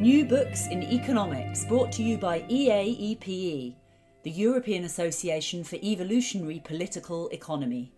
New 0.00 0.24
Books 0.24 0.66
in 0.68 0.82
Economics, 0.82 1.66
brought 1.66 1.92
to 1.92 2.02
you 2.02 2.16
by 2.16 2.40
EAEPE, 2.48 3.74
the 4.22 4.30
European 4.30 4.84
Association 4.84 5.62
for 5.62 5.76
Evolutionary 5.76 6.58
Political 6.64 7.28
Economy. 7.28 7.92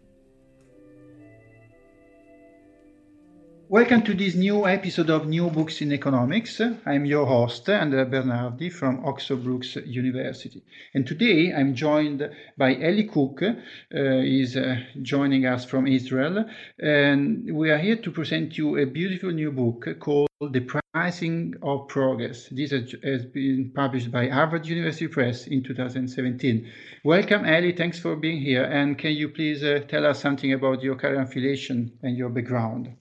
Welcome 3.72 4.02
to 4.02 4.12
this 4.12 4.34
new 4.34 4.66
episode 4.68 5.08
of 5.08 5.26
New 5.26 5.48
Books 5.48 5.80
in 5.80 5.92
Economics. 5.94 6.60
I'm 6.84 7.06
your 7.06 7.24
host, 7.24 7.70
Andrea 7.70 8.04
Bernardi 8.04 8.68
from 8.68 9.02
Oxford 9.02 9.44
Brookes 9.44 9.76
University. 9.86 10.62
And 10.92 11.06
today 11.06 11.54
I'm 11.54 11.74
joined 11.74 12.30
by 12.58 12.74
Ellie 12.74 13.08
Cook, 13.08 13.40
uh, 13.42 13.54
is 13.90 14.58
uh, 14.58 14.76
joining 15.00 15.46
us 15.46 15.64
from 15.64 15.86
Israel. 15.86 16.44
And 16.80 17.50
we 17.50 17.70
are 17.70 17.78
here 17.78 17.96
to 17.96 18.10
present 18.10 18.58
you 18.58 18.76
a 18.76 18.84
beautiful 18.84 19.30
new 19.30 19.50
book 19.50 19.88
called 20.00 20.28
The 20.38 20.68
Pricing 20.92 21.54
of 21.62 21.88
Progress. 21.88 22.50
This 22.50 22.72
has 22.72 23.24
been 23.24 23.72
published 23.74 24.12
by 24.12 24.28
Harvard 24.28 24.66
University 24.66 25.08
Press 25.08 25.46
in 25.46 25.62
2017. 25.62 26.70
Welcome, 27.04 27.46
Ellie. 27.46 27.72
Thanks 27.72 27.98
for 27.98 28.16
being 28.16 28.38
here. 28.38 28.64
And 28.64 28.98
can 28.98 29.12
you 29.12 29.30
please 29.30 29.64
uh, 29.64 29.80
tell 29.88 30.04
us 30.04 30.20
something 30.20 30.52
about 30.52 30.82
your 30.82 30.94
current 30.96 31.26
affiliation 31.26 31.98
and 32.02 32.18
your 32.18 32.28
background? 32.28 32.96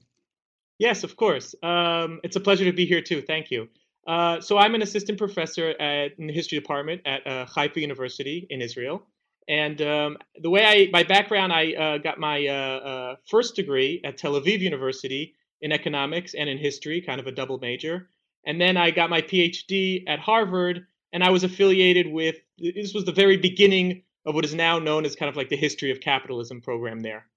Yes, 0.82 1.04
of 1.04 1.16
course. 1.16 1.54
Um, 1.62 2.20
it's 2.24 2.38
a 2.38 2.40
pleasure 2.40 2.66
to 2.66 2.74
be 2.74 2.88
here 2.88 3.04
too. 3.04 3.22
Thank 3.22 3.52
you. 3.52 3.70
Uh, 4.08 4.42
so 4.42 4.58
I'm 4.58 4.74
an 4.74 4.82
assistant 4.82 5.20
professor 5.20 5.76
at, 5.80 6.18
in 6.18 6.26
the 6.26 6.34
history 6.34 6.58
department 6.58 7.02
at 7.06 7.22
uh, 7.28 7.46
Haifa 7.46 7.80
University 7.80 8.48
in 8.50 8.64
Israel. 8.64 9.04
And 9.48 9.80
um, 9.84 10.18
the 10.42 10.50
way 10.50 10.66
I, 10.66 10.90
my 10.92 11.04
background, 11.04 11.54
I 11.54 11.74
uh, 11.74 11.98
got 12.00 12.18
my 12.18 12.48
uh, 12.48 12.80
uh, 12.92 13.16
first 13.30 13.56
degree 13.56 14.02
at 14.04 14.18
Tel 14.18 14.34
Aviv 14.34 14.60
University 14.60 15.36
in 15.62 15.72
economics 15.72 16.34
and 16.34 16.50
in 16.50 16.58
history, 16.58 17.00
kind 17.00 17.20
of 17.20 17.28
a 17.28 17.32
double 17.32 17.60
major. 17.60 18.10
And 18.48 18.60
then 18.60 18.76
I 18.76 18.90
got 18.90 19.12
my 19.12 19.22
PhD 19.22 20.04
at 20.08 20.18
Harvard, 20.18 20.88
and 21.14 21.24
I 21.24 21.30
was 21.30 21.44
affiliated 21.44 22.08
with, 22.12 22.38
this 22.58 22.96
was 22.96 23.06
the 23.06 23.12
very 23.12 23.38
beginning 23.38 24.02
of 24.26 24.34
what 24.34 24.46
is 24.46 24.56
now 24.56 24.80
known 24.80 25.06
as 25.06 25.16
kind 25.16 25.30
of 25.30 25.36
like 25.36 25.50
the 25.50 25.58
history 25.58 25.92
of 25.92 26.00
capitalism 26.00 26.60
program 26.60 27.02
there. 27.02 27.28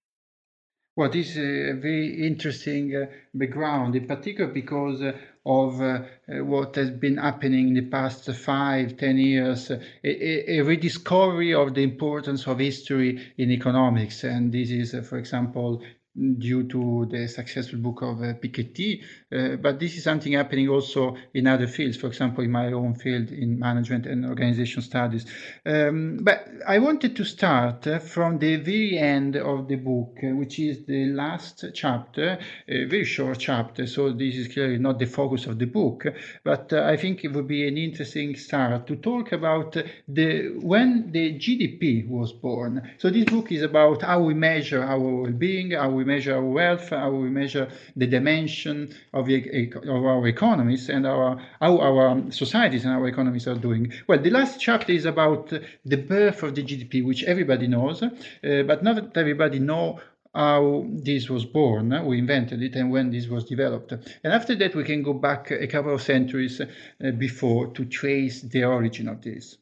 Well, 0.97 1.11
this 1.11 1.31
is 1.31 1.39
a 1.39 1.73
very 1.73 2.25
interesting 2.25 2.95
uh, 2.95 3.07
background, 3.35 3.97
in 3.97 4.07
particular 4.07 4.53
because 4.53 5.03
uh, 5.03 5.19
of 5.45 5.81
uh, 5.81 5.85
uh 5.85 6.45
what 6.45 6.77
has 6.77 6.91
been 6.91 7.17
happening 7.17 7.69
in 7.69 7.75
the 7.75 7.91
past 7.91 8.31
five, 8.33 8.97
ten 8.97 9.19
years, 9.19 9.73
a, 9.73 9.81
a, 10.05 10.61
rediscovery 10.63 11.53
of 11.53 11.75
the 11.75 11.83
importance 11.83 12.47
of 12.47 12.61
history 12.61 13.21
in 13.37 13.51
economics. 13.51 14.23
And 14.23 14.53
this 14.53 14.71
is, 14.71 14.95
uh, 14.95 15.03
for 15.03 15.19
example, 15.19 15.83
due 16.15 16.63
to 16.69 17.07
the 17.11 17.27
successful 17.27 17.79
book 17.79 18.03
of 18.03 18.23
uh, 18.23 18.35
Piketty, 18.35 19.03
uh, 19.33 19.57
but 19.57 19.81
this 19.81 19.97
is 19.97 20.05
something 20.05 20.33
happening 20.33 20.69
also 20.69 21.17
in 21.35 21.47
other 21.47 21.67
fields, 21.67 21.97
for 21.97 22.07
example, 22.07 22.45
in 22.45 22.51
my 22.51 22.73
own 22.73 22.95
field 22.95 23.31
in 23.31 23.59
management 23.59 24.07
and 24.07 24.25
organization 24.25 24.81
studies. 24.81 25.27
Um, 25.67 26.19
but 26.23 26.47
I 26.67 26.79
wanted 26.79 27.17
to 27.17 27.25
start 27.25 27.87
uh, 27.87 27.99
from 27.99 28.39
the 28.39 28.57
very 28.57 28.97
end 28.97 29.37
of 29.37 29.67
the 29.67 29.75
book, 29.75 30.19
uh, 30.23 30.29
which 30.37 30.61
is 30.61 30.85
the 30.87 31.07
last 31.07 31.65
chapter, 31.75 32.39
a 32.69 32.85
very 32.85 33.05
short 33.05 33.39
chapter, 33.41 33.87
so 33.87 34.13
this 34.13 34.37
is 34.37 34.49
clearly 34.49 34.79
not 34.79 35.01
the 35.01 35.07
focus 35.07 35.47
of 35.47 35.59
the 35.59 35.67
book, 35.67 36.07
but 36.45 36.73
uh, 36.73 36.85
I 36.85 36.97
think 36.97 37.25
it 37.25 37.33
would 37.33 37.49
be 37.49 37.67
an 37.67 37.77
interesting 37.77 38.37
start 38.37 38.87
to 38.87 38.97
talk 38.97 39.33
about 39.33 39.77
the 40.07 40.55
when 40.61 41.11
the 41.11 41.35
GDP 41.39 42.09
was 42.09 42.33
born. 42.33 42.93
So 42.99 43.11
this 43.11 43.25
book 43.25 43.51
is 43.51 43.63
about 43.63 44.03
how 44.03 44.21
we 44.23 44.35
measure 44.35 44.83
our 44.83 44.99
well-being, 45.01 45.73
how 45.73 45.91
we 45.91 46.04
measure 46.05 46.35
our 46.35 46.45
wealth, 46.45 46.91
how 46.91 47.11
we 47.11 47.31
measure 47.31 47.69
the 47.97 48.07
dimension 48.07 48.95
of 49.13 49.29
of, 49.29 49.77
of 49.77 50.05
our 50.05 50.27
economies 50.27 50.89
and 50.89 51.07
our, 51.07 51.41
how 51.61 51.79
our 51.81 52.31
societies 52.31 52.85
and 52.85 52.93
our 52.93 53.09
economies 53.09 53.47
are 53.49 53.55
doing. 53.55 53.93
Well, 54.07 54.21
the 54.21 54.31
last 54.31 54.61
chapter 54.61 54.93
is 54.93 55.07
about 55.07 55.53
the 55.85 55.97
birth 55.97 56.43
of 56.43 56.55
the 56.55 56.63
GDP, 56.63 57.05
which 57.05 57.25
everybody 57.25 57.67
knows, 57.67 58.03
uh, 58.03 58.11
but 58.43 58.83
not 58.83 59.17
everybody 59.17 59.59
know 59.59 60.01
how 60.35 60.85
this 60.89 61.31
was 61.31 61.45
born, 61.45 62.05
we 62.07 62.19
invented 62.19 62.61
it, 62.61 62.75
and 62.75 62.91
when 62.91 63.11
this 63.11 63.29
was 63.29 63.45
developed. 63.45 63.93
And 63.93 64.33
after 64.33 64.55
that, 64.57 64.75
we 64.75 64.83
can 64.83 65.03
go 65.03 65.13
back 65.13 65.51
a 65.53 65.67
couple 65.69 65.95
of 65.95 66.03
centuries 66.03 66.61
uh, 66.61 67.11
before 67.13 67.69
to 67.69 67.85
trace 67.85 68.43
the 68.43 68.65
origin 68.65 69.09
of 69.09 69.23
this. 69.23 69.59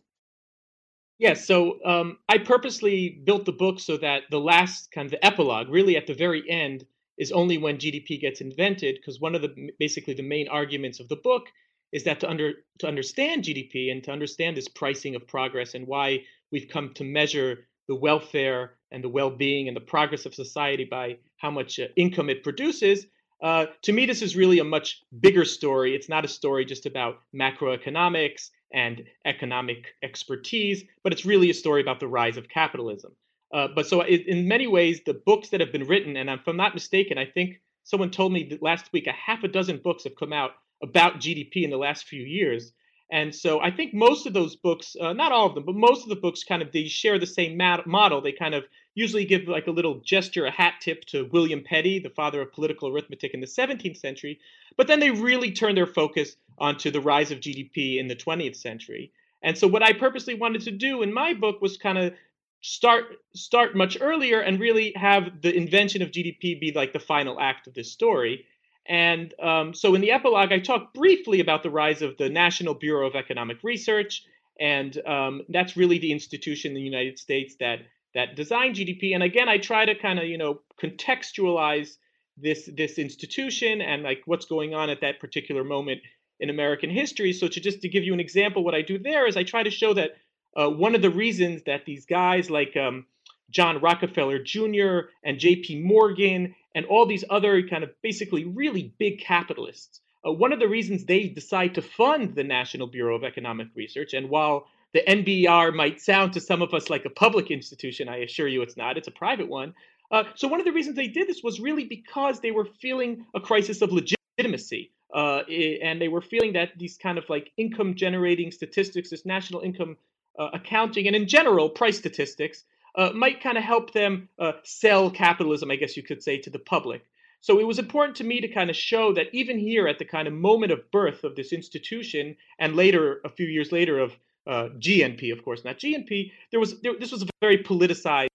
Yes, 1.22 1.46
so 1.46 1.78
um, 1.84 2.18
I 2.28 2.38
purposely 2.38 3.22
built 3.22 3.44
the 3.44 3.52
book 3.52 3.78
so 3.78 3.96
that 3.98 4.24
the 4.32 4.40
last 4.40 4.90
kind 4.90 5.04
of 5.04 5.12
the 5.12 5.24
epilogue, 5.24 5.68
really 5.68 5.96
at 5.96 6.08
the 6.08 6.14
very 6.14 6.42
end, 6.50 6.84
is 7.16 7.30
only 7.30 7.58
when 7.58 7.78
GDP 7.78 8.20
gets 8.20 8.40
invented, 8.40 8.96
because 8.96 9.20
one 9.20 9.36
of 9.36 9.40
the 9.40 9.70
basically 9.78 10.14
the 10.14 10.24
main 10.24 10.48
arguments 10.48 10.98
of 10.98 11.08
the 11.08 11.14
book 11.14 11.44
is 11.92 12.02
that 12.02 12.18
to 12.18 12.28
under 12.28 12.54
to 12.80 12.88
understand 12.88 13.44
GDP 13.44 13.92
and 13.92 14.02
to 14.02 14.10
understand 14.10 14.56
this 14.56 14.66
pricing 14.66 15.14
of 15.14 15.24
progress 15.28 15.74
and 15.74 15.86
why 15.86 16.24
we've 16.50 16.66
come 16.68 16.92
to 16.94 17.04
measure 17.04 17.68
the 17.86 17.94
welfare 17.94 18.72
and 18.90 19.04
the 19.04 19.08
well-being 19.08 19.68
and 19.68 19.76
the 19.76 19.80
progress 19.94 20.26
of 20.26 20.34
society 20.34 20.84
by 20.84 21.16
how 21.36 21.52
much 21.52 21.78
uh, 21.78 21.86
income 21.94 22.30
it 22.30 22.42
produces. 22.42 23.06
Uh, 23.40 23.66
to 23.82 23.92
me, 23.92 24.06
this 24.06 24.22
is 24.22 24.34
really 24.34 24.58
a 24.58 24.64
much 24.64 25.02
bigger 25.20 25.44
story. 25.44 25.94
It's 25.94 26.08
not 26.08 26.24
a 26.24 26.28
story 26.28 26.64
just 26.64 26.84
about 26.84 27.20
macroeconomics 27.32 28.50
and 28.72 29.04
economic 29.26 29.94
expertise, 30.02 30.84
but 31.02 31.12
it's 31.12 31.24
really 31.24 31.50
a 31.50 31.54
story 31.54 31.80
about 31.80 32.00
the 32.00 32.08
rise 32.08 32.36
of 32.36 32.48
capitalism. 32.48 33.14
Uh, 33.52 33.68
but 33.74 33.86
so 33.86 34.02
in 34.02 34.48
many 34.48 34.66
ways, 34.66 35.00
the 35.04 35.14
books 35.26 35.50
that 35.50 35.60
have 35.60 35.72
been 35.72 35.86
written, 35.86 36.16
and 36.16 36.30
if 36.30 36.46
I'm 36.46 36.56
not 36.56 36.74
mistaken, 36.74 37.18
I 37.18 37.26
think 37.26 37.60
someone 37.84 38.10
told 38.10 38.32
me 38.32 38.58
last 38.62 38.92
week 38.92 39.06
a 39.06 39.12
half 39.12 39.44
a 39.44 39.48
dozen 39.48 39.78
books 39.78 40.04
have 40.04 40.16
come 40.16 40.32
out 40.32 40.52
about 40.82 41.20
GDP 41.20 41.62
in 41.62 41.70
the 41.70 41.76
last 41.76 42.04
few 42.04 42.22
years. 42.22 42.72
And 43.10 43.34
so 43.34 43.60
I 43.60 43.70
think 43.70 43.92
most 43.92 44.26
of 44.26 44.32
those 44.32 44.56
books, 44.56 44.96
uh, 44.98 45.12
not 45.12 45.32
all 45.32 45.46
of 45.46 45.54
them, 45.54 45.66
but 45.66 45.74
most 45.74 46.02
of 46.02 46.08
the 46.08 46.16
books 46.16 46.44
kind 46.44 46.62
of 46.62 46.72
they 46.72 46.84
share 46.84 47.18
the 47.18 47.26
same 47.26 47.58
mat- 47.58 47.86
model. 47.86 48.22
They 48.22 48.32
kind 48.32 48.54
of 48.54 48.64
usually 48.94 49.24
give 49.24 49.48
like 49.48 49.66
a 49.66 49.70
little 49.70 50.00
gesture, 50.00 50.46
a 50.46 50.50
hat 50.50 50.74
tip 50.80 51.04
to 51.06 51.24
William 51.32 51.62
Petty, 51.62 51.98
the 51.98 52.10
father 52.10 52.40
of 52.40 52.52
political 52.52 52.88
arithmetic 52.88 53.32
in 53.34 53.40
the 53.40 53.46
17th 53.46 53.96
century. 53.96 54.38
But 54.76 54.86
then 54.86 55.00
they 55.00 55.10
really 55.10 55.52
turn 55.52 55.74
their 55.74 55.86
focus 55.86 56.36
onto 56.58 56.90
the 56.90 57.00
rise 57.00 57.30
of 57.30 57.40
GDP 57.40 57.98
in 57.98 58.08
the 58.08 58.16
20th 58.16 58.56
century. 58.56 59.12
And 59.42 59.56
so 59.56 59.66
what 59.66 59.82
I 59.82 59.92
purposely 59.92 60.34
wanted 60.34 60.62
to 60.62 60.70
do 60.70 61.02
in 61.02 61.12
my 61.12 61.34
book 61.34 61.60
was 61.60 61.76
kind 61.76 61.98
of 61.98 62.14
start 62.60 63.16
start 63.34 63.74
much 63.74 63.98
earlier 64.00 64.40
and 64.40 64.60
really 64.60 64.92
have 64.94 65.42
the 65.42 65.52
invention 65.54 66.00
of 66.00 66.10
GDP 66.10 66.60
be 66.60 66.72
like 66.74 66.92
the 66.92 67.00
final 67.00 67.40
act 67.40 67.66
of 67.66 67.74
this 67.74 67.90
story. 67.90 68.46
And 68.86 69.34
um, 69.40 69.74
so 69.74 69.94
in 69.94 70.00
the 70.00 70.10
epilogue, 70.10 70.52
I 70.52 70.58
talk 70.58 70.92
briefly 70.92 71.40
about 71.40 71.62
the 71.62 71.70
rise 71.70 72.02
of 72.02 72.16
the 72.18 72.28
National 72.28 72.74
Bureau 72.74 73.06
of 73.06 73.14
Economic 73.14 73.62
Research, 73.62 74.24
and 74.58 75.00
um, 75.06 75.42
that's 75.48 75.76
really 75.76 75.98
the 75.98 76.10
institution 76.10 76.70
in 76.70 76.74
the 76.74 76.82
United 76.82 77.18
States 77.18 77.54
that 77.60 77.80
that 78.14 78.36
design 78.36 78.74
GDP. 78.74 79.14
And 79.14 79.22
again, 79.22 79.48
I 79.48 79.58
try 79.58 79.84
to 79.84 79.94
kind 79.94 80.18
of 80.18 80.26
you 80.26 80.38
know 80.38 80.60
contextualize 80.80 81.96
this 82.36 82.68
this 82.74 82.98
institution 82.98 83.80
and 83.80 84.02
like 84.02 84.22
what's 84.26 84.46
going 84.46 84.74
on 84.74 84.90
at 84.90 85.00
that 85.00 85.20
particular 85.20 85.64
moment 85.64 86.00
in 86.40 86.50
American 86.50 86.90
history. 86.90 87.32
So 87.32 87.48
to 87.48 87.60
just 87.60 87.80
to 87.82 87.88
give 87.88 88.04
you 88.04 88.12
an 88.12 88.20
example, 88.20 88.64
what 88.64 88.74
I 88.74 88.82
do 88.82 88.98
there 88.98 89.26
is 89.26 89.36
I 89.36 89.44
try 89.44 89.62
to 89.62 89.70
show 89.70 89.94
that 89.94 90.12
uh, 90.56 90.68
one 90.68 90.94
of 90.94 91.02
the 91.02 91.10
reasons 91.10 91.62
that 91.64 91.84
these 91.84 92.04
guys 92.06 92.50
like 92.50 92.76
um, 92.76 93.06
John 93.50 93.80
Rockefeller 93.80 94.38
Jr. 94.38 95.08
and 95.24 95.38
J.P. 95.38 95.82
Morgan 95.82 96.54
and 96.74 96.86
all 96.86 97.06
these 97.06 97.24
other 97.30 97.66
kind 97.68 97.84
of 97.84 97.90
basically 98.02 98.44
really 98.44 98.94
big 98.98 99.20
capitalists, 99.20 100.00
uh, 100.26 100.32
one 100.32 100.52
of 100.52 100.58
the 100.58 100.68
reasons 100.68 101.04
they 101.04 101.28
decide 101.28 101.74
to 101.74 101.82
fund 101.82 102.34
the 102.34 102.44
National 102.44 102.86
Bureau 102.86 103.14
of 103.14 103.24
Economic 103.24 103.68
Research, 103.74 104.14
and 104.14 104.28
while 104.28 104.66
the 104.92 105.02
NBR 105.08 105.74
might 105.74 106.00
sound 106.00 106.32
to 106.34 106.40
some 106.40 106.62
of 106.62 106.74
us 106.74 106.90
like 106.90 107.04
a 107.04 107.10
public 107.10 107.50
institution, 107.50 108.08
I 108.08 108.18
assure 108.18 108.48
you 108.48 108.62
it's 108.62 108.76
not, 108.76 108.96
it's 108.96 109.08
a 109.08 109.12
private 109.12 109.48
one. 109.48 109.74
Uh, 110.10 110.24
so 110.34 110.46
one 110.46 110.60
of 110.60 110.66
the 110.66 110.72
reasons 110.72 110.96
they 110.96 111.08
did 111.08 111.26
this 111.26 111.42
was 111.42 111.58
really 111.58 111.84
because 111.84 112.40
they 112.40 112.50
were 112.50 112.66
feeling 112.80 113.24
a 113.34 113.40
crisis 113.40 113.80
of 113.80 113.90
legitimacy. 113.90 114.90
Uh, 115.14 115.42
and 115.82 116.00
they 116.00 116.08
were 116.08 116.22
feeling 116.22 116.52
that 116.54 116.70
these 116.78 116.96
kind 116.96 117.18
of 117.18 117.28
like 117.28 117.50
income 117.56 117.94
generating 117.94 118.50
statistics, 118.50 119.10
this 119.10 119.26
national 119.26 119.60
income 119.60 119.96
uh, 120.38 120.48
accounting 120.54 121.06
and 121.06 121.14
in 121.14 121.26
general 121.26 121.68
price 121.68 121.98
statistics 121.98 122.64
uh, 122.96 123.10
might 123.14 123.42
kind 123.42 123.58
of 123.58 123.64
help 123.64 123.92
them 123.92 124.28
uh, 124.38 124.52
sell 124.64 125.10
capitalism, 125.10 125.70
I 125.70 125.76
guess 125.76 125.96
you 125.96 126.02
could 126.02 126.22
say, 126.22 126.38
to 126.38 126.50
the 126.50 126.58
public. 126.58 127.04
So 127.40 127.58
it 127.58 127.66
was 127.66 127.78
important 127.78 128.16
to 128.18 128.24
me 128.24 128.40
to 128.40 128.48
kind 128.48 128.70
of 128.70 128.76
show 128.76 129.12
that 129.14 129.26
even 129.32 129.58
here 129.58 129.88
at 129.88 129.98
the 129.98 130.04
kind 130.04 130.28
of 130.28 130.34
moment 130.34 130.72
of 130.72 130.90
birth 130.92 131.24
of 131.24 131.34
this 131.34 131.52
institution, 131.52 132.36
and 132.58 132.76
later, 132.76 133.20
a 133.24 133.28
few 133.28 133.46
years 133.46 133.72
later, 133.72 133.98
of 133.98 134.12
uh, 134.46 134.68
GNP, 134.78 135.32
of 135.32 135.44
course, 135.44 135.64
not 135.64 135.78
GNP, 135.78 136.32
there 136.50 136.60
was 136.60 136.80
there, 136.80 136.92
this 136.98 137.12
was 137.12 137.22
a 137.22 137.26
very 137.40 137.58
politicized 137.58 138.28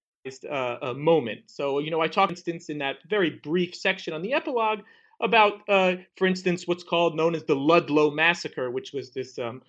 uh, 0.49 0.77
uh, 0.81 0.93
moment. 0.93 1.41
So, 1.47 1.79
you 1.79 1.91
know, 1.91 2.01
I 2.01 2.07
talk, 2.07 2.29
for 2.29 2.33
instance, 2.33 2.69
in 2.69 2.77
that 2.79 2.97
very 3.09 3.29
brief 3.43 3.75
section 3.75 4.13
on 4.13 4.21
the 4.21 4.33
epilogue 4.33 4.79
about, 5.21 5.61
uh, 5.67 5.95
for 6.17 6.27
instance, 6.27 6.67
what's 6.67 6.83
called 6.83 7.15
known 7.15 7.33
as 7.33 7.43
the 7.43 7.55
Ludlow 7.55 8.11
Massacre, 8.11 8.69
which 8.69 8.93
was 8.93 9.11
this 9.11 9.39
um, 9.39 9.61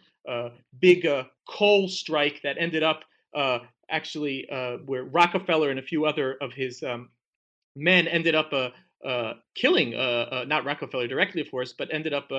big 0.80 1.06
coal 1.48 1.88
strike 1.88 2.40
that 2.42 2.56
ended 2.58 2.82
up 2.82 3.04
actually 3.90 4.46
where 4.84 5.04
Rockefeller 5.04 5.70
and 5.70 5.78
a 5.78 5.82
few 5.82 6.04
other 6.04 6.36
of 6.40 6.52
his 6.52 6.82
um, 6.82 7.08
men 7.76 8.08
ended 8.08 8.34
up 8.34 8.52
uh, 9.04 9.34
killing 9.54 9.94
uh, 9.94 10.28
uh, 10.30 10.44
not 10.48 10.64
Rockefeller 10.64 11.06
directly, 11.06 11.40
of 11.40 11.50
course, 11.50 11.72
but 11.72 11.88
ended 11.92 12.12
up 12.12 12.30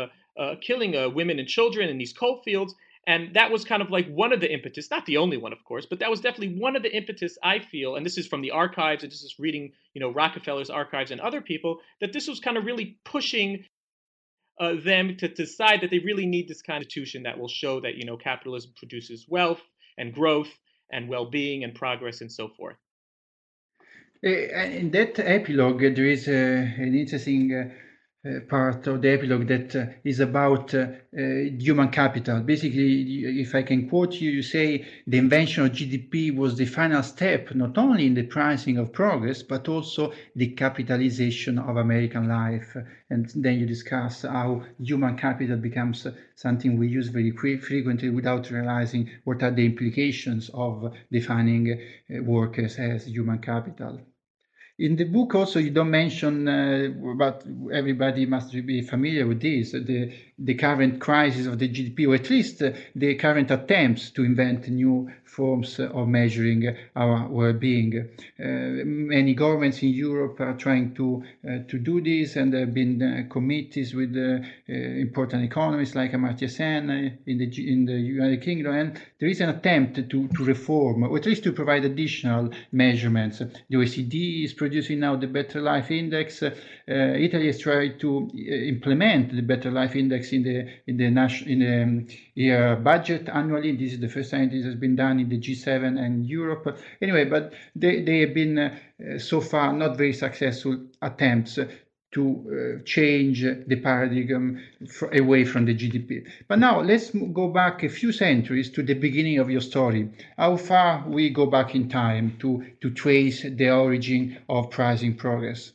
killing 0.61 1.13
women 1.13 1.39
and 1.39 1.47
children 1.47 1.89
in 1.89 1.97
these 1.97 2.13
coal 2.13 2.41
fields. 2.43 2.75
And 3.09 3.33
that 3.33 3.49
was 3.49 3.65
kind 3.65 3.81
of 3.81 3.89
like 3.89 4.07
one 4.07 4.31
of 4.33 4.39
the 4.39 4.53
impetus, 4.53 4.91
not 4.91 5.07
the 5.07 5.17
only 5.17 5.35
one, 5.35 5.51
of 5.51 5.63
course, 5.63 5.87
but 5.87 5.97
that 5.97 6.11
was 6.11 6.21
definitely 6.21 6.59
one 6.59 6.75
of 6.75 6.83
the 6.83 6.95
impetus 6.95 7.39
I 7.41 7.57
feel, 7.57 7.95
and 7.95 8.05
this 8.05 8.19
is 8.19 8.27
from 8.27 8.43
the 8.43 8.51
archives, 8.51 9.01
and 9.01 9.11
this 9.11 9.23
is 9.23 9.39
reading, 9.39 9.71
you 9.95 9.99
know, 9.99 10.13
Rockefeller's 10.13 10.69
archives 10.69 11.09
and 11.09 11.19
other 11.19 11.41
people, 11.41 11.79
that 12.01 12.13
this 12.13 12.27
was 12.27 12.39
kind 12.39 12.55
of 12.55 12.65
really 12.65 12.99
pushing 13.05 13.65
uh, 14.59 14.75
them 14.85 15.17
to, 15.17 15.27
decide 15.27 15.81
that 15.81 15.89
they 15.89 15.97
really 15.97 16.27
need 16.27 16.47
this 16.47 16.61
constitution 16.61 17.23
that 17.23 17.39
will 17.39 17.47
show 17.47 17.79
that, 17.79 17.95
you 17.95 18.05
know, 18.05 18.15
capitalism 18.15 18.73
produces 18.77 19.25
wealth 19.27 19.63
and 19.97 20.13
growth 20.13 20.51
and 20.91 21.09
well-being 21.09 21.63
and 21.63 21.73
progress 21.73 22.21
and 22.21 22.31
so 22.31 22.47
forth. 22.47 22.77
Eh, 24.23 24.65
in 24.81 24.91
that 24.91 25.17
epilogue, 25.17 25.81
there 25.81 26.05
is 26.05 26.27
uh, 26.27 26.31
an 26.31 26.93
interesting 26.93 27.71
uh, 28.25 28.41
part 28.49 28.85
of 28.85 29.01
the 29.01 29.09
epilogue 29.09 29.47
that 29.47 29.73
uh, 29.73 29.85
is 30.03 30.19
about 30.19 30.73
uh, 30.73 30.87
human 31.13 31.87
capital. 31.87 32.41
Basically, 32.41 33.39
if 33.39 33.55
I 33.55 33.63
can 33.63 33.87
quote 33.87 34.15
you, 34.15 34.29
you 34.29 34.41
say 34.41 34.85
the 35.07 35.17
invention 35.17 35.65
of 35.65 35.71
GDP 35.71 36.35
was 36.35 36.57
the 36.57 36.65
final 36.65 37.01
step, 37.01 37.55
not 37.55 37.77
only 37.77 38.07
in 38.07 38.15
the 38.15 38.23
pricing 38.23 38.77
of 38.77 38.91
progress, 38.91 39.41
but 39.41 39.69
also 39.69 40.11
the 40.35 40.47
capitalization 40.47 41.57
of 41.59 41.77
American 41.77 42.27
life. 42.27 42.75
And 43.09 43.31
then 43.35 43.57
you 43.57 43.65
discuss 43.65 44.23
how 44.23 44.65
human 44.79 45.15
capital 45.15 45.55
becomes 45.55 46.05
something 46.35 46.77
we 46.77 46.89
use 46.89 47.07
very 47.07 47.31
frequently 47.31 48.09
without 48.09 48.51
realizing 48.51 49.09
what 49.23 49.43
are 49.43 49.51
the 49.51 49.65
implications 49.65 50.51
of 50.53 50.93
defining 51.09 51.81
workers 52.09 52.77
as 52.79 53.07
human 53.07 53.39
capital. 53.39 54.01
In 54.79 54.95
the 54.95 55.03
book, 55.03 55.35
also, 55.35 55.59
you 55.59 55.71
don't 55.71 55.91
mention, 55.91 56.47
uh, 56.47 56.87
but 57.17 57.45
everybody 57.73 58.25
must 58.25 58.53
be 58.65 58.81
familiar 58.81 59.27
with 59.27 59.41
this, 59.41 59.73
the, 59.73 60.13
the 60.41 60.53
current 60.53 60.99
crisis 60.99 61.45
of 61.45 61.59
the 61.59 61.67
GDP, 61.67 62.07
or 62.07 62.15
at 62.15 62.29
least 62.29 62.61
uh, 62.61 62.71
the 62.95 63.15
current 63.15 63.51
attempts 63.51 64.09
to 64.11 64.23
invent 64.23 64.67
new 64.69 65.11
forms 65.25 65.79
of 65.79 66.07
measuring 66.07 66.75
our 66.95 67.27
well-being. 67.27 68.09
Uh, 68.39 68.83
many 68.83 69.33
governments 69.33 69.83
in 69.83 69.89
Europe 69.89 70.39
are 70.39 70.55
trying 70.55 70.93
to 70.95 71.23
uh, 71.47 71.59
to 71.67 71.77
do 71.77 72.01
this, 72.01 72.35
and 72.35 72.53
there 72.53 72.61
have 72.61 72.73
been 72.73 73.27
committees 73.29 73.93
with 73.93 74.15
important 74.67 75.43
economists 75.43 75.95
like 75.95 76.13
Amartya 76.13 76.49
Sen 76.49 77.19
in 77.25 77.37
the 77.37 77.71
in 77.73 77.85
the 77.85 77.93
United 77.93 78.41
Kingdom, 78.41 78.73
and 78.73 79.01
there 79.19 79.29
is 79.29 79.41
an 79.41 79.49
attempt 79.49 79.95
to 80.09 80.27
to 80.27 80.43
reform, 80.43 81.03
or 81.03 81.17
at 81.17 81.25
least 81.25 81.43
to 81.43 81.51
provide 81.51 81.85
additional 81.85 82.49
measurements. 82.71 83.39
The 83.39 83.77
OECD 83.77 84.45
is 84.45 84.53
producing 84.53 84.99
now 84.99 85.15
the 85.15 85.27
Better 85.27 85.61
Life 85.61 85.91
Index. 85.91 86.43
Italy 86.87 87.47
has 87.47 87.59
tried 87.59 87.99
to 87.99 88.29
implement 88.35 89.35
the 89.35 89.41
Better 89.41 89.69
Life 89.69 89.95
Index 89.95 90.28
in 90.33 90.43
the 90.43 90.67
in 90.87 90.97
the 90.97 91.09
national 91.09 91.51
in 91.51 92.07
the 92.35 92.51
um, 92.51 92.83
budget 92.83 93.29
annually. 93.29 93.75
This 93.75 93.93
is 93.93 93.99
the 93.99 94.09
first 94.09 94.31
time 94.31 94.49
this 94.49 94.65
has 94.65 94.75
been 94.75 94.95
done 94.95 95.19
in 95.19 95.29
the 95.29 95.39
G7 95.39 95.99
and 95.99 96.25
Europe. 96.25 96.77
Anyway, 97.01 97.25
but 97.25 97.53
they, 97.75 98.01
they 98.01 98.19
have 98.21 98.33
been 98.33 98.57
uh, 98.57 99.17
so 99.17 99.41
far 99.41 99.73
not 99.73 99.97
very 99.97 100.13
successful 100.13 100.79
attempts 101.01 101.59
to 102.11 102.79
uh, 102.81 102.83
change 102.85 103.43
the 103.43 103.75
paradigm 103.75 104.59
away 105.13 105.45
from 105.45 105.65
the 105.65 105.75
GDP. 105.75 106.27
But 106.47 106.57
now 106.57 106.81
let's 106.81 107.11
go 107.11 107.49
back 107.49 107.83
a 107.83 107.89
few 107.89 108.11
centuries 108.11 108.71
to 108.71 108.81
the 108.81 108.95
beginning 108.95 109.37
of 109.37 109.49
your 109.49 109.61
story. 109.61 110.09
How 110.37 110.57
far 110.57 111.07
we 111.07 111.29
go 111.29 111.45
back 111.45 111.75
in 111.75 111.87
time 111.87 112.35
to, 112.39 112.65
to 112.81 112.89
trace 112.89 113.43
the 113.43 113.69
origin 113.69 114.39
of 114.49 114.71
pricing 114.71 115.15
progress? 115.15 115.73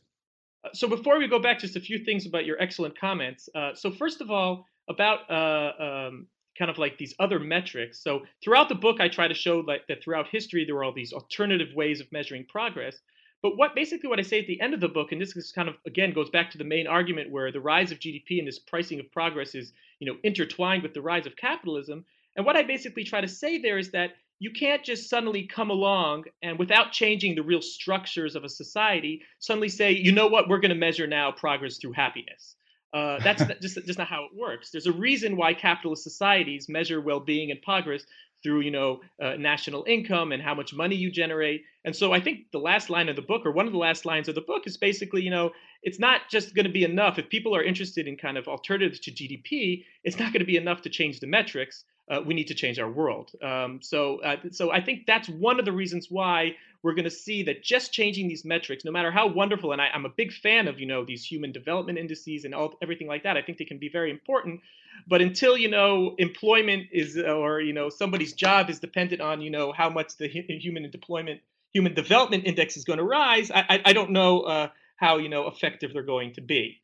So 0.74 0.88
before 0.88 1.18
we 1.18 1.28
go 1.28 1.38
back, 1.38 1.60
just 1.60 1.76
a 1.76 1.80
few 1.80 1.98
things 1.98 2.26
about 2.26 2.44
your 2.44 2.60
excellent 2.60 2.98
comments. 2.98 3.48
Uh, 3.54 3.74
so 3.74 3.90
first 3.90 4.20
of 4.20 4.30
all, 4.30 4.66
about 4.88 5.30
uh, 5.30 5.82
um, 5.82 6.26
kind 6.58 6.70
of 6.70 6.78
like 6.78 6.98
these 6.98 7.14
other 7.18 7.38
metrics. 7.38 8.02
So 8.02 8.22
throughout 8.42 8.68
the 8.68 8.74
book, 8.74 9.00
I 9.00 9.08
try 9.08 9.28
to 9.28 9.34
show 9.34 9.60
like 9.60 9.86
that 9.88 10.02
throughout 10.02 10.26
history 10.28 10.64
there 10.64 10.74
were 10.74 10.84
all 10.84 10.92
these 10.92 11.12
alternative 11.12 11.68
ways 11.74 12.00
of 12.00 12.10
measuring 12.12 12.44
progress. 12.46 12.96
But 13.42 13.56
what 13.56 13.74
basically 13.74 14.08
what 14.08 14.18
I 14.18 14.22
say 14.22 14.40
at 14.40 14.46
the 14.46 14.60
end 14.60 14.72
of 14.72 14.80
the 14.80 14.88
book, 14.88 15.12
and 15.12 15.20
this 15.20 15.36
is 15.36 15.52
kind 15.52 15.68
of 15.68 15.74
again 15.86 16.12
goes 16.12 16.30
back 16.30 16.50
to 16.52 16.58
the 16.58 16.64
main 16.64 16.86
argument 16.86 17.30
where 17.30 17.52
the 17.52 17.60
rise 17.60 17.92
of 17.92 17.98
GDP 17.98 18.38
and 18.38 18.48
this 18.48 18.58
pricing 18.58 19.00
of 19.00 19.12
progress 19.12 19.54
is 19.54 19.72
you 19.98 20.06
know 20.06 20.18
intertwined 20.22 20.82
with 20.82 20.94
the 20.94 21.02
rise 21.02 21.26
of 21.26 21.36
capitalism. 21.36 22.04
And 22.36 22.46
what 22.46 22.56
I 22.56 22.62
basically 22.62 23.04
try 23.04 23.20
to 23.20 23.28
say 23.28 23.58
there 23.58 23.78
is 23.78 23.90
that 23.90 24.12
you 24.38 24.50
can't 24.50 24.84
just 24.84 25.08
suddenly 25.08 25.46
come 25.46 25.70
along 25.70 26.24
and 26.42 26.58
without 26.58 26.92
changing 26.92 27.34
the 27.34 27.42
real 27.42 27.62
structures 27.62 28.36
of 28.36 28.44
a 28.44 28.48
society 28.48 29.22
suddenly 29.38 29.68
say 29.68 29.92
you 29.92 30.12
know 30.12 30.26
what 30.26 30.48
we're 30.48 30.60
going 30.60 30.70
to 30.70 30.74
measure 30.74 31.06
now 31.06 31.30
progress 31.30 31.78
through 31.78 31.92
happiness 31.92 32.56
uh, 32.94 33.18
that's 33.24 33.44
just 33.60 33.78
just 33.84 33.98
not 33.98 34.06
how 34.06 34.24
it 34.24 34.30
works. 34.34 34.70
There's 34.70 34.86
a 34.86 34.92
reason 34.92 35.36
why 35.36 35.52
capitalist 35.52 36.04
societies 36.04 36.68
measure 36.68 37.00
well-being 37.00 37.50
and 37.50 37.60
progress 37.60 38.04
through, 38.44 38.60
you 38.60 38.70
know, 38.70 39.00
uh, 39.22 39.34
national 39.36 39.84
income 39.88 40.30
and 40.30 40.42
how 40.42 40.54
much 40.54 40.74
money 40.74 40.94
you 40.94 41.10
generate. 41.10 41.62
And 41.84 41.96
so 41.96 42.12
I 42.12 42.20
think 42.20 42.50
the 42.52 42.58
last 42.58 42.90
line 42.90 43.08
of 43.08 43.16
the 43.16 43.22
book, 43.22 43.44
or 43.44 43.50
one 43.50 43.66
of 43.66 43.72
the 43.72 43.78
last 43.78 44.04
lines 44.04 44.28
of 44.28 44.34
the 44.34 44.42
book, 44.42 44.66
is 44.66 44.76
basically, 44.76 45.22
you 45.22 45.30
know, 45.30 45.50
it's 45.82 45.98
not 45.98 46.22
just 46.30 46.54
going 46.54 46.66
to 46.66 46.72
be 46.72 46.84
enough 46.84 47.18
if 47.18 47.28
people 47.30 47.56
are 47.56 47.62
interested 47.62 48.06
in 48.06 48.16
kind 48.16 48.36
of 48.36 48.46
alternatives 48.46 49.00
to 49.00 49.10
GDP. 49.10 49.84
It's 50.04 50.18
not 50.18 50.32
going 50.32 50.40
to 50.40 50.46
be 50.46 50.56
enough 50.56 50.82
to 50.82 50.90
change 50.90 51.20
the 51.20 51.26
metrics. 51.26 51.84
Uh, 52.08 52.20
we 52.24 52.34
need 52.34 52.48
to 52.48 52.54
change 52.54 52.78
our 52.78 52.90
world. 52.90 53.30
Um, 53.42 53.80
so, 53.82 54.20
uh, 54.22 54.36
so 54.50 54.70
I 54.70 54.82
think 54.82 55.06
that's 55.06 55.28
one 55.28 55.58
of 55.58 55.64
the 55.64 55.72
reasons 55.72 56.10
why 56.10 56.56
we're 56.82 56.92
going 56.92 57.04
to 57.04 57.10
see 57.10 57.42
that 57.44 57.62
just 57.62 57.92
changing 57.92 58.28
these 58.28 58.44
metrics, 58.44 58.84
no 58.84 58.90
matter 58.90 59.10
how 59.10 59.26
wonderful, 59.26 59.72
and 59.72 59.80
I, 59.80 59.88
am 59.94 60.04
a 60.04 60.10
big 60.10 60.30
fan 60.32 60.68
of 60.68 60.78
you 60.78 60.86
know 60.86 61.04
these 61.04 61.24
human 61.24 61.50
development 61.50 61.98
indices 61.98 62.44
and 62.44 62.54
all 62.54 62.74
everything 62.82 63.08
like 63.08 63.22
that. 63.22 63.38
I 63.38 63.42
think 63.42 63.56
they 63.56 63.64
can 63.64 63.78
be 63.78 63.88
very 63.88 64.10
important, 64.10 64.60
but 65.08 65.22
until 65.22 65.56
you 65.56 65.70
know 65.70 66.14
employment 66.18 66.88
is 66.92 67.16
or 67.16 67.62
you 67.62 67.72
know 67.72 67.88
somebody's 67.88 68.34
job 68.34 68.68
is 68.68 68.80
dependent 68.80 69.22
on 69.22 69.40
you 69.40 69.50
know 69.50 69.72
how 69.72 69.88
much 69.88 70.18
the 70.18 70.28
human 70.28 70.90
deployment 70.90 71.40
human 71.74 71.92
development 71.92 72.44
index 72.46 72.76
is 72.76 72.84
going 72.84 72.98
to 72.98 73.04
rise, 73.04 73.50
I, 73.50 73.64
I, 73.68 73.82
I 73.86 73.92
don't 73.92 74.10
know 74.10 74.42
uh, 74.42 74.68
how 74.96 75.18
you 75.18 75.28
know 75.28 75.48
effective 75.48 75.92
they're 75.92 76.02
going 76.02 76.34
to 76.34 76.40
be. 76.40 76.80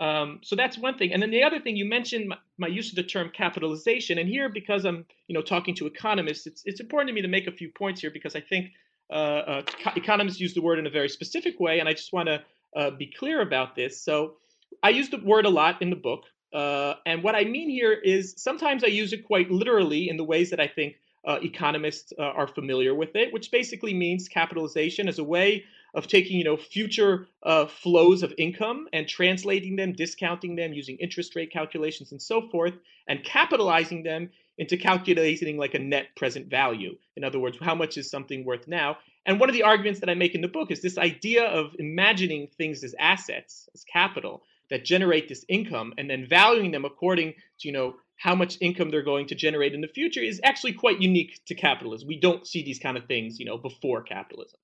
Um, 0.00 0.40
so 0.42 0.56
that's 0.56 0.76
one 0.76 0.98
thing. 0.98 1.12
And 1.12 1.22
then 1.22 1.30
the 1.30 1.42
other 1.42 1.58
thing 1.58 1.76
you 1.76 1.86
mentioned 1.88 2.28
my, 2.28 2.36
my, 2.58 2.66
use 2.66 2.90
of 2.90 2.96
the 2.96 3.02
term 3.02 3.30
capitalization. 3.34 4.18
And 4.18 4.28
here, 4.28 4.48
because 4.50 4.84
I'm 4.84 5.06
you 5.26 5.34
know 5.34 5.40
talking 5.40 5.74
to 5.76 5.86
economists, 5.86 6.46
it's 6.46 6.62
it's 6.66 6.80
important 6.80 7.08
to 7.08 7.14
me 7.14 7.22
to 7.22 7.28
make 7.28 7.46
a 7.46 7.52
few 7.52 7.70
points 7.70 8.02
here 8.02 8.10
because 8.10 8.36
I 8.36 8.40
think 8.40 8.72
uh, 9.10 9.12
uh, 9.12 9.62
economists 9.96 10.38
use 10.38 10.52
the 10.52 10.60
word 10.60 10.78
in 10.78 10.86
a 10.86 10.90
very 10.90 11.08
specific 11.08 11.58
way, 11.60 11.80
and 11.80 11.88
I 11.88 11.94
just 11.94 12.12
want 12.12 12.28
to 12.28 12.42
uh, 12.76 12.90
be 12.90 13.06
clear 13.06 13.40
about 13.40 13.74
this. 13.74 14.02
So 14.02 14.34
I 14.82 14.90
use 14.90 15.08
the 15.08 15.18
word 15.18 15.46
a 15.46 15.50
lot 15.50 15.80
in 15.80 15.88
the 15.88 15.96
book, 15.96 16.24
uh, 16.52 16.94
and 17.06 17.22
what 17.22 17.34
I 17.34 17.44
mean 17.44 17.70
here 17.70 17.92
is 17.92 18.34
sometimes 18.36 18.84
I 18.84 18.88
use 18.88 19.14
it 19.14 19.24
quite 19.24 19.50
literally 19.50 20.10
in 20.10 20.18
the 20.18 20.24
ways 20.24 20.50
that 20.50 20.60
I 20.60 20.68
think 20.68 20.96
uh, 21.26 21.38
economists 21.42 22.12
uh, 22.18 22.22
are 22.22 22.46
familiar 22.46 22.94
with 22.94 23.16
it, 23.16 23.32
which 23.32 23.50
basically 23.50 23.94
means 23.94 24.28
capitalization 24.28 25.08
as 25.08 25.18
a 25.18 25.24
way 25.24 25.64
of 25.96 26.06
taking 26.06 26.36
you 26.36 26.44
know 26.44 26.56
future 26.56 27.26
uh, 27.42 27.66
flows 27.66 28.22
of 28.22 28.32
income 28.38 28.86
and 28.92 29.08
translating 29.08 29.74
them, 29.76 29.92
discounting 29.92 30.54
them 30.54 30.72
using 30.72 30.96
interest 30.98 31.34
rate 31.34 31.50
calculations 31.50 32.12
and 32.12 32.22
so 32.22 32.48
forth, 32.50 32.74
and 33.08 33.24
capitalizing 33.24 34.02
them 34.02 34.30
into 34.58 34.76
calculating 34.76 35.56
like 35.56 35.74
a 35.74 35.78
net 35.78 36.08
present 36.16 36.48
value. 36.48 36.96
In 37.16 37.24
other 37.24 37.38
words, 37.38 37.58
how 37.60 37.74
much 37.74 37.96
is 37.96 38.10
something 38.10 38.44
worth 38.44 38.68
now? 38.68 38.98
And 39.24 39.40
one 39.40 39.48
of 39.48 39.54
the 39.54 39.64
arguments 39.64 40.00
that 40.00 40.08
I 40.08 40.14
make 40.14 40.34
in 40.34 40.40
the 40.40 40.48
book 40.48 40.70
is 40.70 40.82
this 40.82 40.98
idea 40.98 41.44
of 41.44 41.74
imagining 41.78 42.48
things 42.56 42.84
as 42.84 42.94
assets, 42.98 43.68
as 43.74 43.84
capital 43.84 44.42
that 44.70 44.84
generate 44.84 45.28
this 45.28 45.44
income 45.48 45.94
and 45.98 46.08
then 46.08 46.26
valuing 46.28 46.70
them 46.70 46.84
according 46.84 47.32
to, 47.32 47.68
you 47.68 47.72
know, 47.72 47.96
how 48.16 48.34
much 48.34 48.56
income 48.60 48.90
they're 48.90 49.02
going 49.02 49.26
to 49.26 49.34
generate 49.34 49.74
in 49.74 49.80
the 49.80 49.88
future 49.88 50.22
is 50.22 50.40
actually 50.42 50.72
quite 50.72 51.02
unique 51.02 51.40
to 51.46 51.54
capitalism. 51.54 52.08
We 52.08 52.18
don't 52.18 52.46
see 52.46 52.62
these 52.62 52.78
kind 52.78 52.96
of 52.96 53.06
things, 53.06 53.38
you 53.38 53.44
know, 53.44 53.58
before 53.58 54.02
capitalism. 54.02 54.58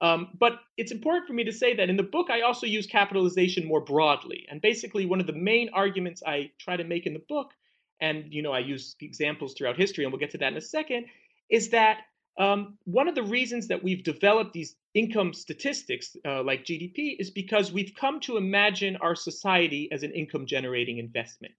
Um, 0.00 0.28
but 0.38 0.60
it's 0.76 0.92
important 0.92 1.26
for 1.26 1.32
me 1.32 1.44
to 1.44 1.52
say 1.52 1.74
that 1.74 1.90
in 1.90 1.96
the 1.96 2.04
book, 2.04 2.30
I 2.30 2.42
also 2.42 2.66
use 2.66 2.86
capitalization 2.86 3.66
more 3.66 3.80
broadly. 3.80 4.46
And 4.48 4.60
basically, 4.60 5.06
one 5.06 5.20
of 5.20 5.26
the 5.26 5.32
main 5.32 5.70
arguments 5.72 6.22
I 6.26 6.50
try 6.58 6.76
to 6.76 6.84
make 6.84 7.06
in 7.06 7.14
the 7.14 7.22
book 7.28 7.52
and 8.00 8.32
you 8.32 8.42
know 8.42 8.52
I 8.52 8.60
use 8.60 8.96
examples 9.00 9.54
throughout 9.54 9.76
history, 9.76 10.04
and 10.04 10.12
we'll 10.12 10.20
get 10.20 10.30
to 10.30 10.38
that 10.38 10.52
in 10.52 10.58
a 10.58 10.62
second, 10.62 11.06
is 11.50 11.70
that 11.70 12.02
um, 12.38 12.78
one 12.84 13.08
of 13.08 13.14
the 13.14 13.22
reasons 13.22 13.66
that 13.68 13.82
we've 13.82 14.04
developed 14.04 14.52
these 14.52 14.76
income 14.94 15.34
statistics 15.34 16.16
uh, 16.24 16.42
like 16.42 16.64
GDP 16.64 17.16
is 17.18 17.30
because 17.30 17.72
we've 17.72 17.92
come 17.98 18.20
to 18.20 18.36
imagine 18.36 18.96
our 19.00 19.14
society 19.14 19.88
as 19.90 20.02
an 20.02 20.12
income 20.12 20.46
generating 20.46 20.98
investment. 20.98 21.54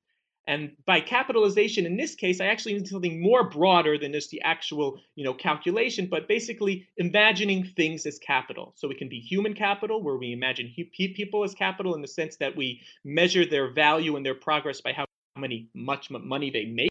And 0.50 0.72
by 0.88 1.00
capitalization, 1.00 1.86
in 1.86 1.96
this 1.96 2.16
case, 2.16 2.42
I 2.42 2.48
actually 2.48 2.74
need 2.74 2.88
something 2.88 3.22
more 3.22 3.48
broader 3.48 4.00
than 4.00 4.14
just 4.14 4.32
the 4.32 4.42
actual, 4.42 5.00
you 5.14 5.24
know, 5.24 5.32
calculation, 5.32 6.08
but 6.08 6.28
basically 6.28 6.88
imagining 6.98 7.64
things 7.64 8.08
as 8.08 8.18
capital. 8.18 8.74
So 8.76 8.90
it 8.90 8.98
can 8.98 9.10
be 9.10 9.20
human 9.20 9.54
capital, 9.54 10.02
where 10.02 10.16
we 10.16 10.34
imagine 10.34 10.74
people 10.96 11.44
as 11.44 11.54
capital 11.54 11.94
in 11.94 12.02
the 12.02 12.08
sense 12.08 12.36
that 12.38 12.56
we 12.56 12.82
measure 13.06 13.46
their 13.46 13.72
value 13.72 14.16
and 14.16 14.26
their 14.26 14.34
progress 14.34 14.82
by 14.82 14.92
how 14.92 15.06
many 15.38 15.70
much 15.76 16.10
money 16.10 16.50
they 16.50 16.66
make. 16.66 16.90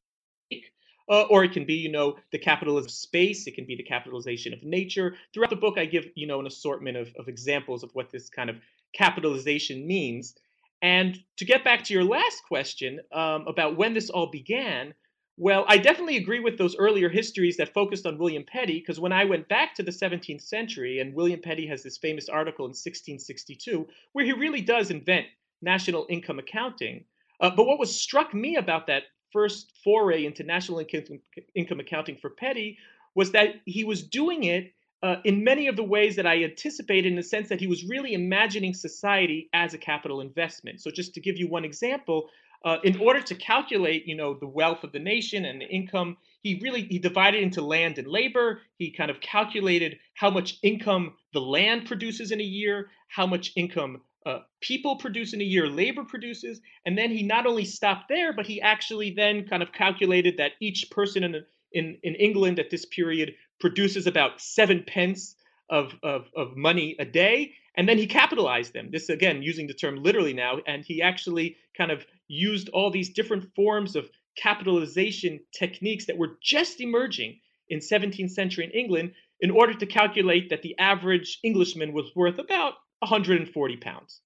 Uh, 1.11 1.23
or 1.23 1.43
it 1.43 1.51
can 1.51 1.65
be, 1.65 1.75
you 1.75 1.91
know, 1.91 2.17
the 2.31 2.39
capitalism 2.39 2.87
of 2.87 2.93
space. 2.93 3.49
It 3.49 3.57
can 3.57 3.67
be 3.67 3.75
the 3.75 3.83
capitalization 3.83 4.53
of 4.53 4.63
nature. 4.63 5.17
Throughout 5.35 5.51
the 5.51 5.57
book, 5.57 5.79
I 5.79 5.87
give, 5.87 6.07
you 6.15 6.29
know, 6.29 6.39
an 6.39 6.47
assortment 6.47 6.97
of, 6.97 7.09
of 7.19 7.27
examples 7.27 7.83
of 7.83 7.91
what 7.95 8.13
this 8.13 8.31
kind 8.31 8.51
of 8.51 8.57
capitalization 8.93 9.85
means. 9.85 10.37
And 10.83 11.19
to 11.37 11.45
get 11.45 11.65
back 11.65 11.85
to 11.85 11.95
your 11.95 12.05
last 12.05 12.43
question 12.47 13.01
um, 13.13 13.45
about 13.49 13.77
when 13.77 13.95
this 13.95 14.11
all 14.11 14.31
began, 14.31 14.95
well, 15.37 15.65
I 15.69 15.79
definitely 15.79 16.17
agree 16.17 16.41
with 16.41 16.59
those 16.59 16.77
earlier 16.77 17.09
histories 17.09 17.57
that 17.57 17.73
focused 17.73 18.07
on 18.07 18.19
William 18.19 18.45
Petty, 18.45 18.81
because 18.81 18.99
when 18.99 19.13
I 19.13 19.25
went 19.25 19.49
back 19.49 19.75
to 19.75 19.83
the 19.83 19.93
17th 19.93 20.43
century, 20.43 20.99
and 20.99 21.15
William 21.15 21.41
Petty 21.41 21.67
has 21.69 21.83
this 21.83 21.99
famous 21.99 22.29
article 22.29 22.65
in 22.65 22.71
1662, 22.71 23.87
where 24.13 24.25
he 24.25 24.33
really 24.33 24.61
does 24.61 24.91
invent 24.91 25.27
national 25.63 26.07
income 26.11 26.39
accounting. 26.39 27.05
Uh, 27.41 27.51
but 27.55 27.67
what 27.67 27.79
was 27.79 28.01
struck 28.01 28.35
me 28.35 28.57
about 28.57 28.87
that 28.89 29.05
first 29.33 29.73
foray 29.85 30.25
into 30.27 30.43
national 30.43 30.81
income, 30.81 31.21
income 31.55 31.81
accounting 31.81 32.17
for 32.17 32.31
Petty 32.31 32.77
was 33.15 33.31
that 33.33 33.57
he 33.65 33.85
was 33.85 34.03
doing 34.03 34.45
it 34.45 34.73
uh, 35.03 35.17
in 35.25 35.45
many 35.45 35.69
of 35.69 35.77
the 35.77 35.85
ways 35.85 36.17
that 36.17 36.27
I 36.27 36.43
anticipated, 36.43 37.07
in 37.07 37.17
the 37.17 37.23
sense 37.23 37.49
that 37.49 37.61
he 37.61 37.67
was 37.67 37.85
really 37.85 38.15
imagining 38.15 38.75
society 38.75 39.49
as 39.53 39.75
a 39.75 39.79
capital 39.79 40.21
investment. 40.21 40.81
So, 40.81 40.91
just 40.91 41.15
to 41.15 41.21
give 41.21 41.37
you 41.37 41.49
one 41.49 41.65
example, 41.65 42.29
uh, 42.65 42.79
in 42.83 42.99
order 43.01 43.21
to 43.21 43.35
calculate, 43.37 44.07
you 44.07 44.17
know, 44.17 44.35
the 44.35 44.49
wealth 44.49 44.83
of 44.83 44.91
the 44.91 44.99
nation 44.99 45.45
and 45.45 45.61
the 45.61 45.67
income, 45.67 46.17
he 46.43 46.61
really 46.63 46.83
he 46.83 46.99
divided 46.99 47.43
into 47.43 47.63
land 47.63 47.99
and 47.99 48.09
labor. 48.09 48.63
He 48.79 48.91
kind 48.91 49.11
of 49.11 49.21
calculated 49.21 49.99
how 50.15 50.31
much 50.31 50.59
income 50.63 51.15
the 51.33 51.41
land 51.41 51.87
produces 51.87 52.33
in 52.33 52.41
a 52.41 52.45
year, 52.45 52.91
how 53.09 53.27
much 53.27 53.53
income 53.55 54.01
uh, 54.27 54.41
people 54.61 54.97
produce 54.97 55.33
in 55.33 55.41
a 55.41 55.45
year, 55.45 55.69
labor 55.69 56.05
produces, 56.05 56.61
and 56.85 56.99
then 56.99 57.11
he 57.11 57.23
not 57.23 57.47
only 57.47 57.65
stopped 57.65 58.09
there, 58.09 58.33
but 58.33 58.47
he 58.47 58.61
actually 58.61 59.11
then 59.11 59.47
kind 59.47 59.63
of 59.63 59.73
calculated 59.73 60.37
that 60.37 60.53
each 60.61 60.91
person 60.91 61.23
in 61.23 61.45
in, 61.73 61.99
in 62.03 62.15
England 62.15 62.59
at 62.59 62.71
this 62.71 62.85
period 62.87 63.35
produces 63.61 64.07
about 64.07 64.41
seven 64.41 64.85
pence 64.87 65.37
of, 65.71 65.95
of, 66.03 66.27
of 66.37 66.57
money 66.57 66.97
a 66.99 67.05
day. 67.05 67.53
And 67.77 67.89
then 67.89 67.99
he 67.99 68.07
capitalized 68.07 68.73
them. 68.73 68.89
This, 68.91 69.09
again, 69.09 69.43
using 69.43 69.67
the 69.67 69.75
term 69.75 70.03
literally 70.03 70.33
now. 70.33 70.59
And 70.67 70.85
he 70.85 71.03
actually 71.03 71.57
kind 71.77 71.91
of 71.91 72.05
used 72.27 72.69
all 72.71 72.91
these 72.91 73.11
different 73.11 73.55
forms 73.55 73.97
of 73.97 74.11
capitalization 74.37 75.41
techniques 75.57 76.07
that 76.07 76.17
were 76.17 76.39
just 76.43 76.81
emerging 76.81 77.41
in 77.69 77.81
17th 77.81 78.31
century 78.31 78.65
in 78.65 78.71
England 78.71 79.13
in 79.41 79.51
order 79.51 79.75
to 79.75 79.87
calculate 79.87 80.51
that 80.51 80.63
the 80.63 80.77
average 80.79 81.39
Englishman 81.45 81.93
was 81.93 82.11
worth 82.17 82.39
about 82.39 82.75
140 83.01 83.77
pounds. 83.77 84.21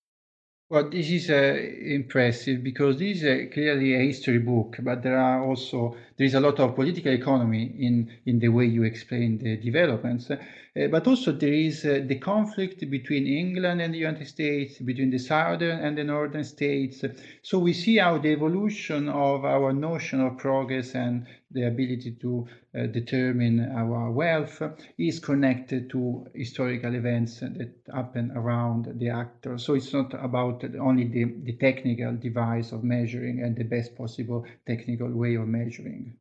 Well, 0.73 0.89
this 0.89 1.11
is 1.11 1.29
uh, 1.29 1.55
impressive 1.83 2.65
because 2.65 2.99
this 2.99 3.19
is 3.19 3.25
a, 3.25 3.47
clearly 3.49 3.95
a 3.95 4.07
history 4.07 4.39
book, 4.39 4.79
but 4.81 5.03
there 5.03 5.19
are 5.19 5.45
also 5.45 5.95
there 6.17 6.27
is 6.27 6.33
a 6.33 6.41
lot 6.41 6.59
of 6.61 6.75
political 6.75 7.13
economy 7.13 7.65
in 7.79 8.11
in 8.25 8.39
the 8.39 8.49
way 8.49 8.65
you 8.65 8.83
explain 8.83 9.37
the 9.37 9.59
developments. 9.59 10.31
Uh, 10.31 10.39
but 10.91 11.07
also 11.07 11.31
there 11.31 11.53
is 11.53 11.85
uh, 11.85 12.01
the 12.07 12.19
conflict 12.19 12.89
between 12.89 13.27
England 13.27 13.83
and 13.83 13.93
the 13.93 13.99
United 13.99 14.27
States, 14.27 14.79
between 14.79 15.11
the 15.11 15.19
southern 15.19 15.79
and 15.81 15.99
the 15.99 16.05
northern 16.05 16.43
states. 16.43 17.05
So 17.43 17.59
we 17.59 17.75
see 17.75 17.99
how 17.99 18.17
the 18.17 18.31
evolution 18.33 19.11
of 19.11 19.45
our 19.45 19.75
notion 19.75 20.23
of 20.23 20.39
progress 20.39 20.95
and 20.95 21.27
the 21.53 21.67
ability 21.67 22.17
to 22.21 22.47
uh, 22.75 22.87
determine 22.87 23.61
our 23.75 24.11
wealth 24.11 24.63
is 24.99 25.19
connected 25.19 25.91
to 25.91 26.27
historical 26.35 26.95
events 26.95 27.41
that 27.41 27.75
happen 27.93 28.33
around 28.35 28.89
the 28.99 29.09
actor. 29.09 29.59
So 29.59 29.75
it's 29.75 29.93
not 29.93 30.13
about 30.15 30.65
only 30.81 31.05
the, 31.05 31.25
the 31.43 31.57
technical 31.57 32.17
device 32.17 32.73
of 32.73 32.85
measuring 32.85 33.43
and 33.43 33.57
the 33.57 33.65
best 33.65 33.97
possible 33.97 34.47
technical 34.67 35.11
way 35.11 35.35
of 35.35 35.47
measuring. 35.47 36.17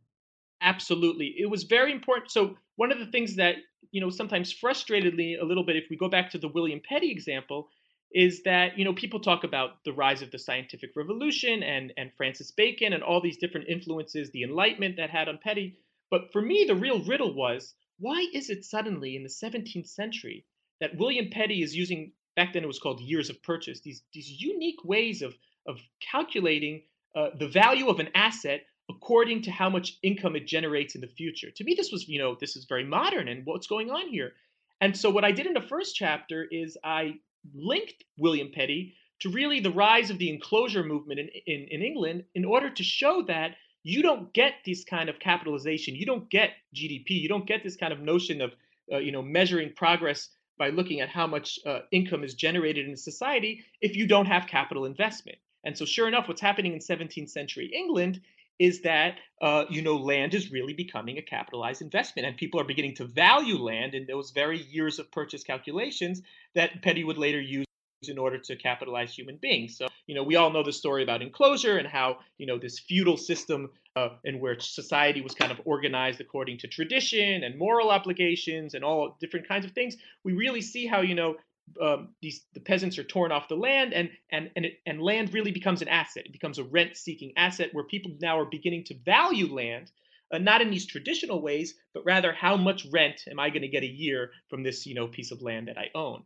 Absolutely. 0.61 1.35
It 1.37 1.49
was 1.49 1.63
very 1.63 1.91
important. 1.91 2.31
So 2.31 2.57
one 2.75 2.91
of 2.91 2.99
the 2.99 3.07
things 3.07 3.35
that 3.35 3.55
you 3.91 4.01
know 4.01 4.09
sometimes 4.09 4.53
frustratedly 4.53 5.39
a 5.39 5.45
little 5.45 5.65
bit 5.65 5.75
if 5.75 5.85
we 5.89 5.97
go 5.97 6.09
back 6.09 6.29
to 6.31 6.37
the 6.37 6.47
william 6.47 6.81
petty 6.87 7.11
example 7.11 7.69
is 8.13 8.43
that 8.43 8.77
you 8.77 8.85
know 8.85 8.93
people 8.93 9.19
talk 9.19 9.43
about 9.43 9.83
the 9.85 9.93
rise 9.93 10.21
of 10.21 10.31
the 10.31 10.39
scientific 10.39 10.91
revolution 10.95 11.63
and 11.63 11.93
and 11.97 12.11
francis 12.15 12.51
bacon 12.51 12.93
and 12.93 13.03
all 13.03 13.21
these 13.21 13.37
different 13.37 13.67
influences 13.67 14.29
the 14.31 14.43
enlightenment 14.43 14.97
that 14.97 15.09
had 15.09 15.29
on 15.29 15.39
petty 15.41 15.77
but 16.09 16.31
for 16.31 16.41
me 16.41 16.65
the 16.67 16.75
real 16.75 17.03
riddle 17.05 17.33
was 17.33 17.73
why 17.99 18.25
is 18.33 18.49
it 18.49 18.65
suddenly 18.65 19.15
in 19.15 19.23
the 19.23 19.29
17th 19.29 19.87
century 19.87 20.45
that 20.79 20.97
william 20.97 21.29
petty 21.29 21.61
is 21.61 21.75
using 21.75 22.11
back 22.35 22.53
then 22.53 22.63
it 22.63 22.67
was 22.67 22.79
called 22.79 22.99
years 22.99 23.29
of 23.29 23.41
purchase 23.43 23.81
these 23.81 24.03
these 24.13 24.29
unique 24.29 24.83
ways 24.83 25.21
of 25.21 25.33
of 25.67 25.79
calculating 25.99 26.81
uh, 27.15 27.29
the 27.37 27.47
value 27.47 27.87
of 27.87 27.99
an 27.99 28.09
asset 28.15 28.61
according 28.89 29.41
to 29.43 29.51
how 29.51 29.69
much 29.69 29.97
income 30.03 30.35
it 30.35 30.45
generates 30.45 30.95
in 30.95 31.01
the 31.01 31.07
future. 31.07 31.49
To 31.49 31.63
me, 31.63 31.75
this 31.75 31.91
was, 31.91 32.07
you 32.07 32.19
know, 32.19 32.35
this 32.39 32.55
is 32.55 32.65
very 32.65 32.83
modern 32.83 33.27
and 33.27 33.45
what's 33.45 33.67
going 33.67 33.89
on 33.89 34.09
here. 34.09 34.33
And 34.81 34.97
so 34.97 35.09
what 35.09 35.23
I 35.23 35.31
did 35.31 35.45
in 35.45 35.53
the 35.53 35.61
first 35.61 35.95
chapter 35.95 36.47
is 36.51 36.77
I 36.83 37.15
linked 37.53 38.03
William 38.17 38.51
Petty 38.53 38.95
to 39.21 39.29
really 39.29 39.59
the 39.59 39.71
rise 39.71 40.09
of 40.09 40.17
the 40.17 40.29
enclosure 40.29 40.83
movement 40.83 41.19
in, 41.19 41.29
in, 41.45 41.67
in 41.69 41.81
England 41.81 42.23
in 42.35 42.45
order 42.45 42.69
to 42.69 42.83
show 42.83 43.23
that 43.27 43.55
you 43.83 44.01
don't 44.01 44.31
get 44.33 44.53
this 44.65 44.83
kind 44.83 45.09
of 45.09 45.19
capitalization, 45.19 45.95
you 45.95 46.05
don't 46.05 46.29
get 46.29 46.51
GDP, 46.75 47.11
you 47.11 47.27
don't 47.27 47.47
get 47.47 47.63
this 47.63 47.75
kind 47.75 47.93
of 47.93 47.99
notion 47.99 48.41
of, 48.41 48.53
uh, 48.91 48.97
you 48.97 49.11
know, 49.11 49.21
measuring 49.21 49.73
progress 49.73 50.29
by 50.57 50.69
looking 50.69 51.01
at 51.01 51.09
how 51.09 51.25
much 51.25 51.59
uh, 51.65 51.79
income 51.91 52.23
is 52.23 52.35
generated 52.35 52.87
in 52.87 52.95
society 52.95 53.63
if 53.81 53.95
you 53.95 54.05
don't 54.05 54.27
have 54.27 54.45
capital 54.45 54.85
investment. 54.85 55.37
And 55.63 55.77
so, 55.77 55.85
sure 55.85 56.07
enough, 56.07 56.27
what's 56.27 56.41
happening 56.41 56.73
in 56.73 56.79
17th 56.79 57.29
century 57.29 57.71
England 57.73 58.21
is 58.61 58.81
that 58.81 59.15
uh, 59.41 59.65
you 59.71 59.81
know 59.81 59.97
land 59.97 60.35
is 60.35 60.51
really 60.51 60.73
becoming 60.73 61.17
a 61.17 61.21
capitalized 61.21 61.81
investment, 61.81 62.27
and 62.27 62.37
people 62.37 62.61
are 62.61 62.63
beginning 62.63 62.93
to 62.95 63.05
value 63.05 63.57
land 63.57 63.95
in 63.95 64.05
those 64.05 64.29
very 64.29 64.61
years 64.69 64.99
of 64.99 65.11
purchase 65.11 65.43
calculations 65.43 66.21
that 66.53 66.83
Petty 66.83 67.03
would 67.03 67.17
later 67.17 67.41
use 67.41 67.65
in 68.07 68.19
order 68.19 68.37
to 68.37 68.55
capitalize 68.55 69.13
human 69.13 69.37
beings. 69.37 69.77
So, 69.77 69.87
you 70.05 70.15
know, 70.15 70.23
we 70.23 70.35
all 70.35 70.51
know 70.51 70.63
the 70.63 70.71
story 70.71 71.03
about 71.03 71.21
enclosure 71.21 71.77
and 71.77 71.87
how, 71.87 72.17
you 72.37 72.45
know, 72.45 72.57
this 72.57 72.79
feudal 72.79 73.17
system 73.17 73.69
uh, 73.95 74.09
in 74.23 74.39
which 74.39 74.71
society 74.71 75.21
was 75.21 75.33
kind 75.33 75.51
of 75.51 75.61
organized 75.65 76.21
according 76.21 76.57
to 76.59 76.67
tradition 76.67 77.43
and 77.43 77.57
moral 77.57 77.89
obligations 77.89 78.73
and 78.73 78.83
all 78.83 79.17
different 79.19 79.47
kinds 79.47 79.65
of 79.65 79.71
things. 79.71 79.97
We 80.23 80.33
really 80.33 80.61
see 80.61 80.87
how, 80.87 81.01
you 81.01 81.15
know, 81.15 81.35
um, 81.81 82.09
these 82.21 82.45
the 82.53 82.59
peasants 82.59 82.97
are 82.97 83.03
torn 83.03 83.31
off 83.31 83.47
the 83.47 83.55
land 83.55 83.93
and 83.93 84.09
and 84.31 84.51
and 84.55 84.65
it, 84.65 84.79
and 84.85 85.01
land 85.01 85.33
really 85.33 85.51
becomes 85.51 85.81
an 85.81 85.87
asset. 85.87 86.25
It 86.25 86.33
becomes 86.33 86.59
a 86.59 86.63
rent 86.63 86.97
seeking 86.97 87.31
asset 87.37 87.69
where 87.73 87.83
people 87.83 88.11
now 88.19 88.39
are 88.39 88.45
beginning 88.45 88.83
to 88.85 88.95
value 89.05 89.53
land 89.53 89.91
uh, 90.31 90.37
not 90.37 90.61
in 90.61 90.71
these 90.71 90.85
traditional 90.85 91.41
ways 91.41 91.75
but 91.93 92.05
rather 92.05 92.31
how 92.33 92.55
much 92.57 92.87
rent 92.91 93.23
am 93.29 93.39
i 93.39 93.49
going 93.49 93.61
to 93.61 93.67
get 93.67 93.83
a 93.83 93.87
year 93.87 94.31
from 94.49 94.63
this 94.63 94.85
you 94.85 94.95
know 94.95 95.07
piece 95.07 95.31
of 95.31 95.41
land 95.41 95.67
that 95.67 95.77
i 95.77 95.89
own 95.95 96.23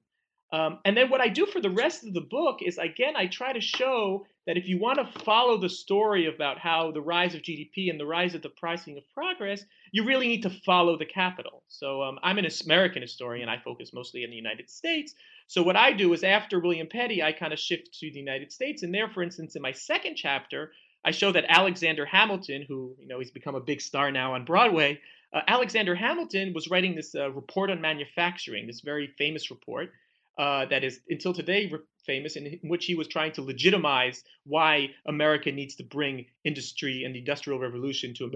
um, 0.55 0.79
and 0.85 0.95
then 0.95 1.09
what 1.09 1.19
I 1.19 1.27
do 1.27 1.45
for 1.45 1.59
the 1.59 1.69
rest 1.69 2.05
of 2.05 2.13
the 2.13 2.21
book 2.21 2.59
is, 2.61 2.77
again, 2.77 3.17
I 3.17 3.27
try 3.27 3.51
to 3.51 3.59
show 3.59 4.25
that 4.47 4.55
if 4.55 4.69
you 4.69 4.79
want 4.79 4.99
to 4.99 5.19
follow 5.19 5.57
the 5.57 5.67
story 5.67 6.27
about 6.27 6.59
how 6.59 6.91
the 6.91 7.01
rise 7.01 7.35
of 7.35 7.41
GDP 7.41 7.89
and 7.89 7.99
the 7.99 8.05
rise 8.05 8.35
of 8.35 8.41
the 8.41 8.47
pricing 8.47 8.97
of 8.97 9.03
progress, 9.13 9.65
you 9.91 10.05
really 10.05 10.29
need 10.29 10.43
to 10.43 10.49
follow 10.49 10.97
the 10.97 11.05
capital. 11.05 11.63
So 11.67 12.01
um, 12.03 12.19
I'm 12.23 12.37
an 12.37 12.47
American 12.63 13.01
historian. 13.01 13.49
I 13.49 13.57
focus 13.57 13.91
mostly 13.93 14.23
in 14.23 14.29
the 14.29 14.37
United 14.37 14.69
States. 14.69 15.13
So 15.47 15.61
what 15.61 15.75
I 15.75 15.91
do 15.91 16.13
is 16.13 16.23
after 16.23 16.61
William 16.61 16.87
Petty, 16.87 17.21
I 17.21 17.33
kind 17.33 17.51
of 17.51 17.59
shift 17.59 17.93
to 17.99 18.09
the 18.09 18.19
United 18.19 18.49
States. 18.49 18.81
And 18.81 18.95
there, 18.95 19.09
for 19.09 19.23
instance, 19.23 19.57
in 19.57 19.61
my 19.61 19.73
second 19.73 20.15
chapter, 20.15 20.71
I 21.03 21.11
show 21.11 21.33
that 21.33 21.45
Alexander 21.49 22.05
Hamilton, 22.05 22.63
who, 22.65 22.95
you 22.97 23.07
know, 23.07 23.19
he's 23.19 23.29
become 23.29 23.55
a 23.55 23.59
big 23.59 23.81
star 23.81 24.09
now 24.09 24.35
on 24.35 24.45
Broadway, 24.45 25.01
uh, 25.33 25.41
Alexander 25.49 25.95
Hamilton 25.95 26.53
was 26.53 26.69
writing 26.69 26.95
this 26.95 27.13
uh, 27.13 27.29
report 27.31 27.69
on 27.69 27.81
manufacturing, 27.81 28.67
this 28.67 28.79
very 28.79 29.13
famous 29.17 29.51
report 29.51 29.91
uh, 30.37 30.65
that 30.65 30.83
is 30.83 30.99
until 31.09 31.33
today 31.33 31.71
famous, 32.05 32.35
in 32.35 32.59
which 32.63 32.85
he 32.85 32.95
was 32.95 33.07
trying 33.07 33.31
to 33.33 33.41
legitimize 33.41 34.23
why 34.45 34.89
America 35.07 35.51
needs 35.51 35.75
to 35.75 35.83
bring 35.83 36.25
industry 36.43 37.03
and 37.03 37.15
the 37.15 37.19
Industrial 37.19 37.59
Revolution 37.59 38.13
to, 38.15 38.31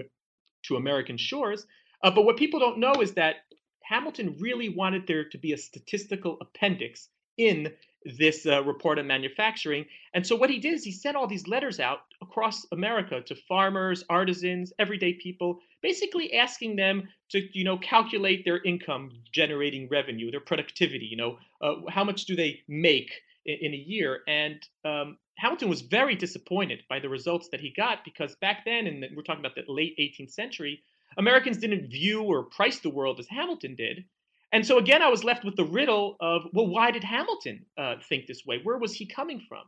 to 0.64 0.76
American 0.76 1.16
shores. 1.16 1.66
Uh, 2.02 2.10
but 2.10 2.24
what 2.24 2.36
people 2.36 2.58
don't 2.58 2.78
know 2.78 2.94
is 3.00 3.12
that 3.14 3.36
Hamilton 3.82 4.36
really 4.40 4.68
wanted 4.68 5.06
there 5.06 5.24
to 5.28 5.38
be 5.38 5.52
a 5.52 5.58
statistical 5.58 6.38
appendix 6.40 7.08
in 7.38 7.72
this 8.18 8.46
uh, 8.46 8.62
report 8.64 8.98
on 8.98 9.06
manufacturing. 9.06 9.84
And 10.14 10.26
so 10.26 10.36
what 10.36 10.50
he 10.50 10.58
did 10.58 10.74
is 10.74 10.84
he 10.84 10.92
sent 10.92 11.16
all 11.16 11.26
these 11.26 11.46
letters 11.46 11.80
out 11.80 12.00
across 12.22 12.66
America 12.72 13.20
to 13.22 13.34
farmers, 13.34 14.04
artisans, 14.08 14.72
everyday 14.78 15.14
people, 15.14 15.60
basically 15.82 16.34
asking 16.34 16.76
them 16.76 17.08
to, 17.30 17.46
you 17.52 17.64
know, 17.64 17.78
calculate 17.78 18.44
their 18.44 18.62
income 18.62 19.10
generating 19.32 19.88
revenue, 19.88 20.30
their 20.30 20.40
productivity, 20.40 21.06
you 21.06 21.16
know, 21.16 21.38
uh, 21.62 21.74
how 21.88 22.04
much 22.04 22.24
do 22.24 22.36
they 22.36 22.60
make 22.68 23.12
in, 23.46 23.58
in 23.62 23.74
a 23.74 23.76
year? 23.76 24.20
And 24.26 24.56
um, 24.84 25.18
Hamilton 25.38 25.68
was 25.68 25.80
very 25.80 26.14
disappointed 26.14 26.82
by 26.88 27.00
the 27.00 27.08
results 27.08 27.48
that 27.50 27.60
he 27.60 27.72
got 27.76 28.04
because 28.04 28.36
back 28.36 28.64
then, 28.64 28.86
and 28.86 29.04
we're 29.16 29.22
talking 29.22 29.44
about 29.44 29.54
the 29.54 29.64
late 29.72 29.96
18th 29.98 30.32
century, 30.32 30.82
Americans 31.18 31.58
didn't 31.58 31.90
view 31.90 32.22
or 32.22 32.44
price 32.44 32.80
the 32.80 32.90
world 32.90 33.18
as 33.18 33.26
Hamilton 33.28 33.74
did. 33.74 34.04
And 34.52 34.66
so 34.66 34.78
again, 34.78 35.02
I 35.02 35.08
was 35.08 35.24
left 35.24 35.44
with 35.44 35.56
the 35.56 35.64
riddle 35.64 36.16
of, 36.20 36.42
well, 36.52 36.66
why 36.66 36.90
did 36.90 37.04
Hamilton 37.04 37.64
uh, 37.78 37.96
think 38.08 38.26
this 38.26 38.44
way? 38.44 38.60
Where 38.62 38.78
was 38.78 38.94
he 38.94 39.06
coming 39.06 39.40
from? 39.48 39.62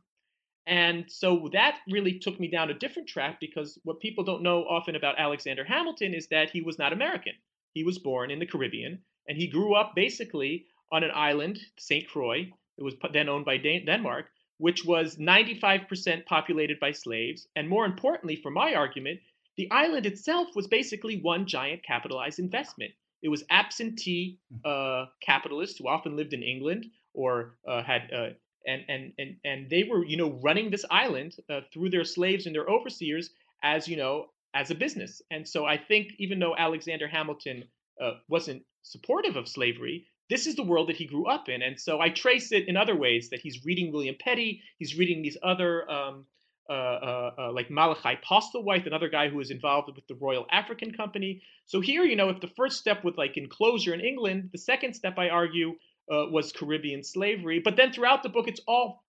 And 0.67 1.05
so 1.09 1.49
that 1.53 1.79
really 1.91 2.19
took 2.19 2.39
me 2.39 2.49
down 2.49 2.71
a 2.71 2.75
different 2.75 3.09
track 3.09 3.39
because 3.41 3.79
what 3.85 4.01
people 4.01 4.25
don't 4.25 4.43
know 4.43 4.65
often 4.65 4.95
about 4.95 5.19
Alexander 5.19 5.65
Hamilton 5.65 6.15
is 6.15 6.29
that 6.29 6.51
he 6.51 6.61
was 6.61 6.79
not 6.79 6.93
American. 6.93 7.33
He 7.73 7.85
was 7.85 7.99
born 7.99 8.31
in 8.31 8.39
the 8.39 8.47
Caribbean 8.47 9.01
and 9.29 9.37
he 9.39 9.49
grew 9.49 9.75
up 9.75 9.95
basically 9.97 10.67
on 10.93 11.03
an 11.03 11.11
island, 11.15 11.59
St. 11.79 12.07
Croix, 12.09 12.51
it 12.79 12.83
was 12.83 12.95
then 13.13 13.29
owned 13.29 13.45
by 13.45 13.57
Denmark, 13.59 14.27
which 14.59 14.85
was 14.85 15.17
95% 15.17 16.25
populated 16.27 16.81
by 16.81 16.93
slaves. 16.93 17.47
And 17.57 17.69
more 17.69 17.85
importantly, 17.85 18.37
for 18.37 18.51
my 18.51 18.75
argument, 18.75 19.21
the 19.57 19.71
island 19.71 20.07
itself 20.07 20.49
was 20.55 20.67
basically 20.67 21.21
one 21.21 21.47
giant 21.47 21.83
capitalized 21.83 22.39
investment. 22.39 22.93
It 23.23 23.29
was 23.29 23.45
absentee 23.51 24.39
hmm. 24.51 24.59
uh, 24.65 25.07
capitalists 25.21 25.79
who 25.79 25.89
often 25.89 26.17
lived 26.17 26.33
in 26.33 26.43
England 26.43 26.87
or 27.15 27.59
uh, 27.69 27.83
had 27.83 28.13
uh, 28.13 28.31
and 28.67 28.83
and 28.89 29.13
and 29.19 29.37
and 29.45 29.71
they 29.71 29.85
were 29.85 30.05
you 30.05 30.17
know 30.17 30.39
running 30.43 30.71
this 30.71 30.85
island 30.91 31.37
uh, 31.51 31.61
through 31.73 31.91
their 31.91 32.05
slaves 32.05 32.47
and 32.47 32.55
their 32.55 32.67
overseers 32.67 33.31
as 33.63 33.89
you 33.89 33.97
know 33.97 34.27
as 34.55 34.71
a 34.71 34.75
business. 34.75 35.23
And 35.31 35.49
so 35.49 35.65
I 35.65 35.77
think 35.79 36.13
even 36.19 36.39
though 36.39 36.55
Alexander 36.57 37.09
Hamilton 37.09 37.65
uh, 38.03 38.13
wasn't 38.29 38.63
supportive 38.83 39.37
of 39.37 39.49
slavery, 39.49 40.07
this 40.29 40.47
is 40.47 40.57
the 40.57 40.63
world 40.63 40.89
that 40.89 40.97
he 40.97 41.07
grew 41.07 41.27
up 41.27 41.49
in. 41.49 41.63
And 41.63 41.79
so 41.79 42.01
I 42.01 42.11
trace 42.11 42.53
it 42.53 42.69
in 42.69 42.77
other 42.77 42.97
ways 42.97 43.31
that 43.31 43.41
he's 43.41 43.65
reading 43.65 43.93
William 43.93 44.17
Petty, 44.19 44.63
he's 44.79 44.97
reading 44.97 45.23
these 45.23 45.39
other 45.43 45.91
um, 45.91 46.27
uh, 46.71 46.73
uh, 46.73 47.31
uh, 47.39 47.53
like 47.53 47.71
Malachy 47.71 48.17
Postlethwayt, 48.25 48.87
another 48.87 49.09
guy 49.09 49.29
who 49.29 49.37
was 49.37 49.51
involved 49.51 49.91
with 49.95 50.07
the 50.07 50.15
Royal 50.15 50.47
African 50.51 50.93
Company. 50.93 51.43
So 51.67 51.81
here, 51.81 52.05
you 52.05 52.17
know, 52.17 52.29
if 52.29 52.41
the 52.41 52.53
first 52.57 52.79
step 52.79 53.05
with 53.05 53.19
like 53.19 53.37
enclosure 53.37 53.93
in 53.93 54.01
England, 54.01 54.51
the 54.53 54.59
second 54.59 54.95
step, 54.95 55.19
I 55.19 55.29
argue, 55.29 55.75
uh, 56.13 56.27
was 56.31 56.53
Caribbean 56.53 57.03
slavery. 57.03 57.59
But 57.59 57.77
then 57.77 57.93
throughout 57.93 58.23
the 58.23 58.29
book, 58.29 58.47
it's 58.49 58.61
all 58.69 59.05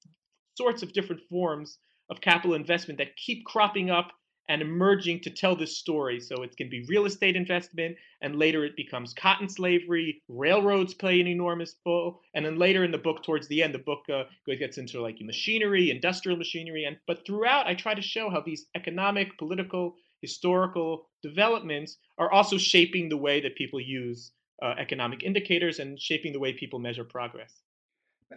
sorts 0.58 0.84
of 0.84 0.94
different 0.94 1.22
forms 1.30 1.78
of 2.10 2.22
capital 2.22 2.56
investment 2.56 2.98
that 3.00 3.16
keep 3.18 3.46
cropping 3.46 3.90
up 3.90 4.12
and 4.50 4.62
emerging 4.62 5.22
to 5.22 5.30
tell 5.30 5.56
this 5.56 5.78
story. 5.78 6.20
So 6.20 6.44
it 6.44 6.56
can 6.58 6.70
be 6.70 6.86
real 6.90 7.06
estate 7.06 7.36
investment, 7.36 7.96
and 8.22 8.36
later 8.36 8.66
it 8.66 8.76
becomes 8.76 9.14
cotton 9.14 9.48
slavery. 9.48 10.22
Railroads 10.28 10.94
play 10.94 11.22
an 11.22 11.28
enormous 11.28 11.76
role, 11.86 12.20
and 12.34 12.46
then 12.46 12.58
later 12.58 12.84
in 12.84 12.92
the 12.92 12.98
book, 12.98 13.24
towards 13.24 13.48
the 13.48 13.64
end, 13.64 13.74
the 13.74 13.80
book 13.80 14.04
uh, 14.14 14.24
gets 14.46 14.78
into 14.78 15.02
like 15.02 15.18
machinery, 15.22 15.92
industrial 15.92 16.38
machinery, 16.38 16.84
and 16.86 16.98
but 17.08 17.26
throughout, 17.26 17.68
I 17.68 17.74
try 17.74 17.94
to 17.94 18.02
show 18.02 18.30
how 18.30 18.42
these 18.42 18.66
economic, 18.76 19.38
political, 19.38 19.96
historical 20.22 21.08
developments 21.22 21.98
are 22.18 22.32
also 22.32 22.58
shaping 22.58 23.08
the 23.08 23.18
way 23.18 23.40
that 23.42 23.56
people 23.56 23.80
use 23.80 24.32
uh, 24.62 24.76
economic 24.80 25.24
indicators 25.24 25.80
and 25.80 26.00
shaping 26.00 26.34
the 26.34 26.40
way 26.40 26.54
people 26.54 26.80
measure 26.80 27.04
progress. 27.04 27.62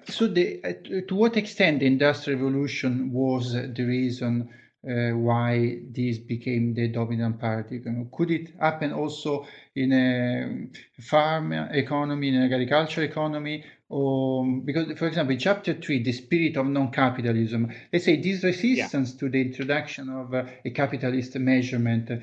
So, 0.08 0.26
the, 0.26 0.62
uh, 0.62 0.72
to 1.08 1.14
what 1.14 1.36
extent 1.36 1.80
the 1.80 1.86
Industrial 1.86 2.38
Revolution 2.38 3.12
was 3.12 3.52
the 3.52 3.84
reason? 3.84 4.50
uh, 4.88 5.10
why 5.10 5.80
this 5.90 6.18
became 6.18 6.74
the 6.74 6.88
dominant 6.88 7.40
paradigm? 7.40 8.08
Could 8.12 8.30
it 8.30 8.54
happen 8.60 8.92
also 8.92 9.46
in 9.74 9.92
a 9.92 11.02
farm 11.02 11.52
economy, 11.52 12.28
in 12.28 12.36
an 12.36 12.52
agricultural 12.52 13.06
economy? 13.06 13.64
Or, 13.88 14.44
because, 14.64 14.98
for 14.98 15.06
example, 15.06 15.34
in 15.34 15.38
chapter 15.38 15.74
three, 15.74 16.02
the 16.02 16.10
spirit 16.10 16.56
of 16.56 16.66
non-capitalism, 16.66 17.72
let's 17.92 18.04
say 18.04 18.20
this 18.20 18.42
resistance 18.42 19.12
yeah. 19.12 19.20
to 19.20 19.28
the 19.28 19.40
introduction 19.40 20.08
of 20.08 20.34
uh, 20.34 20.44
a 20.64 20.70
capitalist 20.70 21.36
measurement 21.36 22.10
uh, 22.10 22.18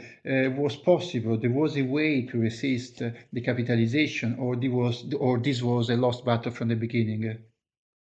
was 0.58 0.75
possible. 0.75 1.38
There 1.38 1.50
was 1.51 1.77
a 1.77 1.84
way 1.84 2.24
to 2.24 2.37
resist 2.37 3.01
uh, 3.01 3.11
the 3.31 3.40
capitalization, 3.40 4.35
or, 4.37 4.57
was, 4.57 5.05
or 5.18 5.40
this 5.40 5.61
was 5.61 5.90
a 5.90 5.96
lost 5.96 6.25
battle 6.25 6.51
from 6.51 6.68
the 6.68 6.75
beginning. 6.75 7.37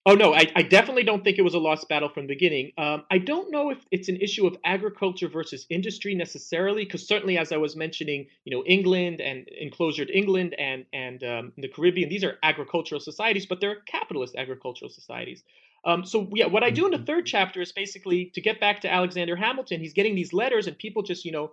Oh 0.06 0.14
no, 0.14 0.32
I, 0.32 0.50
I, 0.56 0.62
definitely 0.62 1.02
don't 1.02 1.22
think 1.22 1.38
it 1.38 1.42
was 1.42 1.54
a 1.54 1.58
lost 1.58 1.88
battle 1.88 2.08
from 2.08 2.22
the 2.22 2.34
beginning. 2.34 2.72
Um, 2.78 3.04
I 3.10 3.18
don't 3.18 3.50
know 3.50 3.70
if 3.70 3.78
it's 3.90 4.08
an 4.08 4.16
issue 4.16 4.46
of 4.46 4.56
agriculture 4.64 5.28
versus 5.28 5.66
industry 5.68 6.14
necessarily, 6.14 6.84
because 6.84 7.06
certainly, 7.06 7.36
as 7.36 7.52
I 7.52 7.58
was 7.58 7.76
mentioning, 7.76 8.26
you 8.44 8.56
know, 8.56 8.64
England 8.64 9.20
and 9.20 9.46
enclosured 9.60 10.08
England 10.10 10.54
and 10.58 10.86
and 10.92 11.22
um, 11.24 11.52
the 11.58 11.68
Caribbean, 11.68 12.08
these 12.08 12.24
are 12.24 12.38
agricultural 12.42 13.00
societies, 13.00 13.44
but 13.44 13.60
they're 13.60 13.80
capitalist 13.86 14.34
agricultural 14.36 14.88
societies. 14.88 15.42
Um, 15.84 16.04
so 16.04 16.28
yeah, 16.32 16.46
what 16.46 16.62
I 16.62 16.70
do 16.70 16.86
in 16.86 16.92
the 16.92 17.04
third 17.04 17.26
chapter 17.26 17.60
is 17.60 17.72
basically 17.72 18.26
to 18.34 18.40
get 18.40 18.60
back 18.60 18.80
to 18.82 18.92
Alexander 18.92 19.36
Hamilton. 19.36 19.80
He's 19.80 19.92
getting 19.92 20.14
these 20.14 20.32
letters, 20.32 20.66
and 20.66 20.78
people 20.78 21.02
just 21.02 21.24
you 21.24 21.32
know 21.32 21.52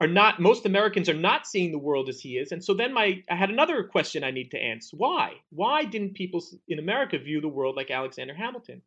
are 0.00 0.06
not 0.06 0.40
most 0.40 0.64
Americans 0.64 1.08
are 1.08 1.14
not 1.14 1.46
seeing 1.46 1.72
the 1.72 1.78
world 1.78 2.08
as 2.08 2.20
he 2.20 2.38
is. 2.38 2.52
And 2.52 2.64
so 2.64 2.74
then 2.74 2.92
my 2.92 3.22
I 3.30 3.36
had 3.36 3.50
another 3.50 3.84
question 3.84 4.24
I 4.24 4.30
need 4.30 4.50
to 4.52 4.58
answer. 4.58 4.96
Why? 4.96 5.34
Why 5.50 5.84
didn't 5.84 6.14
people 6.14 6.42
in 6.68 6.78
America 6.78 7.18
view 7.18 7.40
the 7.40 7.48
world 7.48 7.76
like 7.76 7.90
Alexander 7.90 8.34
Hamilton? 8.34 8.82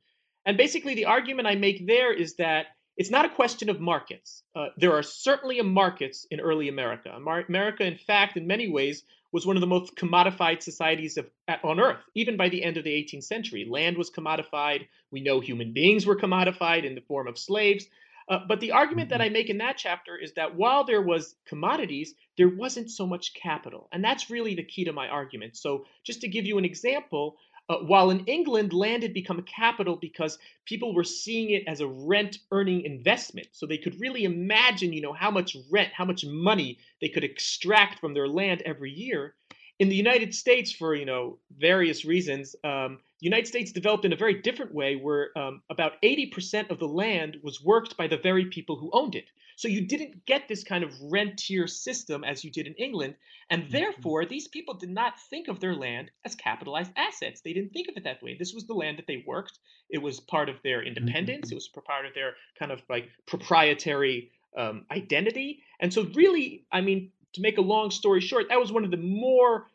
And 0.45 0.58
basically 0.58 0.95
the 0.95 1.06
argument 1.06 1.47
I 1.47 1.56
make 1.56 1.86
there 1.88 2.12
is 2.12 2.36
that 2.36 2.67
it's 2.97 3.12
not 3.12 3.26
a 3.26 3.30
question 3.30 3.69
of 3.69 3.80
markets. 3.80 4.43
Uh, 4.56 4.67
there 4.78 4.93
are 4.93 5.04
certainly 5.04 5.60
markets 5.62 6.28
in 6.30 6.39
early 6.39 6.69
America. 6.69 7.10
America, 7.10 7.84
in 7.84 7.97
fact, 7.97 8.38
in 8.38 8.45
many 8.45 8.69
ways, 8.69 9.04
was 9.32 9.47
one 9.47 9.58
of 9.58 9.62
the 9.62 9.67
most 9.67 9.95
commodified 9.95 10.62
societies 10.62 11.17
of, 11.17 11.28
on 11.63 11.80
earth, 11.80 12.04
even 12.13 12.38
by 12.38 12.49
the 12.49 12.63
end 12.63 12.78
of 12.78 12.84
the 12.84 12.91
18th 12.91 13.23
century. 13.23 13.65
Land 13.67 13.97
was 13.97 14.12
commodified. 14.12 14.88
We 15.10 15.21
know 15.21 15.39
human 15.39 15.73
beings 15.73 16.06
were 16.06 16.15
commodified 16.15 16.86
in 16.86 16.93
the 16.93 17.02
form 17.02 17.28
of 17.28 17.39
slaves. 17.39 17.88
Uh, 18.30 18.40
but 18.48 18.60
the 18.60 18.72
argument 18.72 19.10
that 19.10 19.20
mm-hmm. 19.20 19.30
I 19.36 19.40
make 19.40 19.50
in 19.50 19.58
that 19.60 19.78
chapter 19.78 20.18
is 20.18 20.34
that 20.34 20.56
while 20.56 20.84
there 20.84 21.02
was 21.02 21.36
commodities, 21.46 22.16
there 22.38 22.50
wasn't 22.50 22.90
so 22.90 23.06
much 23.06 23.34
capital. 23.34 23.88
And 23.92 24.04
that's 24.04 24.30
really 24.30 24.56
the 24.56 24.64
key 24.64 24.86
to 24.86 24.94
my 24.94 25.08
argument. 25.08 25.58
So, 25.58 25.86
just 26.04 26.22
to 26.22 26.28
give 26.28 26.46
you 26.46 26.58
an 26.58 26.66
example, 26.66 27.38
uh, 27.70 27.78
while 27.78 28.10
in 28.10 28.26
England, 28.26 28.74
land 28.74 29.04
had 29.04 29.14
become 29.14 29.40
a 29.40 29.44
capital 29.44 29.96
because 29.96 30.38
people 30.66 30.94
were 30.94 31.04
seeing 31.04 31.52
it 31.52 31.64
as 31.66 31.80
a 31.80 31.88
rent 31.88 32.40
earning 32.52 32.84
investment. 32.84 33.48
So 33.52 33.66
they 33.66 33.78
could 33.78 34.00
really 34.02 34.26
imagine, 34.26 34.92
you 34.92 35.02
know, 35.02 35.14
how 35.14 35.32
much 35.32 35.56
rent, 35.72 35.94
how 35.94 36.04
much 36.04 36.26
money 36.26 36.78
they 37.00 37.08
could 37.08 37.24
extract 37.24 38.00
from 38.00 38.14
their 38.14 38.28
land 38.28 38.62
every 38.66 38.92
year. 38.92 39.36
In 39.80 39.90
the 39.90 39.96
United 39.96 40.34
States, 40.34 40.72
for, 40.72 40.96
you 40.96 41.06
know, 41.06 41.40
various 41.58 42.06
reasons, 42.06 42.56
um, 42.64 43.00
the 43.20 43.26
United 43.26 43.48
States 43.48 43.72
developed 43.72 44.06
in 44.06 44.14
a 44.14 44.18
very 44.18 44.42
different 44.42 44.74
way 44.74 44.96
where 44.96 45.30
um, 45.38 45.62
about 45.70 45.94
80% 46.04 46.70
of 46.70 46.80
the 46.80 46.88
land 46.88 47.38
was 47.42 47.64
worked 47.64 47.98
by 47.98 48.08
the 48.08 48.18
very 48.18 48.46
people 48.46 48.78
who 48.78 48.90
owned 48.94 49.16
it. 49.16 49.26
So 49.56 49.68
you 49.68 49.88
didn't 49.88 50.26
get 50.26 50.48
this 50.48 50.64
kind 50.64 50.84
of 50.84 50.92
rentier 51.02 51.68
system 51.68 52.24
as 52.24 52.44
you 52.44 52.52
did 52.52 52.68
in 52.68 52.74
England. 52.74 53.16
And 53.50 53.64
mm-hmm. 53.64 53.72
therefore, 53.72 54.26
these 54.26 54.48
people 54.48 54.74
did 54.74 54.90
not 54.90 55.20
think 55.30 55.48
of 55.48 55.60
their 55.60 55.76
land 55.76 56.12
as 56.26 56.36
capitalized 56.36 56.92
assets. 56.96 57.42
They 57.42 57.54
didn't 57.54 57.72
think 57.72 57.88
of 57.88 57.98
it 57.98 58.04
that 58.04 58.22
way. 58.24 58.36
This 58.38 58.54
was 58.54 58.66
the 58.66 58.74
land 58.74 58.98
that 58.98 59.08
they 59.08 59.24
worked. 59.28 59.60
It 59.90 60.02
was 60.02 60.20
part 60.20 60.50
of 60.50 60.62
their 60.64 60.84
independence. 60.84 61.48
Mm-hmm. 61.48 61.54
It 61.54 61.56
was 61.56 61.70
part 61.70 62.06
of 62.06 62.14
their 62.14 62.34
kind 62.58 62.72
of 62.72 62.82
like 62.90 63.10
proprietary 63.26 64.32
um, 64.58 64.86
identity. 64.92 65.64
And 65.80 65.94
so, 65.94 66.08
really, 66.14 66.66
I 66.72 66.82
mean, 66.82 67.12
to 67.34 67.41
make 67.41 67.58
a 67.58 67.62
long 67.62 67.91
story 67.91 68.22
short, 68.22 68.48
that 68.50 68.60
was 68.60 68.72
one 68.72 68.84
of 68.84 68.91
the 68.91 68.98
more 68.98 69.67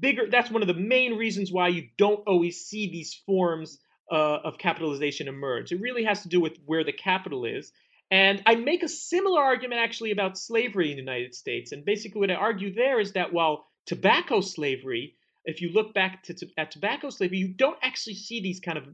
bigger 0.00 0.26
that's 0.30 0.50
one 0.50 0.62
of 0.62 0.68
the 0.68 0.74
main 0.74 1.16
reasons 1.16 1.52
why 1.52 1.68
you 1.68 1.88
don't 1.96 2.26
always 2.26 2.64
see 2.64 2.90
these 2.90 3.14
forms 3.26 3.78
uh, 4.10 4.38
of 4.44 4.58
capitalization 4.58 5.28
emerge. 5.28 5.72
It 5.72 5.80
really 5.80 6.04
has 6.04 6.22
to 6.22 6.28
do 6.28 6.40
with 6.40 6.58
where 6.66 6.84
the 6.84 6.92
capital 6.92 7.44
is. 7.44 7.72
And 8.10 8.42
i 8.46 8.54
make 8.54 8.82
a 8.82 8.88
similar 8.88 9.42
argument 9.42 9.80
actually 9.80 10.12
about 10.12 10.38
slavery 10.38 10.90
in 10.90 10.96
the 10.96 11.02
united 11.02 11.34
states. 11.34 11.72
And 11.72 11.84
basically 11.84 12.20
what 12.20 12.30
i 12.30 12.34
argue 12.34 12.72
there 12.72 13.00
is 13.00 13.12
that 13.12 13.32
while 13.32 13.66
tobacco 13.86 14.40
slavery 14.40 15.14
if 15.44 15.60
you 15.60 15.70
look 15.70 15.94
back 15.94 16.24
to, 16.24 16.34
to 16.34 16.46
at 16.56 16.70
tobacco 16.70 17.10
slavery 17.10 17.38
you 17.38 17.48
don't 17.48 17.78
actually 17.82 18.14
see 18.14 18.40
these 18.40 18.60
kind 18.60 18.78
of 18.78 18.84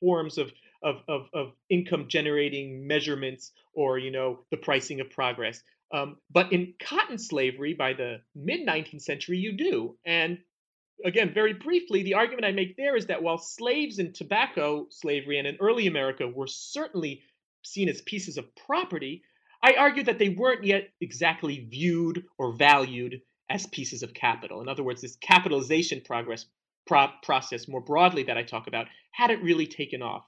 forms 0.00 0.38
of 0.38 0.52
of, 0.82 1.02
of, 1.08 1.28
of 1.34 1.52
income 1.68 2.06
generating 2.08 2.86
measurements 2.86 3.52
or 3.74 3.98
you 3.98 4.10
know 4.10 4.40
the 4.50 4.56
pricing 4.56 5.00
of 5.00 5.10
progress 5.10 5.62
um, 5.92 6.16
but 6.30 6.52
in 6.52 6.74
cotton 6.82 7.18
slavery 7.18 7.74
by 7.74 7.92
the 7.92 8.18
mid 8.34 8.66
19th 8.66 9.02
century, 9.02 9.38
you 9.38 9.52
do. 9.56 9.96
And 10.04 10.38
again, 11.04 11.32
very 11.34 11.52
briefly, 11.52 12.02
the 12.02 12.14
argument 12.14 12.44
I 12.44 12.52
make 12.52 12.76
there 12.76 12.96
is 12.96 13.06
that 13.06 13.22
while 13.22 13.38
slaves 13.38 13.98
in 13.98 14.12
tobacco 14.12 14.86
slavery 14.90 15.38
and 15.38 15.48
in 15.48 15.56
early 15.60 15.86
America 15.86 16.28
were 16.28 16.46
certainly 16.46 17.22
seen 17.62 17.88
as 17.88 18.02
pieces 18.02 18.38
of 18.38 18.54
property, 18.54 19.22
I 19.62 19.74
argue 19.74 20.04
that 20.04 20.18
they 20.18 20.30
weren't 20.30 20.64
yet 20.64 20.90
exactly 21.00 21.66
viewed 21.70 22.24
or 22.38 22.52
valued 22.52 23.20
as 23.50 23.66
pieces 23.66 24.02
of 24.02 24.14
capital. 24.14 24.60
In 24.60 24.68
other 24.68 24.84
words, 24.84 25.02
this 25.02 25.16
capitalization 25.16 26.02
progress 26.04 26.46
pro- 26.86 27.10
process 27.22 27.68
more 27.68 27.80
broadly 27.80 28.22
that 28.24 28.38
I 28.38 28.42
talk 28.42 28.68
about 28.68 28.86
hadn't 29.12 29.42
really 29.42 29.66
taken 29.66 30.02
off. 30.02 30.24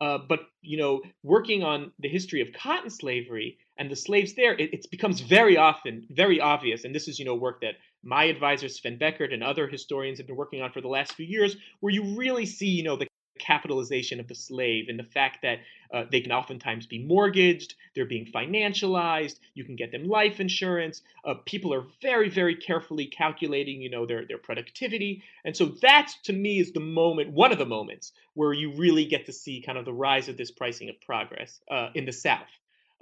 Uh, 0.00 0.18
but 0.28 0.40
you 0.60 0.76
know, 0.76 1.00
working 1.22 1.62
on 1.62 1.90
the 1.98 2.08
history 2.08 2.42
of 2.42 2.48
cotton 2.52 2.90
slavery 2.90 3.58
and 3.78 3.90
the 3.90 3.96
slaves 3.96 4.34
there, 4.34 4.54
it, 4.54 4.72
it, 4.72 4.90
becomes 4.90 5.20
very 5.20 5.56
often 5.56 6.06
very 6.10 6.40
obvious. 6.40 6.84
And 6.84 6.94
this 6.94 7.08
is 7.08 7.18
you 7.18 7.24
know 7.24 7.34
work 7.34 7.60
that 7.60 7.74
my 8.02 8.24
advisor 8.24 8.68
Sven 8.68 8.98
Beckert 8.98 9.32
and 9.32 9.42
other 9.42 9.66
historians 9.66 10.18
have 10.18 10.26
been 10.26 10.36
working 10.36 10.62
on 10.62 10.72
for 10.72 10.80
the 10.80 10.88
last 10.88 11.14
few 11.14 11.26
years, 11.26 11.56
where 11.80 11.92
you 11.92 12.16
really 12.16 12.46
see 12.46 12.68
you 12.68 12.82
know 12.82 12.96
the 12.96 13.06
capitalization 13.38 14.20
of 14.20 14.28
the 14.28 14.34
slave 14.34 14.86
and 14.88 14.98
the 14.98 15.04
fact 15.04 15.38
that 15.42 15.58
uh, 15.92 16.04
they 16.10 16.20
can 16.20 16.32
oftentimes 16.32 16.86
be 16.86 17.04
mortgaged, 17.04 17.74
they're 17.94 18.06
being 18.06 18.26
financialized, 18.26 19.38
you 19.54 19.64
can 19.64 19.76
get 19.76 19.92
them 19.92 20.04
life 20.04 20.40
insurance. 20.40 21.02
Uh, 21.24 21.34
people 21.44 21.72
are 21.72 21.84
very, 22.02 22.28
very 22.28 22.56
carefully 22.56 23.06
calculating, 23.06 23.80
you 23.80 23.90
know, 23.90 24.06
their, 24.06 24.26
their 24.26 24.38
productivity. 24.38 25.22
And 25.44 25.56
so 25.56 25.66
that 25.82 26.12
to 26.24 26.32
me 26.32 26.58
is 26.58 26.72
the 26.72 26.80
moment, 26.80 27.32
one 27.32 27.52
of 27.52 27.58
the 27.58 27.66
moments 27.66 28.12
where 28.34 28.52
you 28.52 28.74
really 28.76 29.04
get 29.04 29.26
to 29.26 29.32
see 29.32 29.62
kind 29.64 29.78
of 29.78 29.84
the 29.84 29.92
rise 29.92 30.28
of 30.28 30.36
this 30.36 30.50
pricing 30.50 30.88
of 30.88 31.00
progress 31.00 31.60
uh, 31.70 31.90
in 31.94 32.04
the 32.04 32.12
South. 32.12 32.48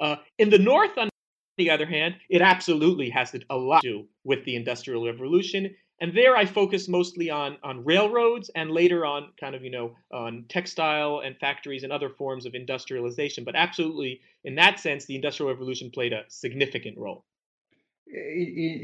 Uh, 0.00 0.16
in 0.38 0.50
the 0.50 0.58
North, 0.58 0.96
on 0.98 1.08
the 1.56 1.70
other 1.70 1.86
hand, 1.86 2.16
it 2.28 2.42
absolutely 2.42 3.10
has 3.10 3.34
a 3.50 3.56
lot 3.56 3.82
to 3.82 3.88
do 3.88 4.08
with 4.24 4.44
the 4.44 4.56
Industrial 4.56 5.04
Revolution 5.04 5.74
and 6.00 6.16
there 6.16 6.36
I 6.36 6.44
focus 6.44 6.88
mostly 6.88 7.30
on 7.30 7.56
on 7.62 7.84
railroads 7.84 8.50
and 8.54 8.70
later 8.70 9.06
on 9.06 9.30
kind 9.38 9.54
of 9.54 9.62
you 9.62 9.70
know 9.70 9.96
on 10.12 10.44
textile 10.48 11.20
and 11.24 11.36
factories 11.38 11.82
and 11.84 11.92
other 11.92 12.10
forms 12.10 12.46
of 12.46 12.54
industrialization. 12.54 13.44
But 13.44 13.54
absolutely, 13.56 14.20
in 14.44 14.54
that 14.56 14.80
sense, 14.80 15.04
the 15.04 15.14
Industrial 15.14 15.50
Revolution 15.50 15.90
played 15.90 16.12
a 16.12 16.24
significant 16.28 16.98
role. 16.98 17.24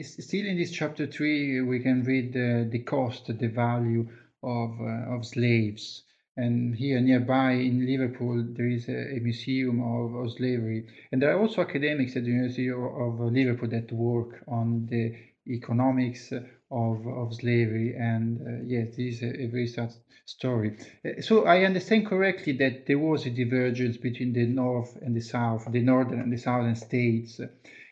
still 0.03 0.47
in 0.47 0.57
this 0.57 0.71
chapter 0.71 1.07
three, 1.07 1.61
we 1.61 1.81
can 1.81 2.05
read 2.05 2.33
the, 2.33 2.69
the 2.71 2.79
cost, 2.79 3.27
the 3.27 3.49
value 3.49 4.09
of 4.43 4.71
uh, 4.81 5.15
of 5.15 5.27
slaves. 5.27 6.05
And 6.37 6.75
here 6.75 7.01
nearby 7.01 7.53
in 7.53 7.85
Liverpool, 7.85 8.47
there 8.57 8.69
is 8.69 8.89
a, 8.89 9.17
a 9.17 9.21
museum 9.21 9.81
of, 9.83 10.15
of, 10.15 10.33
slavery. 10.33 10.87
And 11.11 11.21
there 11.21 11.33
are 11.33 11.41
also 11.41 11.63
academics 11.63 12.17
at 12.17 12.25
the 12.25 12.31
University 12.31 12.69
of, 12.69 12.79
of 12.79 13.33
Liverpool 13.33 13.69
that 13.71 13.93
work 13.93 14.43
on 14.47 14.87
the 14.87 15.15
economics 15.49 16.33
of, 16.33 17.07
of 17.07 17.35
slavery. 17.35 17.95
And 17.97 18.41
uh, 18.41 18.65
yes, 18.67 18.97
this 18.97 19.17
is 19.17 19.23
a, 19.23 19.43
a 19.43 19.47
very 19.49 19.67
sad 19.67 19.93
story. 20.25 20.77
Uh, 21.05 21.21
so 21.21 21.45
I 21.47 21.65
understand 21.65 22.07
correctly 22.07 22.53
that 22.59 22.87
there 22.87 22.99
was 22.99 23.27
a 23.27 23.31
divergence 23.31 23.97
between 23.97 24.33
the 24.33 24.47
North 24.47 24.97
and 25.03 25.17
the 25.17 25.21
South, 25.21 25.67
the 25.71 25.83
Northern 25.83 26.21
and 26.21 26.33
the 26.33 26.39
Southern 26.39 26.77
states 26.77 27.41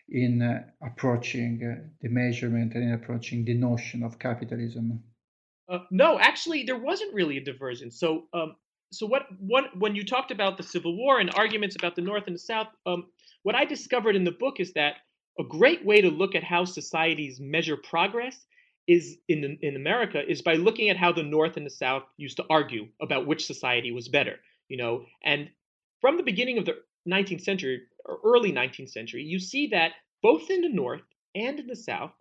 in 0.09 0.42
uh, 0.42 0.62
approaching 0.81 1.62
uh, 1.62 1.88
the 2.01 2.09
measurement 2.09 2.74
and 2.74 2.85
in 2.85 2.92
approaching 2.92 3.44
the 3.44 3.55
notion 3.55 4.03
of 4.03 4.18
capitalism. 4.18 5.03
Uh, 5.68 5.81
no, 5.90 6.18
actually, 6.18 6.62
there 6.64 6.78
wasn't 6.78 7.14
really 7.14 7.37
a 7.37 7.44
diversion. 7.44 7.90
So, 7.90 8.24
um, 8.33 8.57
so 8.90 9.07
what? 9.07 9.26
One 9.38 9.66
when 9.78 9.94
you 9.94 10.04
talked 10.04 10.31
about 10.31 10.57
the 10.57 10.62
Civil 10.62 10.96
War 10.96 11.20
and 11.20 11.31
arguments 11.35 11.76
about 11.76 11.94
the 11.94 12.02
North 12.02 12.24
and 12.26 12.35
the 12.35 12.40
South, 12.40 12.68
um, 12.87 13.07
what 13.42 13.54
I 13.54 13.64
discovered 13.64 14.16
in 14.16 14.24
the 14.24 14.33
book 14.33 14.61
is 14.61 14.72
that 14.74 14.94
a 15.38 15.44
great 15.44 15.85
way 15.85 16.00
to 16.00 16.11
look 16.11 16.35
at 16.35 16.42
how 16.42 16.64
societies 16.64 17.38
measure 17.40 17.76
progress 17.76 18.46
is 18.87 19.18
in 19.28 19.59
in 19.61 19.76
America 19.76 20.22
is 20.26 20.40
by 20.40 20.54
looking 20.54 20.88
at 20.88 20.96
how 20.96 21.12
the 21.12 21.22
North 21.22 21.59
and 21.59 21.66
the 21.66 21.70
South 21.70 22.04
used 22.16 22.38
to 22.38 22.44
argue 22.48 22.88
about 23.02 23.26
which 23.26 23.44
society 23.44 23.92
was 23.92 24.09
better. 24.09 24.37
You 24.68 24.78
know, 24.78 25.04
and 25.22 25.50
from 26.00 26.16
the 26.16 26.22
beginning 26.22 26.57
of 26.59 26.64
the 26.64 26.76
19th 27.09 27.42
century 27.42 27.83
or 28.07 28.18
early 28.24 28.52
19th 28.52 28.90
century, 28.90 29.22
you 29.22 29.38
see 29.38 29.66
that 29.68 29.92
both 30.22 30.48
in 30.50 30.62
the 30.62 30.68
North 30.68 31.02
and 31.35 31.61
in 31.61 31.66
the 31.66 31.76
South, 31.76 32.12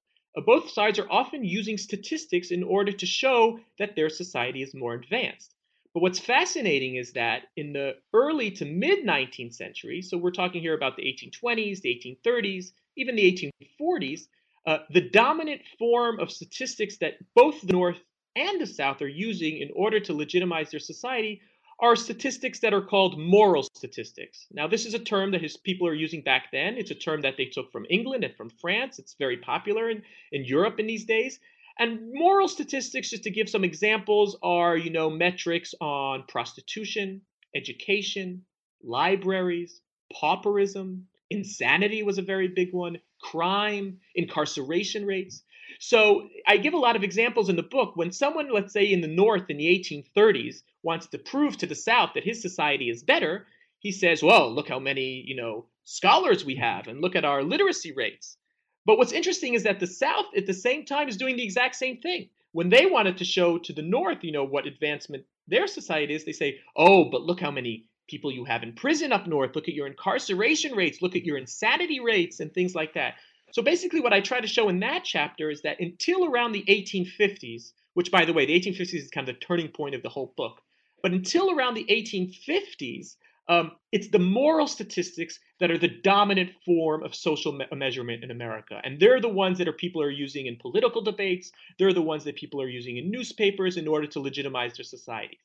both 0.45 0.69
sides 0.69 0.99
are 0.99 1.11
often 1.11 1.43
using 1.43 1.77
statistics 1.77 2.51
in 2.51 2.63
order 2.63 2.91
to 2.91 3.05
show 3.05 3.59
that 3.79 3.95
their 3.95 4.09
society 4.09 4.61
is 4.61 4.73
more 4.73 4.93
advanced. 4.93 5.55
But 5.93 6.01
what's 6.01 6.19
fascinating 6.19 6.95
is 6.95 7.13
that 7.13 7.43
in 7.55 7.73
the 7.73 7.95
early 8.13 8.51
to 8.51 8.65
mid 8.65 9.05
19th 9.05 9.55
century, 9.55 10.01
so 10.01 10.17
we're 10.17 10.31
talking 10.31 10.61
here 10.61 10.75
about 10.75 10.95
the 10.95 11.03
1820s, 11.03 11.81
the 11.81 12.17
1830s, 12.25 12.71
even 12.97 13.15
the 13.15 13.51
1840s, 13.81 14.27
uh, 14.67 14.79
the 14.91 15.09
dominant 15.09 15.61
form 15.79 16.19
of 16.19 16.29
statistics 16.29 16.97
that 16.97 17.13
both 17.33 17.61
the 17.61 17.73
North 17.73 17.97
and 18.35 18.61
the 18.61 18.67
South 18.67 19.01
are 19.01 19.07
using 19.07 19.57
in 19.57 19.71
order 19.75 19.99
to 19.99 20.13
legitimize 20.13 20.69
their 20.69 20.79
society 20.79 21.41
are 21.79 21.95
statistics 21.95 22.59
that 22.59 22.73
are 22.73 22.81
called 22.81 23.19
moral 23.19 23.63
statistics. 23.63 24.47
Now, 24.51 24.67
this 24.67 24.85
is 24.85 24.93
a 24.93 24.99
term 24.99 25.31
that 25.31 25.41
his 25.41 25.57
people 25.57 25.87
are 25.87 25.93
using 25.93 26.23
back 26.23 26.47
then. 26.51 26.75
It's 26.75 26.91
a 26.91 26.95
term 26.95 27.21
that 27.21 27.35
they 27.37 27.45
took 27.45 27.71
from 27.71 27.85
England 27.89 28.23
and 28.23 28.35
from 28.35 28.49
France. 28.49 28.97
It's 28.97 29.15
very 29.19 29.37
popular 29.37 29.89
in, 29.89 30.01
in 30.31 30.43
Europe 30.43 30.79
in 30.79 30.87
these 30.87 31.05
days. 31.05 31.39
And 31.79 32.11
moral 32.11 32.47
statistics, 32.47 33.11
just 33.11 33.23
to 33.23 33.29
give 33.29 33.47
some 33.47 33.63
examples, 33.63 34.35
are 34.41 34.75
you 34.75 34.89
know 34.89 35.11
metrics 35.11 35.75
on 35.79 36.23
prostitution, 36.27 37.21
education, 37.55 38.43
libraries, 38.83 39.81
pauperism, 40.11 41.03
insanity 41.29 42.03
was 42.03 42.17
a 42.17 42.23
very 42.23 42.47
big 42.47 42.73
one, 42.73 42.97
crime, 43.21 43.99
incarceration 44.15 45.05
rates. 45.05 45.43
So 45.79 46.29
I 46.47 46.57
give 46.57 46.73
a 46.73 46.77
lot 46.77 46.95
of 46.95 47.03
examples 47.03 47.49
in 47.49 47.55
the 47.55 47.63
book 47.63 47.95
when 47.95 48.11
someone, 48.11 48.51
let's 48.51 48.73
say 48.73 48.85
in 48.85 49.01
the 49.01 49.07
North 49.07 49.49
in 49.49 49.57
the 49.57 49.65
1830s, 49.65 50.63
wants 50.83 51.07
to 51.07 51.17
prove 51.17 51.57
to 51.57 51.67
the 51.67 51.75
South 51.75 52.11
that 52.13 52.23
his 52.23 52.41
society 52.41 52.89
is 52.89 53.03
better, 53.03 53.47
he 53.79 53.91
says, 53.91 54.23
well, 54.23 54.53
look 54.53 54.67
how 54.67 54.79
many, 54.79 55.23
you 55.25 55.35
know, 55.35 55.65
scholars 55.83 56.43
we 56.43 56.55
have 56.55 56.87
and 56.87 57.01
look 57.01 57.15
at 57.15 57.25
our 57.25 57.43
literacy 57.43 57.93
rates. 57.93 58.37
But 58.85 58.97
what's 58.97 59.11
interesting 59.11 59.53
is 59.53 59.63
that 59.63 59.79
the 59.79 59.87
South 59.87 60.25
at 60.35 60.45
the 60.45 60.53
same 60.53 60.85
time 60.85 61.07
is 61.09 61.17
doing 61.17 61.35
the 61.35 61.43
exact 61.43 61.75
same 61.75 61.97
thing. 61.97 62.29
When 62.53 62.69
they 62.69 62.85
wanted 62.85 63.17
to 63.17 63.25
show 63.25 63.57
to 63.59 63.73
the 63.73 63.81
North, 63.81 64.23
you 64.23 64.31
know, 64.31 64.45
what 64.45 64.65
advancement 64.65 65.25
their 65.47 65.67
society 65.67 66.13
is, 66.13 66.25
they 66.25 66.31
say, 66.31 66.59
oh, 66.75 67.05
but 67.09 67.21
look 67.21 67.39
how 67.39 67.51
many 67.51 67.85
people 68.07 68.31
you 68.31 68.45
have 68.45 68.63
in 68.63 68.73
prison 68.73 69.11
up 69.11 69.27
north, 69.27 69.55
look 69.55 69.67
at 69.67 69.73
your 69.73 69.87
incarceration 69.87 70.73
rates, 70.73 71.01
look 71.01 71.15
at 71.15 71.25
your 71.25 71.37
insanity 71.37 71.99
rates, 71.99 72.39
and 72.39 72.53
things 72.53 72.73
like 72.73 72.93
that. 72.93 73.15
So 73.51 73.61
basically, 73.61 74.01
what 74.01 74.13
I 74.13 74.21
try 74.21 74.41
to 74.41 74.47
show 74.47 74.69
in 74.69 74.79
that 74.81 75.03
chapter 75.03 75.49
is 75.49 75.61
that 75.61 75.79
until 75.79 76.25
around 76.25 76.51
the 76.51 76.63
1850s, 76.67 77.71
which 77.93 78.11
by 78.11 78.25
the 78.25 78.33
way, 78.33 78.45
the 78.45 78.59
1850s 78.59 78.93
is 78.93 79.09
kind 79.09 79.27
of 79.27 79.35
the 79.35 79.45
turning 79.45 79.69
point 79.69 79.95
of 79.95 80.03
the 80.03 80.09
whole 80.09 80.33
book, 80.37 80.61
but 81.01 81.11
until 81.11 81.51
around 81.51 81.75
the 81.75 81.85
1850s, 81.85 83.15
um, 83.49 83.71
it's 83.91 84.09
the 84.09 84.19
moral 84.19 84.67
statistics 84.67 85.39
that 85.59 85.71
are 85.71 85.77
the 85.77 85.87
dominant 85.87 86.51
form 86.65 87.03
of 87.03 87.15
social 87.15 87.53
me- 87.53 87.65
measurement 87.73 88.23
in 88.23 88.31
America. 88.31 88.81
And 88.83 88.99
they're 88.99 89.21
the 89.21 89.29
ones 89.29 89.57
that 89.57 89.67
are 89.67 89.73
people 89.73 90.01
are 90.01 90.11
using 90.11 90.47
in 90.47 90.57
political 90.57 91.01
debates. 91.01 91.51
They're 91.79 91.93
the 91.93 92.01
ones 92.01 92.25
that 92.25 92.35
people 92.35 92.61
are 92.61 92.67
using 92.67 92.97
in 92.97 93.09
newspapers 93.09 93.77
in 93.77 93.87
order 93.87 94.07
to 94.07 94.19
legitimize 94.19 94.75
their 94.75 94.83
society. 94.83 95.39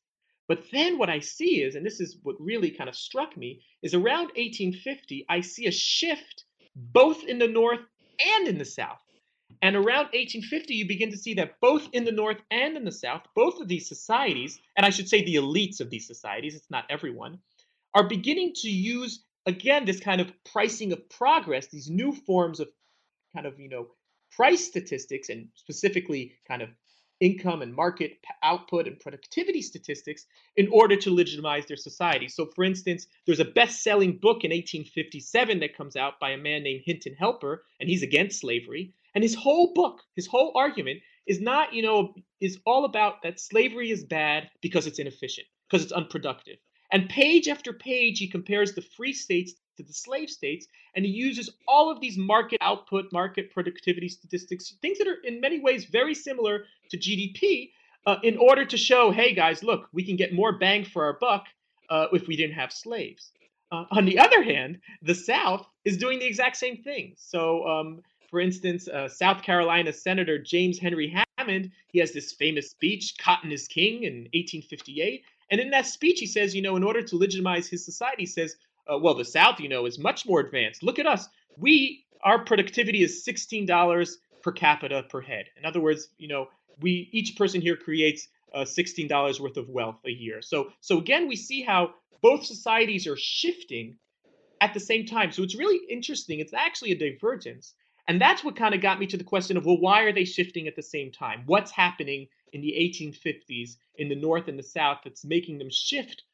But 0.48 0.64
then 0.72 0.98
what 0.98 1.08
I 1.08 1.20
see 1.20 1.62
is, 1.62 1.76
and 1.76 1.86
this 1.86 2.00
is 2.00 2.18
what 2.24 2.36
really 2.40 2.70
kind 2.70 2.88
of 2.88 2.96
struck 2.96 3.36
me, 3.36 3.62
is 3.82 3.94
around 3.94 4.32
1850, 4.34 5.24
I 5.28 5.40
see 5.40 5.66
a 5.66 5.70
shift 5.70 6.44
both 6.74 7.24
in 7.24 7.38
the 7.38 7.48
North 7.48 7.80
and 8.24 8.48
in 8.48 8.58
the 8.58 8.64
South. 8.64 9.02
And 9.60 9.76
around 9.76 10.06
1850, 10.14 10.74
you 10.74 10.88
begin 10.88 11.10
to 11.10 11.16
see 11.16 11.34
that 11.34 11.60
both 11.60 11.88
in 11.92 12.04
the 12.04 12.12
North 12.12 12.38
and 12.50 12.76
in 12.76 12.84
the 12.84 12.92
South, 12.92 13.22
both 13.34 13.60
of 13.60 13.68
these 13.68 13.88
societies, 13.88 14.58
and 14.76 14.84
I 14.84 14.90
should 14.90 15.08
say 15.08 15.22
the 15.22 15.36
elites 15.36 15.80
of 15.80 15.90
these 15.90 16.06
societies, 16.06 16.54
it's 16.54 16.70
not 16.70 16.84
everyone, 16.88 17.38
are 17.94 18.08
beginning 18.08 18.52
to 18.56 18.68
use, 18.68 19.24
again, 19.46 19.84
this 19.84 20.00
kind 20.00 20.20
of 20.20 20.32
pricing 20.44 20.92
of 20.92 21.08
progress, 21.10 21.68
these 21.68 21.90
new 21.90 22.12
forms 22.12 22.58
of 22.60 22.68
kind 23.34 23.46
of, 23.46 23.60
you 23.60 23.68
know, 23.68 23.88
price 24.30 24.66
statistics 24.66 25.28
and 25.28 25.48
specifically 25.54 26.32
kind 26.48 26.62
of 26.62 26.70
income 27.22 27.62
and 27.62 27.72
market 27.72 28.18
output 28.42 28.88
and 28.88 28.98
productivity 28.98 29.62
statistics 29.62 30.26
in 30.56 30.68
order 30.72 30.96
to 30.96 31.14
legitimize 31.14 31.64
their 31.66 31.76
society. 31.76 32.28
So, 32.28 32.46
for 32.46 32.64
instance, 32.64 33.06
there's 33.24 33.40
a 33.40 33.44
best 33.44 33.82
selling 33.82 34.18
book 34.18 34.44
in 34.44 34.50
1857 34.50 35.60
that 35.60 35.76
comes 35.76 35.94
out 35.94 36.18
by 36.20 36.30
a 36.30 36.36
man 36.36 36.64
named 36.64 36.82
Hinton 36.84 37.14
Helper, 37.14 37.64
and 37.78 37.88
he's 37.88 38.02
against 38.02 38.40
slavery. 38.40 38.92
And 39.14 39.22
his 39.22 39.36
whole 39.36 39.72
book, 39.72 40.00
his 40.16 40.26
whole 40.26 40.52
argument 40.56 41.00
is 41.26 41.40
not, 41.40 41.72
you 41.72 41.82
know, 41.82 42.14
is 42.40 42.58
all 42.66 42.84
about 42.84 43.22
that 43.22 43.38
slavery 43.38 43.90
is 43.90 44.04
bad 44.04 44.50
because 44.60 44.88
it's 44.88 44.98
inefficient, 44.98 45.46
because 45.70 45.84
it's 45.84 45.92
unproductive. 45.92 46.56
And 46.90 47.08
page 47.08 47.48
after 47.48 47.72
page, 47.72 48.18
he 48.18 48.28
compares 48.28 48.74
the 48.74 48.82
free 48.82 49.12
states 49.12 49.54
to 49.76 49.82
the 49.82 49.92
slave 49.92 50.30
states, 50.30 50.66
and 50.94 51.04
he 51.04 51.10
uses 51.10 51.50
all 51.66 51.90
of 51.90 52.00
these 52.00 52.18
market 52.18 52.58
output, 52.60 53.12
market 53.12 53.50
productivity 53.50 54.08
statistics, 54.08 54.74
things 54.82 54.98
that 54.98 55.08
are 55.08 55.18
in 55.24 55.40
many 55.40 55.60
ways 55.60 55.84
very 55.84 56.14
similar 56.14 56.64
to 56.90 56.98
GDP, 56.98 57.70
uh, 58.06 58.16
in 58.22 58.36
order 58.36 58.64
to 58.64 58.76
show, 58.76 59.10
hey 59.10 59.34
guys, 59.34 59.62
look, 59.62 59.88
we 59.92 60.04
can 60.04 60.16
get 60.16 60.34
more 60.34 60.52
bang 60.58 60.84
for 60.84 61.04
our 61.04 61.18
buck 61.20 61.46
uh, 61.90 62.06
if 62.12 62.26
we 62.26 62.36
didn't 62.36 62.54
have 62.54 62.72
slaves. 62.72 63.32
Uh, 63.70 63.84
on 63.92 64.04
the 64.04 64.18
other 64.18 64.42
hand, 64.42 64.78
the 65.02 65.14
South 65.14 65.66
is 65.84 65.96
doing 65.96 66.18
the 66.18 66.26
exact 66.26 66.56
same 66.56 66.76
thing. 66.82 67.14
So, 67.16 67.66
um, 67.66 68.02
for 68.28 68.40
instance, 68.40 68.88
uh, 68.88 69.08
South 69.08 69.42
Carolina 69.42 69.92
Senator 69.92 70.38
James 70.38 70.78
Henry 70.78 71.14
Hammond, 71.38 71.70
he 71.88 71.98
has 71.98 72.12
this 72.12 72.32
famous 72.32 72.70
speech, 72.70 73.16
"Cotton 73.18 73.52
is 73.52 73.68
King," 73.68 74.04
in 74.04 74.28
1858. 74.32 75.24
And 75.50 75.60
in 75.60 75.70
that 75.70 75.86
speech, 75.86 76.18
he 76.18 76.26
says, 76.26 76.54
you 76.54 76.62
know, 76.62 76.76
in 76.76 76.82
order 76.82 77.02
to 77.02 77.16
legitimize 77.16 77.68
his 77.68 77.84
society, 77.84 78.22
he 78.22 78.26
says, 78.26 78.56
uh, 78.90 78.98
well, 78.98 79.14
the 79.14 79.24
South, 79.24 79.60
you 79.60 79.68
know, 79.68 79.86
is 79.86 79.98
much 79.98 80.26
more 80.26 80.40
advanced. 80.40 80.82
Look 80.82 80.98
at 80.98 81.06
us. 81.06 81.28
We 81.56 82.04
our 82.24 82.44
productivity 82.44 83.02
is 83.02 83.24
sixteen 83.24 83.66
dollars 83.66 84.18
per 84.42 84.52
capita 84.52 85.04
per 85.08 85.20
head. 85.20 85.46
In 85.56 85.64
other 85.64 85.80
words, 85.80 86.08
you 86.18 86.28
know, 86.28 86.48
we 86.80 87.08
each 87.12 87.36
person 87.36 87.60
here 87.60 87.76
creates 87.76 88.28
uh, 88.54 88.64
$16 88.64 89.40
worth 89.40 89.56
of 89.56 89.68
wealth 89.68 90.00
a 90.06 90.10
year. 90.10 90.42
So, 90.42 90.72
so 90.80 90.98
again, 90.98 91.28
we 91.28 91.36
see 91.36 91.62
how 91.62 91.94
both 92.20 92.44
societies 92.44 93.06
are 93.06 93.16
shifting 93.16 93.96
at 94.60 94.74
the 94.74 94.80
same 94.80 95.06
time. 95.06 95.32
So 95.32 95.42
it's 95.42 95.56
really 95.56 95.80
interesting. 95.90 96.40
It's 96.40 96.52
actually 96.52 96.92
a 96.92 96.98
divergence. 96.98 97.74
And 98.08 98.20
that's 98.20 98.44
what 98.44 98.56
kind 98.56 98.74
of 98.74 98.80
got 98.80 98.98
me 98.98 99.06
to 99.06 99.16
the 99.16 99.24
question 99.24 99.56
of, 99.56 99.64
well, 99.64 99.78
why 99.78 100.02
are 100.02 100.12
they 100.12 100.24
shifting 100.24 100.66
at 100.66 100.76
the 100.76 100.82
same 100.82 101.10
time? 101.10 101.42
What's 101.46 101.70
happening 101.70 102.26
in 102.52 102.60
the 102.60 102.72
1850s 102.72 103.76
in 103.96 104.08
the 104.08 104.16
North 104.16 104.48
and 104.48 104.58
the 104.58 104.62
South 104.62 104.98
that's 105.04 105.24
making 105.24 105.58
them 105.58 105.70
shift 105.70 106.24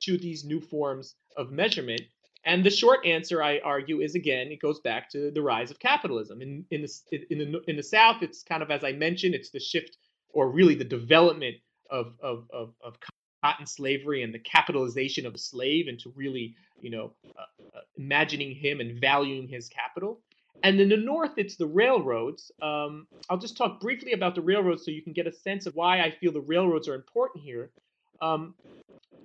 to 0.00 0.16
these 0.16 0.44
new 0.44 0.60
forms 0.60 1.14
of 1.38 1.50
measurement? 1.50 2.02
And 2.44 2.64
the 2.64 2.70
short 2.70 3.04
answer, 3.04 3.42
I 3.42 3.60
argue, 3.60 4.00
is 4.00 4.14
again, 4.14 4.48
it 4.48 4.60
goes 4.60 4.80
back 4.80 5.10
to 5.10 5.30
the 5.30 5.42
rise 5.42 5.70
of 5.70 5.78
capitalism. 5.78 6.40
In, 6.42 6.64
in, 6.70 6.82
the, 6.82 6.90
in, 7.30 7.38
the, 7.38 7.60
in 7.66 7.76
the 7.76 7.82
South, 7.82 8.22
it's 8.22 8.42
kind 8.42 8.62
of, 8.62 8.70
as 8.70 8.84
I 8.84 8.92
mentioned, 8.92 9.34
it's 9.34 9.50
the 9.50 9.60
shift 9.60 9.96
or 10.30 10.50
really 10.50 10.74
the 10.74 10.84
development 10.84 11.56
of, 11.90 12.14
of, 12.22 12.46
of, 12.52 12.74
of 12.82 12.96
cotton 13.42 13.66
slavery 13.66 14.22
and 14.22 14.32
the 14.32 14.38
capitalization 14.38 15.26
of 15.26 15.32
the 15.32 15.38
slave 15.38 15.88
into 15.88 16.12
really, 16.14 16.54
you 16.80 16.90
know, 16.90 17.12
uh, 17.38 17.76
uh, 17.76 17.80
imagining 17.96 18.54
him 18.54 18.80
and 18.80 19.00
valuing 19.00 19.48
his 19.48 19.68
capital. 19.68 20.20
And 20.62 20.80
in 20.80 20.88
the 20.88 20.96
north, 20.96 21.32
it's 21.36 21.56
the 21.56 21.66
railroads. 21.66 22.50
Um, 22.60 23.06
I'll 23.30 23.38
just 23.38 23.56
talk 23.56 23.80
briefly 23.80 24.12
about 24.12 24.34
the 24.34 24.40
railroads 24.40 24.84
so 24.84 24.90
you 24.90 25.02
can 25.02 25.12
get 25.12 25.26
a 25.26 25.32
sense 25.32 25.66
of 25.66 25.74
why 25.76 26.00
I 26.00 26.10
feel 26.10 26.32
the 26.32 26.40
railroads 26.40 26.88
are 26.88 26.94
important 26.94 27.44
here. 27.44 27.70
Um, 28.20 28.54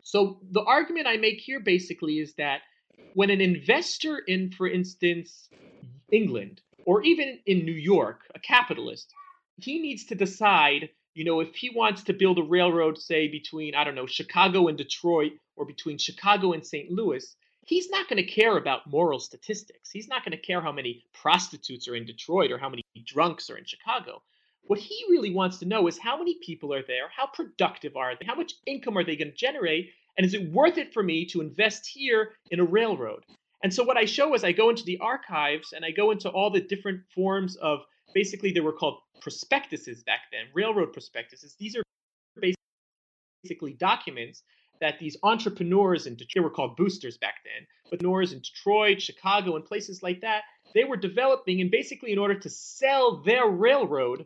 so 0.04 0.40
the 0.52 0.64
argument 0.64 1.08
I 1.08 1.18
make 1.18 1.40
here 1.40 1.60
basically 1.60 2.20
is 2.20 2.36
that 2.36 2.62
when 3.14 3.30
an 3.30 3.42
investor 3.42 4.20
in, 4.20 4.52
for 4.52 4.68
instance, 4.68 5.50
England 6.12 6.62
or 6.86 7.02
even 7.04 7.40
in 7.46 7.66
New 7.66 7.72
York, 7.72 8.22
a 8.36 8.40
capitalist, 8.40 9.14
he 9.58 9.80
needs 9.80 10.06
to 10.06 10.16
decide, 10.16 10.90
you 11.14 11.24
know, 11.24 11.40
if 11.40 11.56
he 11.56 11.70
wants 11.70 12.04
to 12.04 12.14
build 12.14 12.40
a 12.40 12.44
railroad, 12.44 12.98
say 12.98 13.28
between 13.28 13.76
I 13.76 13.84
don't 13.84 13.96
know 13.96 14.08
Chicago 14.08 14.68
and 14.68 14.78
Detroit 14.78 15.34
or 15.56 15.66
between 15.66 15.98
Chicago 15.98 16.54
and 16.54 16.66
St. 16.66 16.92
Louis 16.92 17.36
he's 17.66 17.90
not 17.90 18.08
going 18.08 18.18
to 18.18 18.30
care 18.30 18.58
about 18.58 18.88
moral 18.88 19.20
statistics. 19.20 19.92
He's 19.92 20.08
not 20.08 20.24
going 20.24 20.38
to 20.38 20.46
care 20.46 20.62
how 20.62 20.72
many 20.72 21.06
prostitutes 21.14 21.88
are 21.88 21.96
in 21.96 22.06
Detroit 22.06 22.52
or 22.52 22.58
how 22.58 22.70
many 22.70 22.84
drunks 23.06 23.50
are 23.50 23.58
in 23.58 23.66
Chicago. 23.66 24.22
What 24.66 24.80
he 24.80 25.06
really 25.10 25.34
wants 25.34 25.58
to 25.60 25.66
know 25.66 25.88
is 25.88 25.98
how 25.98 26.18
many 26.18 26.38
people 26.42 26.74
are 26.74 26.84
there, 26.88 27.10
how 27.16 27.28
productive 27.28 27.98
are 27.98 28.14
they, 28.16 28.26
how 28.26 28.36
much 28.36 28.54
income 28.66 28.98
are 28.98 29.04
they 29.04 29.18
going 29.18 29.32
to 29.32 29.38
generate, 29.38 29.90
and 30.18 30.26
is 30.26 30.34
it 30.34 30.52
worth 30.52 30.78
it 30.78 30.94
for 30.94 31.04
me 31.04 31.26
to 31.28 31.42
invest 31.42 31.86
here 31.86 32.32
in 32.50 32.60
a 32.60 32.64
railroad? 32.64 33.26
And 33.62 33.74
so 33.74 33.84
what 33.84 33.98
I 33.98 34.06
show 34.06 34.34
is 34.34 34.44
I 34.44 34.52
go 34.52 34.70
into 34.70 34.84
the 34.84 35.00
archives 35.00 35.74
and 35.74 35.84
I 35.84 35.92
go 35.92 36.12
into 36.12 36.30
all 36.30 36.50
the 36.50 36.62
different 36.62 37.02
forms 37.14 37.56
of 37.58 37.80
basically 38.14 38.52
they 38.52 38.60
were 38.62 38.74
called 38.74 39.00
prospectuses 39.22 40.04
back 40.04 40.22
then, 40.32 40.48
railroad 40.54 40.94
prospectuses. 40.94 41.56
These 41.60 41.76
are 41.76 41.84
basically 43.44 43.74
documents 43.74 44.44
that 44.80 45.00
these 45.00 45.18
entrepreneurs 45.24 46.08
in 46.08 46.16
Detroit, 46.16 46.32
they 46.36 46.42
were 46.42 46.50
called 46.50 46.76
boosters 46.76 47.18
back 47.18 47.36
then, 47.44 47.68
but 47.90 48.00
entrepreneurs 48.00 48.34
in 48.34 48.40
Detroit, 48.40 49.02
Chicago, 49.02 49.56
and 49.56 49.66
places 49.66 50.04
like 50.04 50.22
that, 50.22 50.44
they 50.74 50.84
were 50.84 50.98
developing 50.98 51.62
and 51.62 51.72
basically 51.72 52.12
in 52.12 52.18
order 52.18 52.38
to 52.38 52.50
sell 52.50 53.22
their 53.24 53.48
railroad 53.48 54.26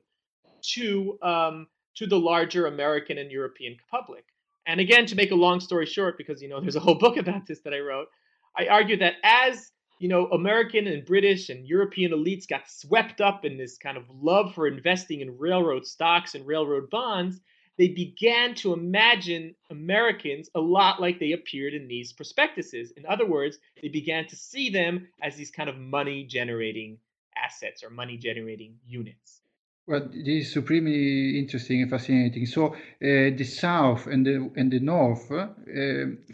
to 0.61 1.17
um, 1.21 1.67
to 1.95 2.07
the 2.07 2.19
larger 2.19 2.67
American 2.67 3.17
and 3.17 3.31
European 3.31 3.75
public. 3.89 4.25
And 4.67 4.79
again, 4.79 5.05
to 5.07 5.15
make 5.15 5.31
a 5.31 5.35
long 5.35 5.59
story 5.59 5.85
short, 5.85 6.17
because 6.17 6.41
you 6.41 6.49
know 6.49 6.59
there's 6.59 6.75
a 6.75 6.81
whole 6.81 6.95
book 6.99 7.17
about 7.17 7.47
this 7.47 7.61
that 7.61 7.73
I 7.73 7.79
wrote, 7.79 8.07
I 8.57 8.67
argue 8.67 8.97
that 8.97 9.15
as 9.23 9.71
you 9.99 10.07
know 10.07 10.27
American 10.27 10.87
and 10.87 11.05
British 11.05 11.49
and 11.49 11.65
European 11.65 12.11
elites 12.11 12.47
got 12.47 12.69
swept 12.69 13.21
up 13.21 13.45
in 13.45 13.57
this 13.57 13.77
kind 13.77 13.97
of 13.97 14.03
love 14.09 14.53
for 14.53 14.67
investing 14.67 15.21
in 15.21 15.37
railroad 15.37 15.85
stocks 15.85 16.35
and 16.35 16.45
railroad 16.45 16.89
bonds, 16.89 17.39
they 17.77 17.89
began 17.89 18.55
to 18.55 18.73
imagine 18.73 19.55
Americans 19.69 20.49
a 20.55 20.59
lot 20.59 20.99
like 20.99 21.19
they 21.19 21.33
appeared 21.33 21.73
in 21.73 21.87
these 21.87 22.11
prospectuses. 22.11 22.91
In 22.97 23.05
other 23.05 23.25
words, 23.25 23.59
they 23.81 23.87
began 23.87 24.27
to 24.27 24.35
see 24.35 24.69
them 24.69 25.07
as 25.21 25.35
these 25.35 25.51
kind 25.51 25.69
of 25.69 25.77
money 25.77 26.23
generating 26.23 26.97
assets 27.37 27.83
or 27.83 27.89
money 27.89 28.17
generating 28.17 28.75
units. 28.85 29.41
Well, 29.87 30.09
this 30.13 30.47
is 30.47 30.51
supremely 30.51 31.39
interesting 31.39 31.81
and 31.81 31.89
fascinating. 31.89 32.45
So, 32.45 32.73
uh, 32.73 32.75
the 32.99 33.45
South 33.45 34.05
and 34.07 34.25
the 34.25 34.51
and 34.57 34.69
the 34.69 34.81
North, 34.81 35.31
uh, 35.31 35.47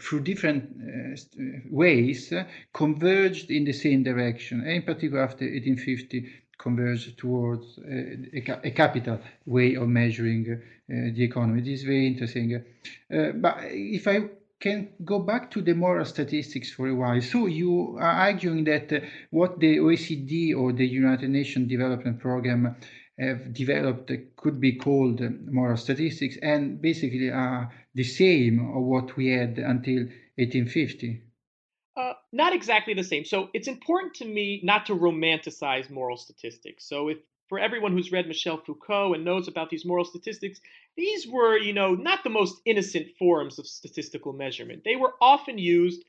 through 0.02 0.22
different 0.22 0.64
uh, 0.82 1.40
ways, 1.70 2.32
converged 2.72 3.52
in 3.52 3.64
the 3.64 3.72
same 3.72 4.02
direction. 4.02 4.62
And 4.62 4.72
in 4.72 4.82
particular, 4.82 5.22
after 5.22 5.44
1850, 5.44 6.28
converged 6.58 7.16
towards 7.16 7.78
a, 7.78 8.66
a, 8.66 8.70
capital 8.72 9.20
way 9.46 9.76
of 9.76 9.88
measuring 9.88 10.44
uh, 10.50 10.56
the 10.88 11.22
economy. 11.22 11.60
This 11.60 11.80
is 11.80 11.84
very 11.84 12.08
interesting. 12.08 12.56
Uh, 12.56 13.30
but 13.36 13.58
if 13.70 14.08
I 14.08 14.30
can 14.58 14.88
go 15.04 15.18
back 15.18 15.50
to 15.50 15.60
the 15.60 15.74
moral 15.74 16.04
statistics 16.06 16.70
for 16.70 16.88
a 16.88 16.94
while. 16.94 17.20
So 17.20 17.46
you 17.46 17.98
are 18.00 18.16
arguing 18.28 18.64
that 18.64 18.92
uh, 18.92 19.00
what 19.30 19.60
the 19.60 19.76
OECD 19.76 20.56
or 20.56 20.72
the 20.72 20.86
United 20.86 21.28
Nations 21.28 21.68
Development 21.68 22.18
Program 22.18 22.74
have 23.18 23.52
developed 23.52 24.10
could 24.36 24.60
be 24.60 24.72
called 24.72 25.20
moral 25.50 25.76
statistics 25.76 26.36
and 26.42 26.80
basically 26.80 27.30
are 27.30 27.72
the 27.94 28.04
same 28.04 28.74
of 28.76 28.82
what 28.82 29.16
we 29.16 29.28
had 29.28 29.58
until 29.58 30.00
1850. 30.36 31.22
Uh, 31.96 32.14
not 32.32 32.52
exactly 32.52 32.92
the 32.92 33.04
same. 33.04 33.24
So 33.24 33.50
it's 33.54 33.68
important 33.68 34.14
to 34.14 34.24
me 34.24 34.60
not 34.64 34.86
to 34.86 34.94
romanticize 34.94 35.90
moral 35.90 36.16
statistics. 36.16 36.88
So 36.88 37.08
if 37.08 37.18
for 37.48 37.58
everyone 37.58 37.92
who's 37.92 38.10
read 38.10 38.26
Michel 38.26 38.56
Foucault 38.56 39.14
and 39.14 39.24
knows 39.24 39.46
about 39.46 39.70
these 39.70 39.84
moral 39.84 40.04
statistics, 40.04 40.60
these 40.96 41.26
were, 41.26 41.56
you 41.56 41.72
know, 41.72 41.94
not 41.94 42.24
the 42.24 42.30
most 42.30 42.60
innocent 42.64 43.08
forms 43.18 43.58
of 43.58 43.66
statistical 43.66 44.32
measurement. 44.32 44.82
They 44.84 44.96
were 44.96 45.14
often 45.20 45.58
used 45.58 46.04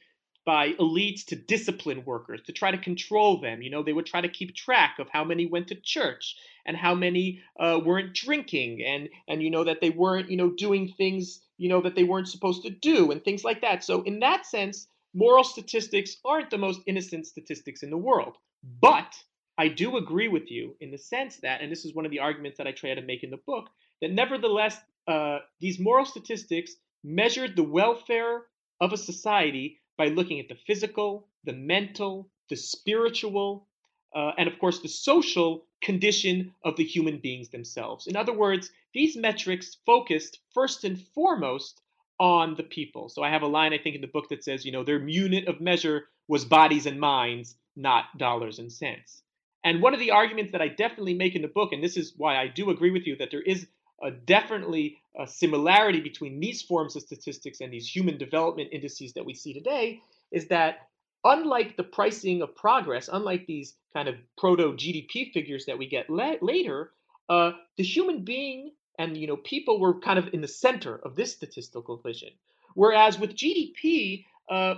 by 0.45 0.73
elites 0.73 1.25
to 1.25 1.35
discipline 1.35 2.03
workers, 2.05 2.41
to 2.43 2.53
try 2.53 2.71
to 2.71 2.77
control 2.77 3.41
them. 3.41 3.61
You 3.61 3.71
know, 3.71 3.83
they 3.83 3.93
would 3.93 4.05
try 4.05 4.21
to 4.21 4.29
keep 4.29 4.55
track 4.55 4.97
of 4.99 5.09
how 5.09 5.23
many 5.23 5.47
went 5.47 5.67
to 5.69 5.75
church 5.75 6.35
and 6.65 6.77
how 6.77 6.93
many 6.93 7.41
uh, 7.59 7.79
weren't 7.83 8.13
drinking, 8.13 8.83
and 8.83 9.09
and 9.27 9.41
you 9.41 9.49
know 9.49 9.63
that 9.63 9.81
they 9.81 9.89
weren't, 9.89 10.29
you 10.29 10.37
know, 10.37 10.51
doing 10.51 10.93
things, 10.97 11.41
you 11.57 11.69
know, 11.69 11.81
that 11.81 11.95
they 11.95 12.03
weren't 12.03 12.29
supposed 12.29 12.63
to 12.63 12.69
do, 12.69 13.11
and 13.11 13.23
things 13.23 13.43
like 13.43 13.61
that. 13.61 13.83
So 13.83 14.03
in 14.03 14.19
that 14.19 14.45
sense, 14.45 14.87
moral 15.13 15.43
statistics 15.43 16.17
aren't 16.23 16.49
the 16.49 16.57
most 16.57 16.81
innocent 16.85 17.25
statistics 17.25 17.83
in 17.83 17.89
the 17.89 17.97
world. 17.97 18.37
But 18.81 19.13
I 19.57 19.69
do 19.69 19.97
agree 19.97 20.27
with 20.27 20.51
you 20.51 20.75
in 20.81 20.91
the 20.91 20.97
sense 20.97 21.37
that, 21.37 21.61
and 21.61 21.71
this 21.71 21.85
is 21.85 21.95
one 21.95 22.05
of 22.05 22.11
the 22.11 22.19
arguments 22.19 22.57
that 22.57 22.67
I 22.67 22.71
try 22.71 22.93
to 22.93 23.01
make 23.01 23.23
in 23.23 23.31
the 23.31 23.39
book, 23.47 23.69
that 24.01 24.11
nevertheless, 24.11 24.77
uh, 25.07 25.39
these 25.61 25.79
moral 25.79 26.05
statistics 26.05 26.73
measured 27.03 27.55
the 27.55 27.63
welfare 27.63 28.43
of 28.81 28.91
a 28.91 28.97
society 28.97 29.79
by 29.97 30.07
looking 30.07 30.39
at 30.39 30.47
the 30.47 30.57
physical, 30.67 31.27
the 31.43 31.53
mental, 31.53 32.29
the 32.49 32.55
spiritual, 32.55 33.67
uh, 34.15 34.31
and 34.37 34.47
of 34.47 34.57
course, 34.59 34.79
the 34.79 34.87
social 34.87 35.65
condition 35.81 36.53
of 36.63 36.75
the 36.75 36.83
human 36.83 37.19
beings 37.19 37.49
themselves. 37.49 38.07
In 38.07 38.15
other 38.15 38.33
words, 38.33 38.71
these 38.93 39.17
metrics 39.17 39.77
focused 39.85 40.39
first 40.53 40.83
and 40.83 40.99
foremost 40.99 41.81
on 42.19 42.55
the 42.55 42.63
people. 42.63 43.09
So 43.09 43.23
I 43.23 43.29
have 43.29 43.41
a 43.41 43.47
line 43.47 43.73
I 43.73 43.77
think 43.77 43.95
in 43.95 44.01
the 44.01 44.07
book 44.07 44.29
that 44.29 44.43
says, 44.43 44.65
you 44.65 44.71
know, 44.71 44.83
their 44.83 45.05
unit 45.07 45.47
of 45.47 45.59
measure 45.59 46.07
was 46.27 46.45
bodies 46.45 46.85
and 46.85 46.99
minds, 46.99 47.55
not 47.75 48.17
dollars 48.17 48.59
and 48.59 48.71
cents. 48.71 49.21
And 49.63 49.81
one 49.81 49.93
of 49.93 49.99
the 49.99 50.11
arguments 50.11 50.51
that 50.51 50.61
I 50.61 50.69
definitely 50.69 51.15
make 51.15 51.35
in 51.35 51.41
the 51.41 51.47
book, 51.47 51.73
and 51.73 51.83
this 51.83 51.97
is 51.97 52.13
why 52.15 52.37
I 52.37 52.47
do 52.47 52.69
agree 52.69 52.91
with 52.91 53.05
you 53.05 53.15
that 53.17 53.31
there 53.31 53.41
is 53.41 53.67
a 54.03 54.11
definitely 54.11 54.97
a 55.17 55.27
similarity 55.27 56.01
between 56.01 56.39
these 56.39 56.61
forms 56.61 56.95
of 56.95 57.01
statistics 57.03 57.61
and 57.61 57.71
these 57.71 57.87
human 57.87 58.17
development 58.17 58.69
indices 58.71 59.13
that 59.13 59.25
we 59.25 59.33
see 59.33 59.53
today, 59.53 60.01
is 60.31 60.47
that 60.47 60.89
unlike 61.23 61.77
the 61.77 61.83
pricing 61.83 62.41
of 62.41 62.55
progress, 62.55 63.09
unlike 63.11 63.45
these 63.47 63.75
kind 63.93 64.07
of 64.07 64.15
proto 64.37 64.73
GDP 64.73 65.31
figures 65.31 65.65
that 65.65 65.77
we 65.77 65.87
get 65.87 66.09
la- 66.09 66.35
later, 66.41 66.91
uh, 67.29 67.51
the 67.77 67.83
human 67.83 68.23
being 68.23 68.71
and 68.99 69.17
you 69.17 69.27
know 69.27 69.37
people 69.37 69.79
were 69.79 69.99
kind 69.99 70.19
of 70.19 70.33
in 70.33 70.41
the 70.41 70.47
center 70.47 70.97
of 71.03 71.15
this 71.15 71.33
statistical 71.33 71.97
vision. 71.97 72.29
Whereas 72.75 73.19
with 73.19 73.35
gdp 73.35 74.25
uh, 74.49 74.75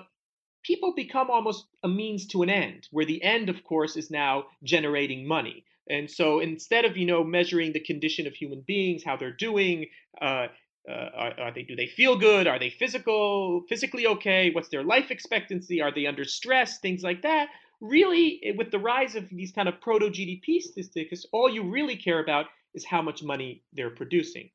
people 0.63 0.93
become 0.95 1.29
almost 1.29 1.65
a 1.83 1.87
means 1.87 2.27
to 2.27 2.43
an 2.43 2.49
end 2.49 2.87
where 2.91 3.05
the 3.05 3.23
end 3.23 3.49
of 3.49 3.63
course 3.63 3.95
is 3.97 4.11
now 4.11 4.45
generating 4.63 5.27
money 5.27 5.63
and 5.89 6.09
so 6.09 6.39
instead 6.39 6.85
of 6.85 6.97
you 6.97 7.05
know 7.05 7.23
measuring 7.23 7.73
the 7.73 7.79
condition 7.79 8.27
of 8.27 8.33
human 8.33 8.63
beings 8.67 9.03
how 9.03 9.15
they're 9.15 9.35
doing 9.35 9.85
uh, 10.21 10.47
uh, 10.89 11.09
are, 11.15 11.39
are, 11.39 11.53
they 11.53 11.63
do 11.63 11.75
they 11.75 11.87
feel 11.87 12.17
good? 12.17 12.47
Are 12.47 12.59
they 12.59 12.69
physical 12.69 13.63
physically 13.67 14.07
okay? 14.07 14.51
What's 14.51 14.69
their 14.69 14.83
life 14.83 15.11
expectancy? 15.11 15.81
Are 15.81 15.93
they 15.93 16.05
under 16.05 16.23
stress? 16.23 16.79
Things 16.79 17.03
like 17.03 17.23
that. 17.23 17.49
Really 17.81 18.41
with 18.57 18.71
the 18.71 18.79
rise 18.79 19.15
of 19.15 19.27
these 19.29 19.51
kind 19.51 19.67
of 19.67 19.81
proto 19.81 20.07
gdp 20.07 20.61
statistics 20.61 21.25
all 21.33 21.49
you 21.49 21.69
really 21.69 21.97
care 21.97 22.23
about 22.23 22.45
is 22.73 22.85
how 22.85 23.01
much 23.01 23.21
money 23.21 23.63
they're 23.73 23.89
producing. 23.89 24.49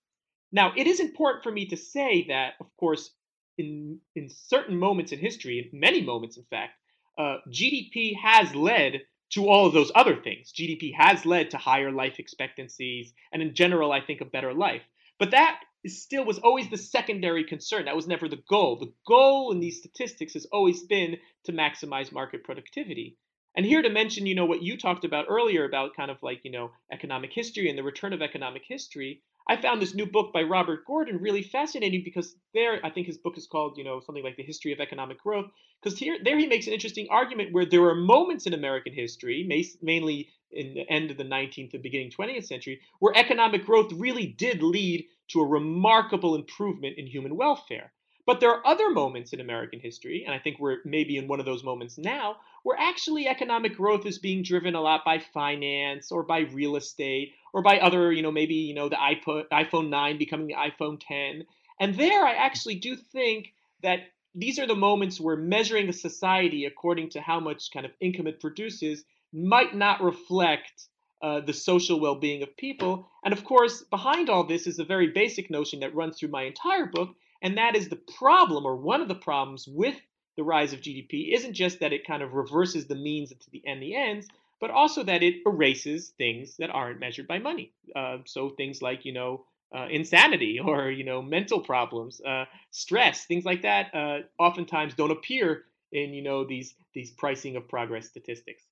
Now, 0.53 0.73
it 0.77 0.87
is 0.87 1.01
important 1.01 1.43
for 1.43 1.51
me 1.51 1.67
to 1.67 1.77
say 1.77 2.27
that, 2.29 2.55
of 2.61 2.67
course, 2.79 3.11
in, 3.59 3.99
in 4.15 4.29
certain 4.29 4.79
moments 4.79 5.13
in 5.13 5.19
history, 5.19 5.71
in 5.73 5.79
many 5.79 6.03
moments, 6.03 6.37
in 6.37 6.45
fact, 6.45 6.73
uh, 7.19 7.37
GDP 7.51 8.15
has 8.23 8.55
led 8.55 9.01
to 9.33 9.49
all 9.49 9.67
of 9.67 9.73
those 9.73 9.93
other 9.95 10.17
things. 10.17 10.53
GDP 10.53 10.93
has 10.97 11.25
led 11.25 11.51
to 11.51 11.59
higher 11.59 11.91
life 11.91 12.19
expectancies 12.19 13.13
and, 13.33 13.43
in 13.43 13.55
general, 13.55 13.93
I 13.93 14.01
think, 14.01 14.21
a 14.21 14.27
better 14.27 14.53
life. 14.53 14.83
But 15.19 15.31
that 15.31 15.61
still 15.87 16.25
was 16.25 16.39
always 16.39 16.69
the 16.69 16.77
secondary 16.77 17.45
concern. 17.45 17.87
That 17.87 17.97
was 17.97 18.07
never 18.07 18.29
the 18.29 18.43
goal. 18.49 18.79
The 18.79 18.93
goal 19.07 19.53
in 19.53 19.61
these 19.61 19.79
statistics 19.79 20.35
has 20.35 20.47
always 20.53 20.83
been 20.85 21.17
to 21.45 21.53
maximize 21.53 22.13
market 22.13 22.45
productivity. 22.45 23.17
And 23.55 23.67
here 23.67 23.83
to 23.83 23.91
mention, 23.91 24.25
you 24.27 24.35
know, 24.35 24.47
what 24.47 24.63
you 24.63 24.79
talked 24.79 25.05
about 25.05 25.27
earlier 25.29 25.65
about 25.65 25.95
kind 25.95 26.11
of 26.11 26.23
like, 26.23 26.41
you 26.43 26.51
know, 26.51 26.71
economic 26.91 27.33
history 27.33 27.69
and 27.69 27.77
the 27.77 27.83
return 27.83 28.13
of 28.15 28.23
economic 28.23 28.63
history. 28.67 29.23
I 29.49 29.61
found 29.61 29.83
this 29.83 29.95
new 29.95 30.07
book 30.07 30.33
by 30.33 30.43
Robert 30.43 30.87
Gordon 30.87 31.19
really 31.19 31.43
fascinating 31.43 32.03
because 32.05 32.37
there, 32.55 32.81
I 32.85 32.91
think 32.91 33.07
his 33.07 33.19
book 33.19 33.37
is 33.37 33.47
called, 33.47 33.77
you 33.77 33.85
know, 33.85 34.01
something 34.01 34.25
like 34.25 34.37
the 34.37 34.43
history 34.43 34.73
of 34.73 34.81
economic 34.81 35.21
growth. 35.21 35.51
Because 35.83 35.99
here, 35.99 36.17
there 36.23 36.39
he 36.39 36.47
makes 36.47 36.67
an 36.67 36.73
interesting 36.73 37.09
argument 37.11 37.53
where 37.53 37.67
there 37.67 37.85
are 37.85 37.95
moments 37.95 38.47
in 38.47 38.55
American 38.55 38.95
history, 38.95 39.45
mainly 39.83 40.29
in 40.53 40.75
the 40.75 40.89
end 40.89 41.11
of 41.11 41.17
the 41.17 41.25
19th 41.25 41.75
and 41.75 41.83
beginning 41.83 42.11
20th 42.11 42.47
century, 42.47 42.81
where 43.01 43.17
economic 43.17 43.67
growth 43.67 43.93
really 43.93 44.27
did 44.27 44.63
lead 44.63 45.05
to 45.29 45.41
a 45.41 45.47
remarkable 45.47 46.37
improvement 46.37 46.97
in 46.97 47.07
human 47.07 47.37
welfare. 47.37 47.93
But 48.25 48.41
there 48.41 48.51
are 48.51 48.67
other 48.67 48.91
moments 48.91 49.33
in 49.33 49.41
American 49.41 49.81
history, 49.81 50.23
and 50.25 50.35
I 50.35 50.39
think 50.39 50.59
we're 50.59 50.79
maybe 50.85 51.17
in 51.17 51.27
one 51.27 51.41
of 51.41 51.47
those 51.47 51.65
moments 51.65 51.99
now, 51.99 52.37
where 52.63 52.79
actually 52.79 53.27
economic 53.27 53.77
growth 53.77 54.07
is 54.07 54.19
being 54.19 54.43
driven 54.45 54.77
a 54.77 54.81
lot 54.81 55.05
by 55.05 55.19
finance 55.19 56.13
or 56.13 56.23
by 56.23 56.41
real 56.41 56.77
estate 56.77 57.35
or 57.53 57.63
by 57.63 57.79
other, 57.79 58.13
you 58.13 58.23
know, 58.23 58.31
maybe, 58.31 58.55
you 58.55 58.75
know, 58.75 58.89
the 58.89 58.97
iPod, 58.97 59.49
iPhone 59.53 59.89
9 59.89 60.19
becoming 60.19 60.47
the 60.47 60.55
iPhone 60.55 61.01
10. 61.01 61.45
And 61.81 61.95
there 61.97 62.25
I 62.25 62.35
actually 62.35 62.77
do 62.77 62.95
think 62.95 63.53
that 63.83 64.01
these 64.35 64.59
are 64.59 64.67
the 64.67 64.77
moments 64.77 65.21
where 65.21 65.37
measuring 65.37 65.89
a 65.89 65.93
society 65.93 66.65
according 66.65 67.11
to 67.11 67.21
how 67.21 67.41
much 67.41 67.71
kind 67.73 67.85
of 67.85 67.93
income 68.01 68.27
it 68.29 68.41
produces 68.41 69.05
might 69.33 69.75
not 69.75 70.03
reflect 70.03 70.89
uh, 71.23 71.41
the 71.41 71.53
social 71.53 72.01
well 72.01 72.15
being 72.17 72.43
of 72.43 72.57
people. 72.57 73.09
And 73.25 73.33
of 73.33 73.45
course, 73.45 73.83
behind 73.91 74.31
all 74.31 74.45
this 74.45 74.67
is 74.67 74.79
a 74.79 74.85
very 74.85 75.09
basic 75.09 75.51
notion 75.51 75.81
that 75.81 75.95
runs 75.95 76.19
through 76.19 76.31
my 76.31 76.45
entire 76.45 76.87
book, 76.87 77.15
and 77.43 77.59
that 77.59 77.77
is 77.77 77.89
the 77.89 78.01
problem, 78.17 78.65
or 78.65 78.77
one 78.77 79.01
of 79.01 79.09
the 79.09 79.15
problems 79.15 79.69
with 79.69 79.97
the 80.37 80.45
rise 80.45 80.73
of 80.73 80.81
GDP, 80.81 81.35
isn't 81.35 81.53
just 81.53 81.81
that 81.81 81.93
it 81.93 82.07
kind 82.07 82.23
of 82.23 82.33
reverses 82.33 82.87
the 82.87 82.95
means 82.95 83.31
to 83.31 83.51
the 83.51 83.63
and 83.67 83.83
the 83.83 83.95
ends, 83.95 84.29
but 84.61 84.71
also 84.71 85.03
that 85.03 85.23
it 85.23 85.43
erases 85.45 86.11
things 86.17 86.57
that 86.59 86.71
aren't 86.71 87.01
measured 87.01 87.29
by 87.29 87.39
money. 87.39 87.73
Uh, 87.95 88.19
so 88.25 88.51
things 88.51 88.81
like, 88.81 89.05
you 89.05 89.13
know, 89.13 89.45
uh, 89.75 89.87
insanity 89.91 90.61
or 90.65 90.91
you 90.91 91.05
know 91.05 91.23
mental 91.23 91.61
problems, 91.61 92.21
uh, 92.23 92.45
stress, 92.71 93.25
things 93.25 93.45
like 93.45 93.63
that, 93.63 93.95
uh, 93.95 94.19
oftentimes 94.39 94.95
don't 94.95 95.11
appear 95.11 95.65
in 95.93 96.15
you 96.15 96.23
know 96.23 96.45
these 96.45 96.75
these 96.95 97.11
pricing 97.11 97.57
of 97.57 97.69
progress 97.69 98.07
statistics. 98.07 98.65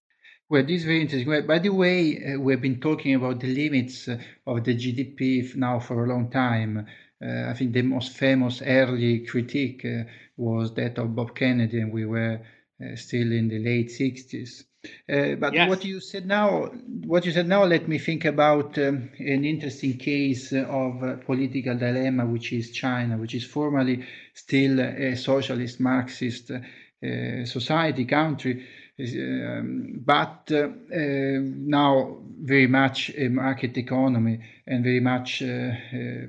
Well, 0.48 0.64
this 0.64 0.80
is 0.80 0.84
very 0.84 1.00
interesting. 1.00 1.46
By 1.46 1.60
the 1.60 1.70
way, 1.70 2.18
uh, 2.24 2.40
we've 2.40 2.60
been 2.60 2.80
talking 2.80 3.14
about 3.14 3.38
the 3.38 3.54
limits 3.54 4.08
uh, 4.08 4.18
of 4.46 4.64
the 4.64 4.74
GDP 4.74 5.54
now 5.54 5.78
for 5.78 6.04
a 6.04 6.08
long 6.08 6.28
time. 6.28 6.86
Uh, 7.22 7.50
I 7.50 7.54
think 7.54 7.72
the 7.72 7.82
most 7.82 8.12
famous 8.12 8.62
early 8.62 9.20
critique 9.20 9.84
uh, 9.84 10.04
was 10.36 10.72
that 10.74 10.98
of 10.98 11.14
Bob 11.14 11.34
Kennedy, 11.34 11.80
and 11.80 11.92
we 11.92 12.06
were 12.06 12.40
uh, 12.82 12.96
still 12.96 13.30
in 13.32 13.48
the 13.48 13.58
late 13.58 13.88
60s. 13.90 14.64
Uh, 15.12 15.34
but 15.34 15.52
yes. 15.52 15.68
what 15.68 15.84
you 15.84 16.00
said 16.00 16.26
now, 16.26 16.70
what 17.04 17.26
you 17.26 17.32
said 17.32 17.46
now, 17.46 17.64
let 17.64 17.86
me 17.86 17.98
think 17.98 18.24
about 18.24 18.78
um, 18.78 19.10
an 19.18 19.44
interesting 19.44 19.98
case 19.98 20.52
of 20.52 21.20
political 21.26 21.76
dilemma, 21.76 22.24
which 22.24 22.54
is 22.54 22.70
China, 22.70 23.18
which 23.18 23.34
is 23.34 23.44
formally 23.44 24.06
still 24.32 24.80
a 24.80 25.14
socialist, 25.16 25.80
Marxist 25.80 26.50
society 27.44 28.04
country 28.04 28.66
um, 29.00 30.00
but 30.04 30.50
uh, 30.52 30.68
uh, 30.94 31.40
now 31.42 32.18
very 32.42 32.66
much 32.66 33.10
a 33.16 33.28
market 33.28 33.76
economy 33.76 34.40
and 34.66 34.84
very 34.84 35.00
much, 35.00 35.42
uh, 35.42 35.72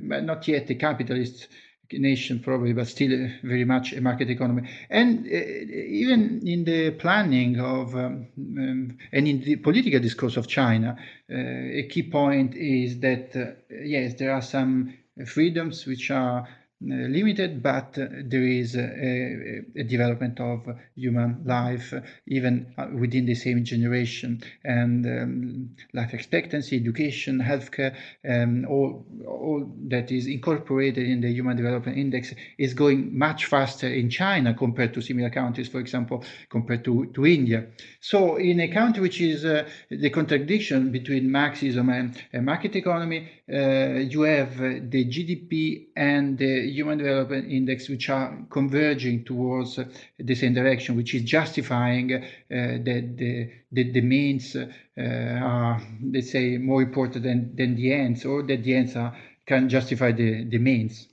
but 0.02 0.24
not 0.24 0.48
yet 0.48 0.70
a 0.70 0.76
capitalist 0.76 1.48
nation 1.94 2.40
probably, 2.40 2.74
but 2.74 2.88
still 2.88 3.30
very 3.44 3.66
much 3.66 3.94
a 3.94 4.02
market 4.02 4.30
economy. 4.30 4.70
And 4.90 5.26
uh, 5.26 5.30
even 5.30 6.42
in 6.48 6.64
the 6.64 6.92
planning 6.92 7.60
of 7.60 7.96
um, 7.96 8.28
um, 8.38 8.98
and 9.12 9.28
in 9.28 9.42
the 9.42 9.58
political 9.58 10.00
discourse 10.00 10.38
of 10.38 10.48
China, 10.48 10.98
uh, 11.30 11.36
a 11.36 11.88
key 11.90 12.04
point 12.04 12.56
is 12.56 13.00
that 13.00 13.36
uh, 13.36 13.52
yes, 13.84 14.16
there 14.16 14.32
are 14.32 14.42
some 14.42 14.94
freedoms 15.26 15.86
which 15.86 16.12
are 16.12 16.42
uh, 16.42 16.46
limited, 16.82 17.62
but 17.62 17.94
there 17.94 18.44
is 18.44 18.76
a, 18.76 19.62
a, 19.76 19.84
development 19.84 20.40
of 20.40 20.68
human 20.96 21.42
life 21.46 21.94
even 22.28 22.74
uh, 22.78 22.88
within 22.94 23.26
the 23.26 23.36
same 23.36 23.64
generation, 23.64 24.42
and 24.64 25.06
um, 25.06 25.70
life 25.94 26.14
expectancy, 26.14 26.78
education, 26.78 27.40
healthcare, 27.40 27.96
um, 28.28 28.66
all, 28.68 29.06
all 29.28 29.72
that 29.88 30.12
is 30.12 30.28
incorporated 30.28 31.08
in 31.08 31.22
the 31.22 31.32
Human 31.32 31.56
Development 31.56 31.98
Index 31.98 32.34
is 32.58 32.74
going 32.74 33.18
much 33.18 33.46
faster 33.46 33.88
in 33.88 34.10
China 34.10 34.54
compared 34.54 34.94
to 34.94 35.02
similar 35.02 35.30
countries, 35.30 35.68
for 35.68 35.80
example, 35.80 36.24
compared 36.50 36.84
to, 36.86 37.06
to 37.14 37.26
India. 37.26 37.68
So, 38.00 38.38
in 38.38 38.60
a 38.60 38.68
country 38.68 39.02
which 39.02 39.22
is 39.22 39.46
uh, 39.46 39.68
the 39.90 40.10
contradiction 40.10 40.92
between 40.92 41.32
Marxism 41.32 41.90
and, 41.90 42.18
and 42.34 42.46
market 42.46 42.76
economy, 42.76 43.30
you 43.58 44.22
have 44.22 44.58
the 44.58 45.06
GDP 45.06 45.88
and 45.96 46.38
the 46.38 46.72
Human 46.72 46.98
Development 47.00 47.52
Index, 47.52 47.90
which 47.90 48.10
are 48.10 48.46
converging 48.50 49.26
towards 49.26 49.78
uh, 49.78 49.86
the 50.18 50.36
same 50.36 50.54
direction, 50.54 50.96
which 50.96 51.14
is 51.14 51.24
justifying 51.24 52.14
uh, 52.14 52.22
that 52.50 53.16
the, 53.18 53.52
the, 53.72 53.92
the 53.92 54.02
means 54.02 54.56
uh, 54.56 54.68
are, 54.98 55.82
let's 56.04 56.32
say, 56.32 56.58
more 56.58 56.82
important 56.82 57.24
than, 57.24 57.56
than 57.56 57.76
the 57.76 57.94
ends, 57.94 58.26
or 58.26 58.44
that 58.44 58.64
the 58.64 58.76
ends 58.76 58.96
are, 58.96 59.16
can 59.46 59.68
justify 59.68 60.12
the, 60.12 60.46
the 60.46 60.58
means. 60.58 61.08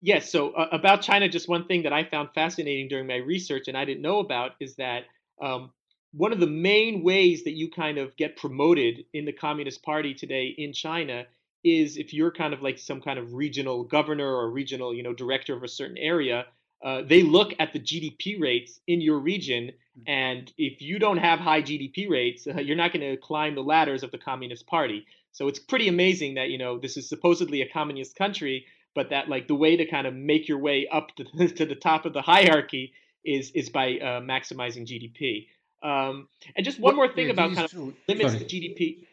Yes. 0.00 0.30
So 0.30 0.52
uh, 0.52 0.68
about 0.72 1.02
China, 1.02 1.28
just 1.28 1.48
one 1.48 1.66
thing 1.66 1.82
that 1.82 1.92
I 1.92 2.04
found 2.04 2.30
fascinating 2.34 2.88
during 2.88 3.06
my 3.06 3.16
research 3.16 3.68
and 3.68 3.76
I 3.76 3.84
didn't 3.84 4.02
know 4.02 4.20
about 4.20 4.52
is 4.60 4.76
that 4.76 5.04
um, 5.42 5.72
one 6.12 6.32
of 6.32 6.40
the 6.40 6.46
main 6.46 7.02
ways 7.02 7.44
that 7.44 7.52
you 7.52 7.70
kind 7.70 7.98
of 7.98 8.16
get 8.16 8.36
promoted 8.36 9.04
in 9.12 9.24
the 9.24 9.32
Communist 9.32 9.82
Party 9.82 10.14
today 10.14 10.54
in 10.56 10.72
China 10.72 11.26
is 11.64 11.96
if 11.96 12.14
you're 12.14 12.30
kind 12.30 12.54
of 12.54 12.62
like 12.62 12.78
some 12.78 13.00
kind 13.00 13.18
of 13.18 13.34
regional 13.34 13.84
governor 13.84 14.26
or 14.26 14.50
regional, 14.50 14.94
you 14.94 15.02
know, 15.02 15.12
director 15.12 15.56
of 15.56 15.62
a 15.62 15.68
certain 15.68 15.98
area, 15.98 16.46
uh, 16.84 17.02
they 17.02 17.22
look 17.22 17.54
at 17.58 17.72
the 17.72 17.80
GDP 17.80 18.40
rates 18.40 18.80
in 18.86 19.00
your 19.00 19.18
region, 19.18 19.72
mm. 19.98 20.02
and 20.06 20.52
if 20.56 20.80
you 20.80 20.98
don't 20.98 21.18
have 21.18 21.40
high 21.40 21.60
GDP 21.60 22.08
rates, 22.08 22.46
uh, 22.46 22.60
you're 22.60 22.76
not 22.76 22.92
going 22.92 23.08
to 23.08 23.16
climb 23.16 23.54
the 23.54 23.62
ladders 23.62 24.02
of 24.02 24.12
the 24.12 24.18
Communist 24.18 24.66
Party. 24.66 25.04
So 25.32 25.48
it's 25.48 25.58
pretty 25.58 25.88
amazing 25.88 26.34
that 26.34 26.50
you 26.50 26.58
know 26.58 26.78
this 26.78 26.96
is 26.96 27.08
supposedly 27.08 27.62
a 27.62 27.68
communist 27.68 28.16
country, 28.16 28.66
but 28.94 29.10
that 29.10 29.28
like 29.28 29.48
the 29.48 29.54
way 29.54 29.76
to 29.76 29.86
kind 29.86 30.06
of 30.06 30.14
make 30.14 30.48
your 30.48 30.58
way 30.58 30.86
up 30.90 31.14
to, 31.16 31.48
to 31.48 31.66
the 31.66 31.74
top 31.74 32.06
of 32.06 32.12
the 32.12 32.22
hierarchy 32.22 32.92
is 33.24 33.50
is 33.52 33.68
by 33.68 33.94
uh, 33.94 34.20
maximizing 34.20 34.86
GDP. 34.86 35.46
Um, 35.80 36.28
and 36.56 36.64
just 36.64 36.80
one 36.80 36.96
more 36.96 37.12
thing 37.12 37.30
about 37.30 37.54
kind 37.54 37.72
of 37.72 37.94
limits 38.08 38.34
to 38.34 38.44
GDP 38.44 39.06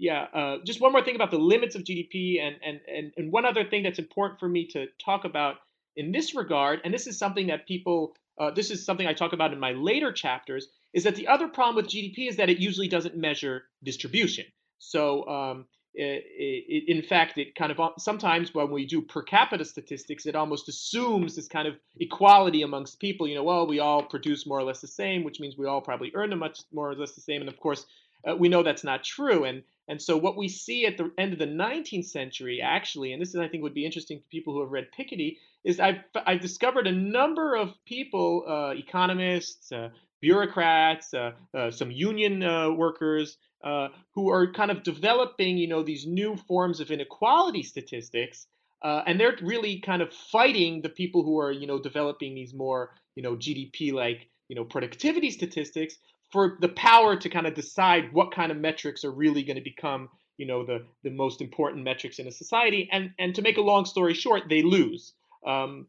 yeah, 0.00 0.28
uh, 0.32 0.56
just 0.64 0.80
one 0.80 0.92
more 0.92 1.04
thing 1.04 1.14
about 1.14 1.30
the 1.30 1.38
limits 1.38 1.74
of 1.74 1.82
GDP, 1.82 2.40
and, 2.40 2.56
and 2.64 2.80
and 2.88 3.12
and 3.18 3.30
one 3.30 3.44
other 3.44 3.64
thing 3.64 3.82
that's 3.82 3.98
important 3.98 4.40
for 4.40 4.48
me 4.48 4.66
to 4.68 4.86
talk 5.04 5.26
about 5.26 5.56
in 5.94 6.10
this 6.10 6.34
regard, 6.34 6.80
and 6.84 6.94
this 6.94 7.06
is 7.06 7.18
something 7.18 7.48
that 7.48 7.68
people, 7.68 8.14
uh, 8.40 8.50
this 8.50 8.70
is 8.70 8.82
something 8.82 9.06
I 9.06 9.12
talk 9.12 9.34
about 9.34 9.52
in 9.52 9.60
my 9.60 9.72
later 9.72 10.10
chapters, 10.10 10.68
is 10.94 11.04
that 11.04 11.16
the 11.16 11.28
other 11.28 11.48
problem 11.48 11.76
with 11.76 11.86
GDP 11.86 12.30
is 12.30 12.36
that 12.36 12.48
it 12.48 12.58
usually 12.58 12.88
doesn't 12.88 13.14
measure 13.14 13.64
distribution. 13.84 14.46
So, 14.78 15.28
um, 15.28 15.66
it, 15.92 16.24
it, 16.24 16.96
in 16.96 17.02
fact, 17.02 17.36
it 17.36 17.54
kind 17.54 17.70
of 17.70 17.78
sometimes 17.98 18.54
when 18.54 18.70
we 18.70 18.86
do 18.86 19.02
per 19.02 19.22
capita 19.22 19.66
statistics, 19.66 20.24
it 20.24 20.34
almost 20.34 20.66
assumes 20.70 21.36
this 21.36 21.48
kind 21.48 21.68
of 21.68 21.74
equality 21.98 22.62
amongst 22.62 23.00
people. 23.00 23.28
You 23.28 23.34
know, 23.34 23.44
well, 23.44 23.66
we 23.66 23.80
all 23.80 24.02
produce 24.02 24.46
more 24.46 24.60
or 24.60 24.64
less 24.64 24.80
the 24.80 24.86
same, 24.86 25.24
which 25.24 25.40
means 25.40 25.58
we 25.58 25.66
all 25.66 25.82
probably 25.82 26.10
earn 26.14 26.36
much 26.38 26.60
more 26.72 26.90
or 26.90 26.94
less 26.94 27.12
the 27.12 27.20
same, 27.20 27.42
and 27.42 27.50
of 27.50 27.60
course, 27.60 27.84
uh, 28.28 28.36
we 28.36 28.48
know 28.48 28.62
that's 28.62 28.84
not 28.84 29.04
true. 29.04 29.44
And 29.44 29.62
and 29.88 30.00
so 30.00 30.16
what 30.16 30.36
we 30.36 30.48
see 30.48 30.86
at 30.86 30.96
the 30.96 31.10
end 31.18 31.32
of 31.32 31.40
the 31.40 31.46
19th 31.46 32.04
century, 32.04 32.60
actually, 32.62 33.12
and 33.12 33.20
this 33.20 33.30
is 33.30 33.40
I 33.40 33.48
think 33.48 33.64
would 33.64 33.74
be 33.74 33.84
interesting 33.84 34.18
to 34.18 34.24
people 34.30 34.54
who 34.54 34.60
have 34.60 34.70
read 34.70 34.86
Piketty, 34.96 35.38
is 35.64 35.80
I've 35.80 35.98
I've 36.26 36.40
discovered 36.40 36.86
a 36.86 36.92
number 36.92 37.56
of 37.56 37.74
people, 37.86 38.44
uh, 38.48 38.74
economists, 38.76 39.72
uh, 39.72 39.88
bureaucrats, 40.20 41.12
uh, 41.14 41.32
uh 41.54 41.70
some 41.70 41.90
union 41.90 42.42
uh, 42.42 42.70
workers, 42.70 43.36
uh, 43.64 43.88
who 44.14 44.30
are 44.30 44.52
kind 44.52 44.70
of 44.70 44.82
developing, 44.82 45.58
you 45.58 45.66
know, 45.66 45.82
these 45.82 46.06
new 46.06 46.36
forms 46.36 46.80
of 46.80 46.90
inequality 46.90 47.62
statistics. 47.62 48.46
and 48.82 49.18
they're 49.18 49.36
really 49.42 49.80
kind 49.80 50.02
of 50.02 50.12
fighting 50.12 50.82
the 50.82 50.88
people 50.88 51.22
who 51.22 51.38
are, 51.38 51.52
you 51.52 51.66
know, 51.66 51.78
developing 51.78 52.34
these 52.34 52.54
more, 52.54 52.94
you 53.16 53.22
know, 53.22 53.34
GDP 53.36 53.92
like, 53.92 54.28
you 54.48 54.56
know, 54.56 54.64
productivity 54.64 55.30
statistics 55.30 55.96
for 56.32 56.58
the 56.60 56.68
power 56.68 57.16
to 57.16 57.28
kind 57.28 57.46
of 57.46 57.54
decide 57.54 58.12
what 58.12 58.32
kind 58.32 58.52
of 58.52 58.58
metrics 58.58 59.04
are 59.04 59.10
really 59.10 59.42
going 59.42 59.56
to 59.56 59.62
become 59.62 60.08
you 60.36 60.46
know 60.46 60.64
the 60.64 60.84
the 61.02 61.10
most 61.10 61.40
important 61.40 61.84
metrics 61.84 62.18
in 62.18 62.26
a 62.26 62.32
society 62.32 62.88
and 62.92 63.10
and 63.18 63.34
to 63.34 63.42
make 63.42 63.58
a 63.58 63.62
long 63.62 63.84
story 63.84 64.14
short 64.14 64.44
they 64.48 64.62
lose 64.62 65.12
um, 65.46 65.86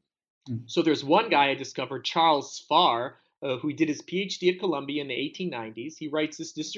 mm. 0.50 0.60
so 0.66 0.82
there's 0.82 1.04
one 1.04 1.30
guy 1.30 1.50
i 1.50 1.54
discovered 1.54 2.04
charles 2.04 2.62
Spahr 2.62 3.14
uh, 3.44 3.58
who 3.58 3.72
did 3.74 3.88
his 3.88 4.02
phd 4.02 4.54
at 4.54 4.60
columbia 4.60 5.02
in 5.02 5.08
the 5.08 5.14
1890s 5.14 5.94
he 5.98 6.10
writes 6.10 6.38
this, 6.38 6.54
this 6.54 6.76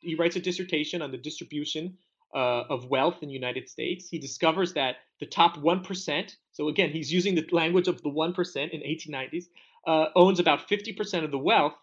he 0.00 0.14
writes 0.14 0.36
a 0.36 0.40
dissertation 0.40 1.02
on 1.02 1.12
the 1.12 1.18
distribution 1.18 1.96
uh, 2.34 2.64
of 2.68 2.86
wealth 2.86 3.22
in 3.22 3.28
the 3.28 3.34
united 3.34 3.68
states 3.68 4.08
he 4.08 4.18
discovers 4.18 4.72
that 4.72 4.96
the 5.20 5.26
top 5.26 5.56
1%, 5.56 6.36
so 6.52 6.68
again, 6.68 6.90
he's 6.90 7.12
using 7.12 7.34
the 7.34 7.46
language 7.50 7.88
of 7.88 8.02
the 8.02 8.10
1% 8.10 8.70
in 8.70 8.80
1890s, 8.80 9.46
uh, 9.86 10.06
owns 10.14 10.38
about 10.38 10.68
50% 10.68 11.24
of 11.24 11.30
the 11.30 11.38
wealth. 11.38 11.74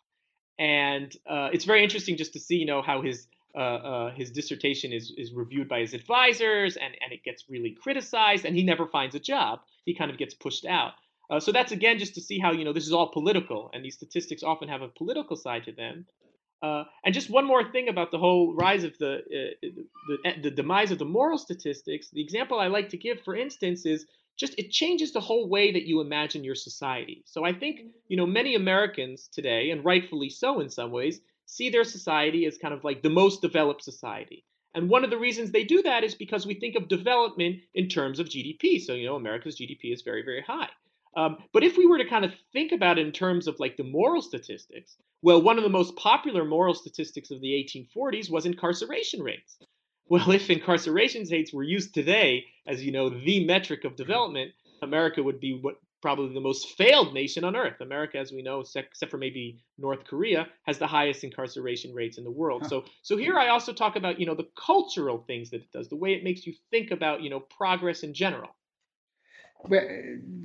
And 0.58 1.16
uh, 1.30 1.50
it's 1.52 1.66
very 1.66 1.84
interesting 1.84 2.18
just 2.18 2.34
to 2.34 2.40
see, 2.40 2.56
you 2.56 2.66
know, 2.66 2.82
how 2.82 3.02
his 3.02 3.28
uh, 3.56 3.60
uh, 3.60 4.12
his 4.14 4.32
dissertation 4.32 4.92
is 4.92 5.14
is 5.18 5.34
reviewed 5.34 5.70
by 5.70 5.80
his 5.80 5.94
advisors, 5.94 6.76
and 6.78 6.94
and 7.02 7.12
it 7.14 7.24
gets 7.24 7.46
really 7.50 7.72
criticized, 7.72 8.46
and 8.46 8.56
he 8.56 8.64
never 8.64 8.88
finds 8.88 9.16
a 9.16 9.20
job. 9.20 9.60
He 9.86 9.96
kind 9.96 10.12
of 10.12 10.18
gets 10.18 10.34
pushed 10.34 10.66
out. 10.66 10.94
Uh, 11.30 11.40
so 11.40 11.52
that's 11.52 11.72
again 11.72 11.98
just 11.98 12.16
to 12.16 12.22
see 12.22 12.40
how 12.40 12.52
you 12.52 12.64
know 12.64 12.74
this 12.74 12.86
is 12.86 12.94
all 12.94 13.12
political, 13.12 13.70
and 13.74 13.84
these 13.84 13.96
statistics 13.96 14.44
often 14.44 14.68
have 14.68 14.82
a 14.82 14.90
political 14.90 15.36
side 15.36 15.64
to 15.66 15.72
them. 15.72 16.06
Uh, 16.62 16.84
and 17.04 17.14
just 17.14 17.30
one 17.30 17.46
more 17.46 17.70
thing 17.72 17.90
about 17.90 18.12
the 18.12 18.18
whole 18.18 18.56
rise 18.56 18.84
of 18.84 18.98
the, 18.98 19.18
uh, 19.18 19.68
the 20.08 20.42
the 20.42 20.52
demise 20.52 20.92
of 20.92 20.98
the 20.98 21.06
moral 21.06 21.38
statistics. 21.38 22.10
The 22.12 22.22
example 22.22 22.60
I 22.60 22.68
like 22.68 22.90
to 22.90 22.98
give, 22.98 23.22
for 23.22 23.36
instance, 23.36 23.86
is 23.86 24.06
just 24.38 24.56
it 24.58 24.72
changes 24.72 25.14
the 25.14 25.20
whole 25.20 25.48
way 25.48 25.72
that 25.72 25.88
you 25.88 26.02
imagine 26.02 26.44
your 26.44 26.56
society. 26.56 27.24
So 27.26 27.46
I 27.46 27.54
think 27.54 27.82
you 28.08 28.18
know 28.18 28.26
many 28.26 28.56
Americans 28.56 29.30
today, 29.32 29.72
and 29.72 29.84
rightfully 29.86 30.30
so 30.30 30.60
in 30.60 30.70
some 30.70 30.92
ways, 30.92 31.22
see 31.46 31.70
their 31.70 31.84
society 31.84 32.46
as 32.46 32.58
kind 32.58 32.74
of 32.74 32.84
like 32.84 33.02
the 33.02 33.10
most 33.10 33.42
developed 33.42 33.84
society. 33.84 34.44
And 34.74 34.90
one 34.90 35.06
of 35.06 35.10
the 35.10 35.18
reasons 35.18 35.52
they 35.52 35.64
do 35.64 35.82
that 35.84 36.04
is 36.04 36.16
because 36.16 36.46
we 36.46 36.54
think 36.54 36.76
of 36.76 36.90
development 36.90 37.62
in 37.76 37.88
terms 37.88 38.20
of 38.20 38.28
GDP. 38.28 38.82
So, 38.82 38.94
you 38.94 39.06
know, 39.06 39.16
America's 39.16 39.58
GDP 39.58 39.94
is 39.94 40.02
very, 40.02 40.22
very 40.22 40.42
high. 40.42 40.70
Um, 41.16 41.38
but 41.54 41.64
if 41.64 41.78
we 41.78 41.86
were 41.86 41.98
to 41.98 42.06
kind 42.10 42.26
of 42.26 42.34
think 42.52 42.74
about 42.74 43.00
it 43.00 43.06
in 43.06 43.14
terms 43.14 43.48
of 43.48 43.58
like 43.58 43.78
the 43.78 43.86
moral 43.86 44.22
statistics, 44.22 44.98
well, 45.22 45.42
one 45.42 45.58
of 45.58 45.64
the 45.64 45.70
most 45.70 45.96
popular 45.96 46.44
moral 46.44 46.74
statistics 46.74 47.32
of 47.32 47.40
the 47.40 47.54
1840s 47.54 48.30
was 48.30 48.46
incarceration 48.46 49.22
rates. 49.22 49.58
Well, 50.08 50.32
if 50.40 50.50
incarceration 50.50 51.26
rates 51.32 51.54
were 51.54 51.64
used 51.64 51.94
today 51.94 52.46
as, 52.68 52.84
you 52.84 52.92
know, 52.92 53.10
the 53.10 53.46
metric 53.46 53.86
of 53.86 53.96
development, 53.96 54.52
America 54.82 55.22
would 55.22 55.40
be 55.40 55.54
what 55.54 55.76
probably 56.02 56.34
the 56.34 56.40
most 56.40 56.78
failed 56.78 57.16
nation 57.16 57.44
on 57.44 57.56
earth. 57.56 57.82
America, 57.82 58.20
as 58.20 58.32
we 58.32 58.44
know, 58.44 58.60
except 58.60 59.10
for 59.10 59.18
maybe 59.18 59.58
North 59.80 60.04
Korea, 60.06 60.48
has 60.68 60.78
the 60.78 60.86
highest 60.86 61.24
incarceration 61.24 61.94
rates 61.96 62.20
in 62.20 62.24
the 62.24 62.30
world. 62.32 62.62
Huh. 62.62 62.70
So, 62.70 62.86
so 63.02 63.18
here 63.18 63.40
I 63.40 63.48
also 63.48 63.74
talk 63.74 63.96
about 63.96 64.20
you 64.20 64.28
know 64.28 64.36
the 64.36 64.48
cultural 64.56 65.24
things 65.26 65.50
that 65.50 65.62
it 65.62 65.72
does, 65.72 65.90
the 65.90 65.96
way 65.96 66.14
it 66.14 66.24
makes 66.24 66.46
you 66.46 66.54
think 66.70 66.92
about 66.92 67.24
you 67.24 67.32
know 67.32 67.40
progress 67.40 68.04
in 68.04 68.14
general. 68.14 68.50
Well, 69.68 69.84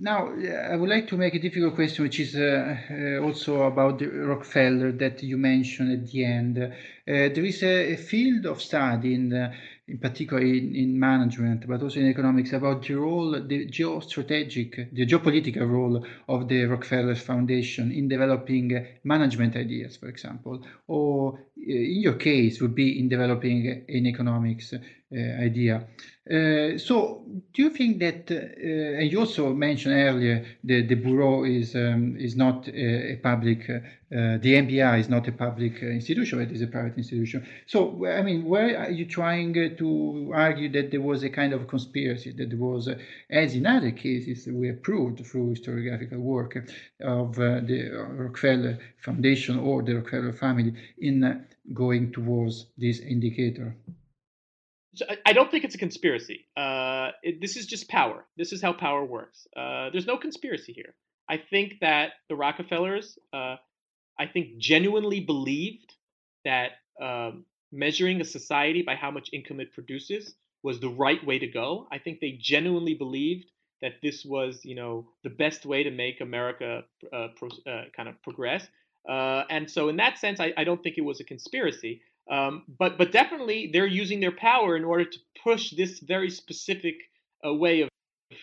now 0.00 0.32
I 0.70 0.76
would 0.76 0.88
like 0.88 1.06
to 1.08 1.16
make 1.18 1.34
a 1.34 1.38
difficult 1.38 1.74
question, 1.74 2.04
which 2.04 2.20
is 2.20 2.34
uh, 2.34 2.76
uh, 2.90 3.22
also 3.22 3.62
about 3.64 3.98
the 3.98 4.06
Rockefeller 4.06 4.92
that 4.92 5.22
you 5.22 5.36
mentioned 5.36 5.92
at 5.92 6.10
the 6.10 6.24
end. 6.24 6.58
Uh, 6.58 6.68
there 7.06 7.44
is 7.44 7.62
a, 7.62 7.92
a, 7.92 7.96
field 7.96 8.46
of 8.46 8.62
study 8.62 9.14
in 9.14 9.28
the, 9.28 9.52
in 9.88 9.98
particular 9.98 10.42
in, 10.42 10.74
in, 10.74 10.98
management, 10.98 11.68
but 11.68 11.82
also 11.82 12.00
in 12.00 12.08
economics, 12.08 12.54
about 12.54 12.86
the 12.86 12.94
role, 12.94 13.32
the 13.32 13.66
geostrategic, 13.66 14.94
the 14.94 15.04
geopolitical 15.04 15.68
role 15.68 16.02
of 16.28 16.48
the 16.48 16.64
Rockefeller 16.64 17.14
Foundation 17.14 17.92
in 17.92 18.08
developing 18.08 18.86
management 19.04 19.54
ideas, 19.54 19.98
for 19.98 20.08
example, 20.08 20.64
or 20.86 21.34
uh, 21.34 21.40
in 21.56 22.00
your 22.00 22.14
case 22.14 22.58
would 22.62 22.74
be 22.74 22.98
in 22.98 23.10
developing 23.10 23.84
in 23.86 24.06
economics 24.06 24.72
uh, 24.72 24.78
idea. 25.12 25.86
Uh, 26.30 26.78
so, 26.78 27.24
do 27.52 27.62
you 27.62 27.70
think 27.70 27.98
that, 27.98 28.30
uh, 28.30 29.00
and 29.00 29.10
you 29.10 29.18
also 29.18 29.52
mentioned 29.52 29.94
earlier, 29.94 30.44
the, 30.62 30.82
the 30.82 30.94
bureau 30.94 31.42
is 31.42 31.74
um, 31.74 32.16
is 32.16 32.36
not 32.36 32.68
a, 32.68 33.14
a 33.14 33.16
public, 33.16 33.68
uh, 33.68 33.80
the 34.10 34.54
NBI 34.54 35.00
is 35.00 35.08
not 35.08 35.26
a 35.26 35.32
public 35.32 35.82
institution, 35.82 36.40
it 36.40 36.52
is 36.52 36.62
a 36.62 36.68
private 36.68 36.96
institution. 36.96 37.44
So, 37.66 38.06
I 38.06 38.22
mean, 38.22 38.44
where 38.44 38.78
are 38.78 38.90
you 38.90 39.06
trying 39.06 39.54
to 39.54 40.30
argue 40.32 40.68
that 40.68 40.92
there 40.92 41.00
was 41.00 41.24
a 41.24 41.30
kind 41.30 41.52
of 41.52 41.66
conspiracy, 41.66 42.30
that 42.32 42.50
there 42.50 42.58
was, 42.58 42.88
as 43.28 43.56
in 43.56 43.66
other 43.66 43.90
cases 43.90 44.46
we 44.46 44.70
proved 44.70 45.26
through 45.26 45.54
historiographical 45.54 46.18
work 46.18 46.54
of 47.00 47.34
the 47.34 47.90
Rockefeller 47.90 48.78
Foundation 48.98 49.58
or 49.58 49.82
the 49.82 49.94
Rockefeller 49.94 50.32
family 50.32 50.74
in 50.98 51.44
going 51.74 52.12
towards 52.12 52.66
this 52.78 53.00
indicator? 53.00 53.74
I 55.24 55.32
don't 55.32 55.50
think 55.50 55.64
it's 55.64 55.74
a 55.76 55.78
conspiracy. 55.78 56.46
Uh, 56.56 57.10
it, 57.22 57.40
this 57.40 57.56
is 57.56 57.66
just 57.66 57.88
power. 57.88 58.26
This 58.36 58.52
is 58.52 58.60
how 58.60 58.72
power 58.72 59.04
works. 59.04 59.46
Uh, 59.56 59.90
there's 59.90 60.06
no 60.06 60.16
conspiracy 60.16 60.72
here. 60.72 60.94
I 61.28 61.36
think 61.36 61.74
that 61.80 62.12
the 62.28 62.34
Rockefellers, 62.34 63.18
uh, 63.32 63.56
I 64.18 64.26
think, 64.32 64.58
genuinely 64.58 65.20
believed 65.20 65.94
that 66.44 66.72
um, 67.00 67.44
measuring 67.70 68.20
a 68.20 68.24
society 68.24 68.82
by 68.82 68.96
how 68.96 69.10
much 69.10 69.30
income 69.32 69.60
it 69.60 69.72
produces 69.72 70.34
was 70.62 70.80
the 70.80 70.88
right 70.88 71.24
way 71.24 71.38
to 71.38 71.46
go. 71.46 71.86
I 71.92 71.98
think 71.98 72.18
they 72.20 72.32
genuinely 72.40 72.94
believed 72.94 73.50
that 73.82 73.94
this 74.02 74.24
was, 74.24 74.60
you 74.64 74.74
know, 74.74 75.08
the 75.22 75.30
best 75.30 75.64
way 75.64 75.82
to 75.84 75.90
make 75.90 76.20
America 76.20 76.82
uh, 77.12 77.28
pro, 77.36 77.48
uh, 77.72 77.84
kind 77.96 78.08
of 78.08 78.20
progress. 78.22 78.66
Uh, 79.08 79.44
and 79.50 79.70
so, 79.70 79.88
in 79.88 79.96
that 79.96 80.18
sense, 80.18 80.40
I, 80.40 80.52
I 80.56 80.64
don't 80.64 80.82
think 80.82 80.98
it 80.98 81.04
was 81.04 81.20
a 81.20 81.24
conspiracy. 81.24 82.02
Um, 82.30 82.62
but 82.78 82.96
but 82.96 83.12
definitely 83.12 83.70
they're 83.72 83.86
using 83.86 84.20
their 84.20 84.32
power 84.32 84.76
in 84.76 84.84
order 84.84 85.04
to 85.04 85.18
push 85.42 85.72
this 85.72 85.98
very 85.98 86.30
specific 86.30 86.94
uh, 87.44 87.52
way 87.52 87.80
of 87.80 87.88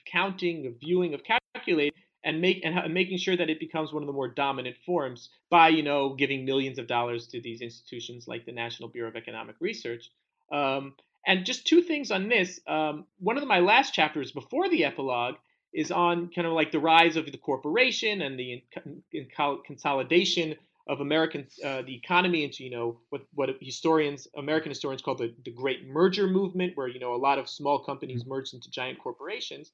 counting, 0.05 0.67
of 0.67 0.73
viewing, 0.79 1.13
of 1.13 1.21
calculating, 1.23 1.93
and 2.23 2.41
make 2.41 2.61
and 2.65 2.93
making 2.93 3.17
sure 3.17 3.37
that 3.37 3.49
it 3.49 3.59
becomes 3.59 3.93
one 3.93 4.03
of 4.03 4.07
the 4.07 4.13
more 4.13 4.27
dominant 4.27 4.75
forms 4.85 5.29
by 5.49 5.69
you 5.69 5.83
know 5.83 6.13
giving 6.13 6.43
millions 6.43 6.77
of 6.77 6.87
dollars 6.87 7.27
to 7.27 7.41
these 7.41 7.61
institutions 7.61 8.27
like 8.27 8.45
the 8.45 8.51
National 8.51 8.89
Bureau 8.89 9.09
of 9.09 9.15
Economic 9.15 9.55
Research. 9.61 10.11
Um, 10.51 10.93
and 11.25 11.45
just 11.45 11.67
two 11.67 11.81
things 11.81 12.11
on 12.11 12.29
this. 12.29 12.59
Um, 12.67 13.05
one 13.19 13.35
of 13.35 13.41
the, 13.41 13.47
my 13.47 13.59
last 13.59 13.93
chapters 13.93 14.31
before 14.31 14.69
the 14.69 14.85
epilogue 14.85 15.35
is 15.73 15.91
on 15.91 16.29
kind 16.33 16.47
of 16.47 16.53
like 16.53 16.71
the 16.71 16.79
rise 16.79 17.17
of 17.17 17.31
the 17.31 17.37
corporation 17.37 18.21
and 18.21 18.39
the 18.39 18.63
in, 18.85 19.03
in 19.11 19.27
consolidation 19.65 20.55
of 20.87 21.01
American 21.01 21.47
uh, 21.63 21.81
the 21.81 21.95
economy 21.95 22.43
into 22.43 22.63
you 22.63 22.71
know 22.71 22.99
what 23.09 23.21
what 23.33 23.49
historians 23.61 24.27
American 24.35 24.71
historians 24.71 25.01
call 25.01 25.15
the 25.15 25.33
the 25.45 25.51
great 25.51 25.87
merger 25.87 26.27
movement, 26.27 26.73
where 26.75 26.87
you 26.87 26.99
know 26.99 27.13
a 27.13 27.17
lot 27.17 27.39
of 27.39 27.49
small 27.49 27.83
companies 27.83 28.21
mm-hmm. 28.21 28.31
merged 28.31 28.53
into 28.53 28.69
giant 28.69 28.99
corporations. 28.99 29.71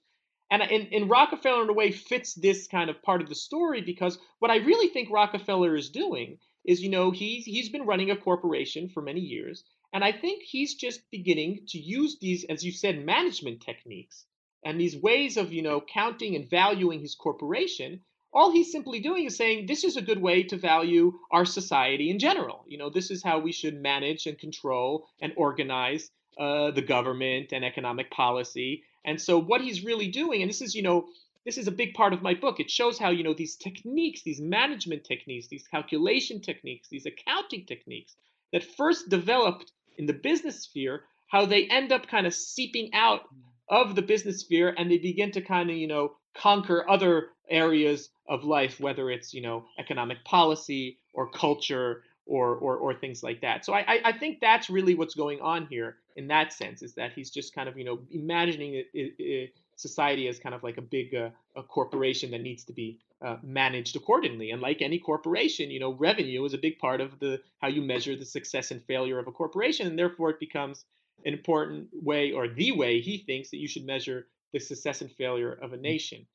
And, 0.52 0.62
and, 0.62 0.94
and 0.94 1.10
Rockefeller, 1.10 1.64
in 1.64 1.70
a 1.70 1.74
way, 1.74 1.92
fits 1.92 2.36
this 2.36 2.68
kind 2.68 2.92
of 2.92 3.02
part 3.02 3.24
of 3.24 3.30
the 3.30 3.34
story 3.34 3.82
because 3.82 4.20
what 4.38 4.52
I 4.52 4.58
really 4.58 4.90
think 4.90 5.10
Rockefeller 5.10 5.76
is 5.76 5.90
doing 5.90 6.38
is, 6.64 6.80
you 6.80 6.90
know, 6.90 7.10
he's 7.10 7.46
he's 7.46 7.70
been 7.70 7.88
running 7.88 8.12
a 8.12 8.18
corporation 8.18 8.90
for 8.90 9.02
many 9.02 9.22
years, 9.22 9.64
and 9.94 10.04
I 10.04 10.12
think 10.12 10.44
he's 10.44 10.76
just 10.76 11.10
beginning 11.12 11.66
to 11.70 11.80
use 11.80 12.18
these, 12.20 12.44
as 12.50 12.64
you 12.64 12.72
said, 12.72 13.04
management 13.04 13.62
techniques 13.62 14.26
and 14.66 14.80
these 14.80 14.98
ways 14.98 15.38
of, 15.38 15.52
you 15.52 15.62
know, 15.62 15.82
counting 15.82 16.36
and 16.36 16.50
valuing 16.50 17.02
his 17.02 17.16
corporation 17.16 18.02
all 18.34 18.52
he's 18.52 18.72
simply 18.72 19.00
doing 19.00 19.26
is 19.26 19.38
saying 19.38 19.66
this 19.66 19.84
is 19.84 19.96
a 19.96 20.02
good 20.02 20.22
way 20.22 20.44
to 20.44 20.58
value 20.58 21.14
our 21.32 21.46
society 21.46 22.10
in 22.10 22.20
general. 22.20 22.66
You 22.68 22.78
know, 22.78 22.90
this 22.90 23.12
is 23.12 23.24
how 23.24 23.40
we 23.40 23.52
should 23.52 23.82
manage 23.82 24.26
and 24.26 24.38
control 24.38 25.08
and 25.22 25.34
organize 25.38 26.10
uh, 26.40 26.72
the 26.72 26.82
government 26.82 27.52
and 27.52 27.64
economic 27.64 28.10
policy. 28.10 28.84
And 29.06 29.22
so, 29.22 29.38
what 29.38 29.62
he's 29.62 29.84
really 29.84 30.08
doing, 30.08 30.42
and 30.42 30.50
this 30.50 30.62
is, 30.62 30.74
you 30.74 30.82
know, 30.82 31.06
this 31.46 31.58
is 31.58 31.68
a 31.68 31.72
big 31.72 31.94
part 31.94 32.14
of 32.14 32.22
my 32.22 32.34
book. 32.34 32.60
It 32.60 32.72
shows 32.72 32.98
how, 32.98 33.10
you 33.10 33.24
know, 33.24 33.34
these 33.34 33.56
techniques, 33.56 34.24
these 34.24 34.42
management 34.42 35.04
techniques, 35.04 35.48
these 35.48 35.68
calculation 35.68 36.42
techniques, 36.42 36.88
these 36.90 37.06
accounting 37.06 37.66
techniques 37.66 38.16
that 38.52 38.64
first 38.64 39.10
developed 39.10 39.72
in 39.98 40.06
the 40.06 40.14
business 40.14 40.64
sphere, 40.64 41.04
how 41.28 41.46
they 41.46 41.68
end 41.68 41.92
up 41.92 42.08
kind 42.08 42.26
of 42.26 42.34
seeping 42.34 42.94
out 42.94 43.22
of 43.70 43.96
the 43.96 44.02
business 44.02 44.42
sphere 44.42 44.74
and 44.78 44.90
they 44.90 44.98
begin 44.98 45.32
to 45.32 45.42
kind 45.42 45.70
of, 45.70 45.76
you 45.76 45.88
know, 45.88 46.14
conquer 46.34 46.90
other 46.90 47.30
areas 47.50 48.10
of 48.28 48.44
life, 48.44 48.80
whether 48.80 49.10
it's 49.10 49.34
you 49.34 49.42
know 49.42 49.66
economic 49.78 50.24
policy 50.24 50.98
or 51.14 51.30
culture 51.30 52.04
or 52.26 52.56
or, 52.56 52.78
or 52.78 52.94
things 52.94 53.24
like 53.24 53.42
that. 53.42 53.66
So 53.66 53.74
I, 53.74 54.00
I 54.06 54.12
think 54.14 54.40
that's 54.40 54.70
really 54.70 54.96
what's 54.96 55.16
going 55.16 55.42
on 55.42 55.68
here 55.68 55.98
in 56.16 56.28
that 56.28 56.54
sense 56.54 56.82
is 56.82 56.94
that 56.96 57.12
he's 57.14 57.30
just 57.30 57.54
kind 57.54 57.68
of 57.68 57.78
you 57.78 57.84
know 57.84 58.00
imagining 58.12 58.76
it, 58.76 58.88
it, 58.94 59.14
it, 59.18 59.54
society 59.76 60.28
as 60.28 60.40
kind 60.40 60.56
of 60.56 60.64
like 60.64 60.78
a 60.78 60.82
big 60.82 61.14
uh, 61.16 61.30
a 61.56 61.64
corporation 61.64 62.32
that 62.32 62.42
needs 62.42 62.64
to 62.66 62.74
be 62.74 63.00
uh, 63.22 63.38
managed 63.44 63.96
accordingly. 63.96 64.52
And 64.52 64.62
like 64.62 64.82
any 64.82 65.00
corporation, 65.00 65.72
you 65.72 65.80
know, 65.80 65.94
revenue 65.94 66.44
is 66.46 66.54
a 66.54 66.58
big 66.58 66.78
part 66.80 67.02
of 67.02 67.20
the 67.20 67.42
how 67.60 67.68
you 67.68 67.82
measure 67.82 68.16
the 68.16 68.26
success 68.26 68.72
and 68.72 68.84
failure 68.86 69.20
of 69.20 69.28
a 69.28 69.32
corporation, 69.32 69.88
and 69.88 70.00
therefore 70.00 70.30
it 70.30 70.40
becomes 70.40 70.86
an 71.26 71.34
important 71.34 71.88
way 71.94 72.32
or 72.32 72.48
the 72.48 72.72
way 72.72 73.00
he 73.00 73.18
thinks 73.18 73.50
that 73.50 73.58
you 73.58 73.68
should 73.68 73.86
measure 73.86 74.28
the 74.54 74.60
success 74.60 75.02
and 75.02 75.12
failure 75.12 75.58
of 75.62 75.74
a 75.74 75.78
nation. 75.78 76.26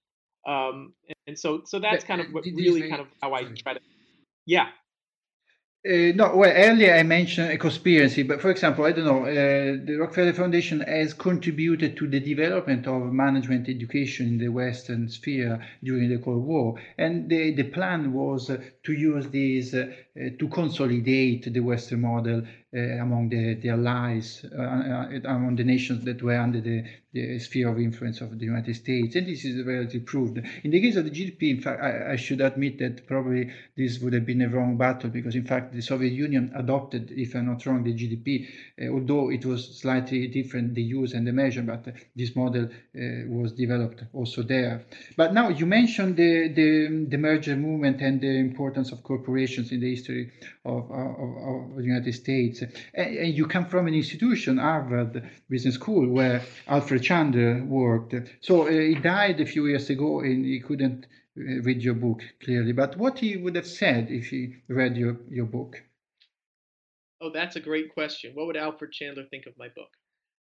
Um, 0.47 0.95
and 1.27 1.39
so, 1.39 1.62
so 1.64 1.79
that's 1.79 2.05
kind 2.05 2.21
of 2.21 2.29
what 2.33 2.45
really 2.45 2.89
kind 2.89 3.01
of 3.01 3.09
how 3.23 3.35
I 3.35 3.45
try 3.45 3.75
to, 3.75 3.81
yeah. 4.47 4.69
Uh, 5.87 6.12
no, 6.16 6.35
well, 6.35 6.53
earlier 6.53 6.95
I 6.95 7.05
mentioned 7.05 7.53
a 7.53 7.57
conspiracy, 7.57 8.25
but 8.25 8.41
for 8.41 8.51
example, 8.51 8.85
I 8.85 8.93
don't 8.93 9.05
know, 9.05 9.25
uh, 9.25 9.87
the 9.87 9.97
Rockefeller 10.01 10.33
Foundation 10.33 10.81
has 10.81 11.14
contributed 11.14 11.97
to 11.99 12.09
the 12.09 12.19
development 12.19 12.89
of 12.89 13.12
management 13.12 13.69
education 13.69 14.27
in 14.27 14.39
the 14.39 14.49
Western 14.49 15.09
sphere 15.09 15.64
during 15.85 16.09
the 16.09 16.19
Cold 16.19 16.45
War. 16.45 16.81
And 16.99 17.31
the, 17.31 17.55
the 17.55 17.62
plan 17.62 18.12
was 18.12 18.51
uh, 18.51 18.61
to 18.83 18.93
use 18.93 19.29
these 19.29 19.73
uh, 19.73 19.93
to 20.39 20.49
consolidate 20.49 21.53
the 21.53 21.61
Western 21.61 22.01
model 22.01 22.43
among 22.73 23.31
the, 23.31 23.55
the 23.55 23.71
allies, 23.71 24.45
uh, 24.45 25.09
among 25.25 25.57
the 25.57 25.64
nations 25.64 26.05
that 26.05 26.23
were 26.23 26.37
under 26.37 26.61
the, 26.61 26.85
the 27.12 27.39
sphere 27.39 27.71
of 27.71 27.79
influence 27.79 28.21
of 28.21 28.39
the 28.39 28.45
United 28.45 28.77
States. 28.77 29.16
And 29.16 29.27
this 29.27 29.45
is 29.45 29.64
relatively 29.64 30.01
proved. 30.01 30.39
In 30.62 30.71
the 30.71 30.81
case 30.81 30.97
of 30.97 31.05
the 31.05 31.11
GDP, 31.11 31.57
in 31.57 31.62
fact, 31.62 31.83
I, 31.83 32.12
I 32.12 32.16
should 32.16 32.43
admit 32.43 32.79
that 32.81 33.07
probably 33.07 33.51
this 33.77 33.99
would 34.01 34.12
have 34.12 34.27
been 34.27 34.43
a 34.43 34.49
wrong 34.49 34.77
battle 34.77 35.09
because, 35.09 35.35
in 35.35 35.45
fact, 35.45 35.73
the 35.73 35.81
Soviet 35.81 36.12
Union 36.12 36.53
adopted, 36.55 37.11
if 37.12 37.35
I'm 37.35 37.47
not 37.47 37.64
wrong, 37.64 37.85
the 37.85 37.95
GDP, 37.95 38.47
uh, 38.81 38.93
although 38.93 39.31
it 39.31 39.47
was 39.47 39.79
slightly 39.81 40.29
different, 40.29 40.75
the 40.75 40.83
use 40.83 41.14
and 41.14 41.27
the 41.27 41.33
measure, 41.33 41.62
but 41.62 41.87
this 42.14 42.37
model 42.37 42.64
uh, 42.64 43.01
was 43.29 43.53
developed 43.53 44.05
also 44.12 44.43
there. 44.43 44.85
But 45.16 45.33
now 45.33 45.49
you 45.49 45.64
mentioned 45.64 46.16
the, 46.16 46.49
the, 46.49 47.07
the 47.09 47.16
merger 47.16 47.57
movement 47.57 48.03
and 48.03 48.21
the 48.21 48.37
importance 48.39 48.93
of 48.93 49.03
corporations 49.03 49.73
in 49.73 49.81
the 49.81 49.89
history 49.89 50.31
of, 50.66 50.91
of, 50.91 51.71
of 51.73 51.77
the 51.77 51.85
United 51.85 52.12
States. 52.12 52.57
And, 52.62 52.72
and, 52.94 53.34
you 53.34 53.46
come 53.46 53.66
from 53.66 53.86
an 53.86 53.94
institution, 53.94 54.59
Harvard 54.59 55.28
Business 55.48 55.74
School, 55.74 56.09
where 56.09 56.42
Alfred 56.66 57.02
Chandler 57.02 57.64
worked. 57.64 58.14
So 58.40 58.66
uh, 58.66 58.70
he 58.70 58.94
died 58.94 59.40
a 59.40 59.46
few 59.46 59.66
years 59.66 59.90
ago 59.90 60.20
and 60.20 60.44
he 60.44 60.61
couldn't 60.61 61.06
uh, 61.38 61.62
read 61.62 61.82
your 61.82 61.94
book 61.94 62.22
clearly. 62.42 62.72
But 62.72 62.96
what 62.96 63.18
he 63.18 63.36
would 63.36 63.56
have 63.56 63.66
said 63.66 64.11
if 64.11 64.26
he 64.28 64.56
read 64.68 64.96
your, 64.96 65.16
your 65.30 65.46
book? 65.46 65.82
Oh, 67.20 67.30
that's 67.32 67.56
a 67.56 67.61
great 67.61 67.92
question. 67.92 68.32
What 68.34 68.46
would 68.46 68.56
Alfred 68.56 68.92
Chandler 68.92 69.24
think 69.24 69.46
of 69.46 69.54
my 69.59 69.68
book? 69.68 69.90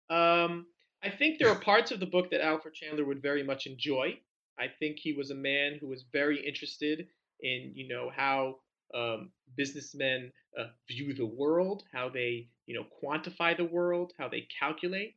Um, 0.10 0.66
I 1.04 1.10
think 1.10 1.38
there 1.38 1.50
are 1.50 1.60
parts 1.60 1.92
of 1.92 2.00
the 2.00 2.06
book 2.06 2.32
that 2.32 2.42
Alfred 2.42 2.74
Chandler 2.74 3.06
would 3.06 3.22
very 3.22 3.44
much 3.44 3.68
enjoy. 3.68 4.20
I 4.58 4.68
think 4.80 4.98
he 5.00 5.14
was 5.14 5.32
a 5.32 5.36
man 5.36 5.78
who 5.80 5.88
was 5.88 6.06
very 6.12 6.46
interested 6.46 7.08
in, 7.42 7.72
you 7.76 7.88
know, 7.88 8.10
how 8.16 8.58
um, 8.94 9.32
businessmen 9.56 10.32
uh, 10.60 10.68
view 10.88 11.14
the 11.14 11.26
world, 11.26 11.84
how 11.94 12.10
they, 12.10 12.48
you 12.66 12.76
know, 12.76 12.86
quantify 13.04 13.56
the 13.56 13.66
world, 13.66 14.14
how 14.20 14.28
they 14.28 14.48
calculate. 14.60 15.16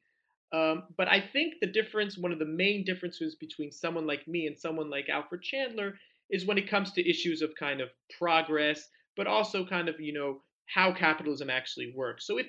Um, 0.53 0.85
but 0.97 1.09
I 1.09 1.21
think 1.21 1.55
the 1.61 1.67
difference, 1.67 2.17
one 2.17 2.33
of 2.33 2.39
the 2.39 2.45
main 2.45 2.85
differences 2.85 3.35
between 3.35 3.73
someone 3.73 4.07
like 4.07 4.27
me 4.29 4.47
and 4.47 4.57
someone 4.57 4.89
like 4.91 5.09
Alfred 5.09 5.43
Chandler, 5.43 5.99
is 6.31 6.47
when 6.47 6.59
it 6.59 6.71
comes 6.71 6.93
to 6.93 7.09
issues 7.09 7.43
of 7.43 7.55
kind 7.55 7.81
of 7.81 7.91
progress, 8.19 8.89
but 9.17 9.27
also 9.27 9.67
kind 9.67 9.89
of, 9.89 10.01
you 10.01 10.13
know, 10.13 10.41
how 10.67 10.93
capitalism 10.93 11.51
actually 11.51 11.93
works. 11.97 12.27
So 12.27 12.39
it, 12.39 12.47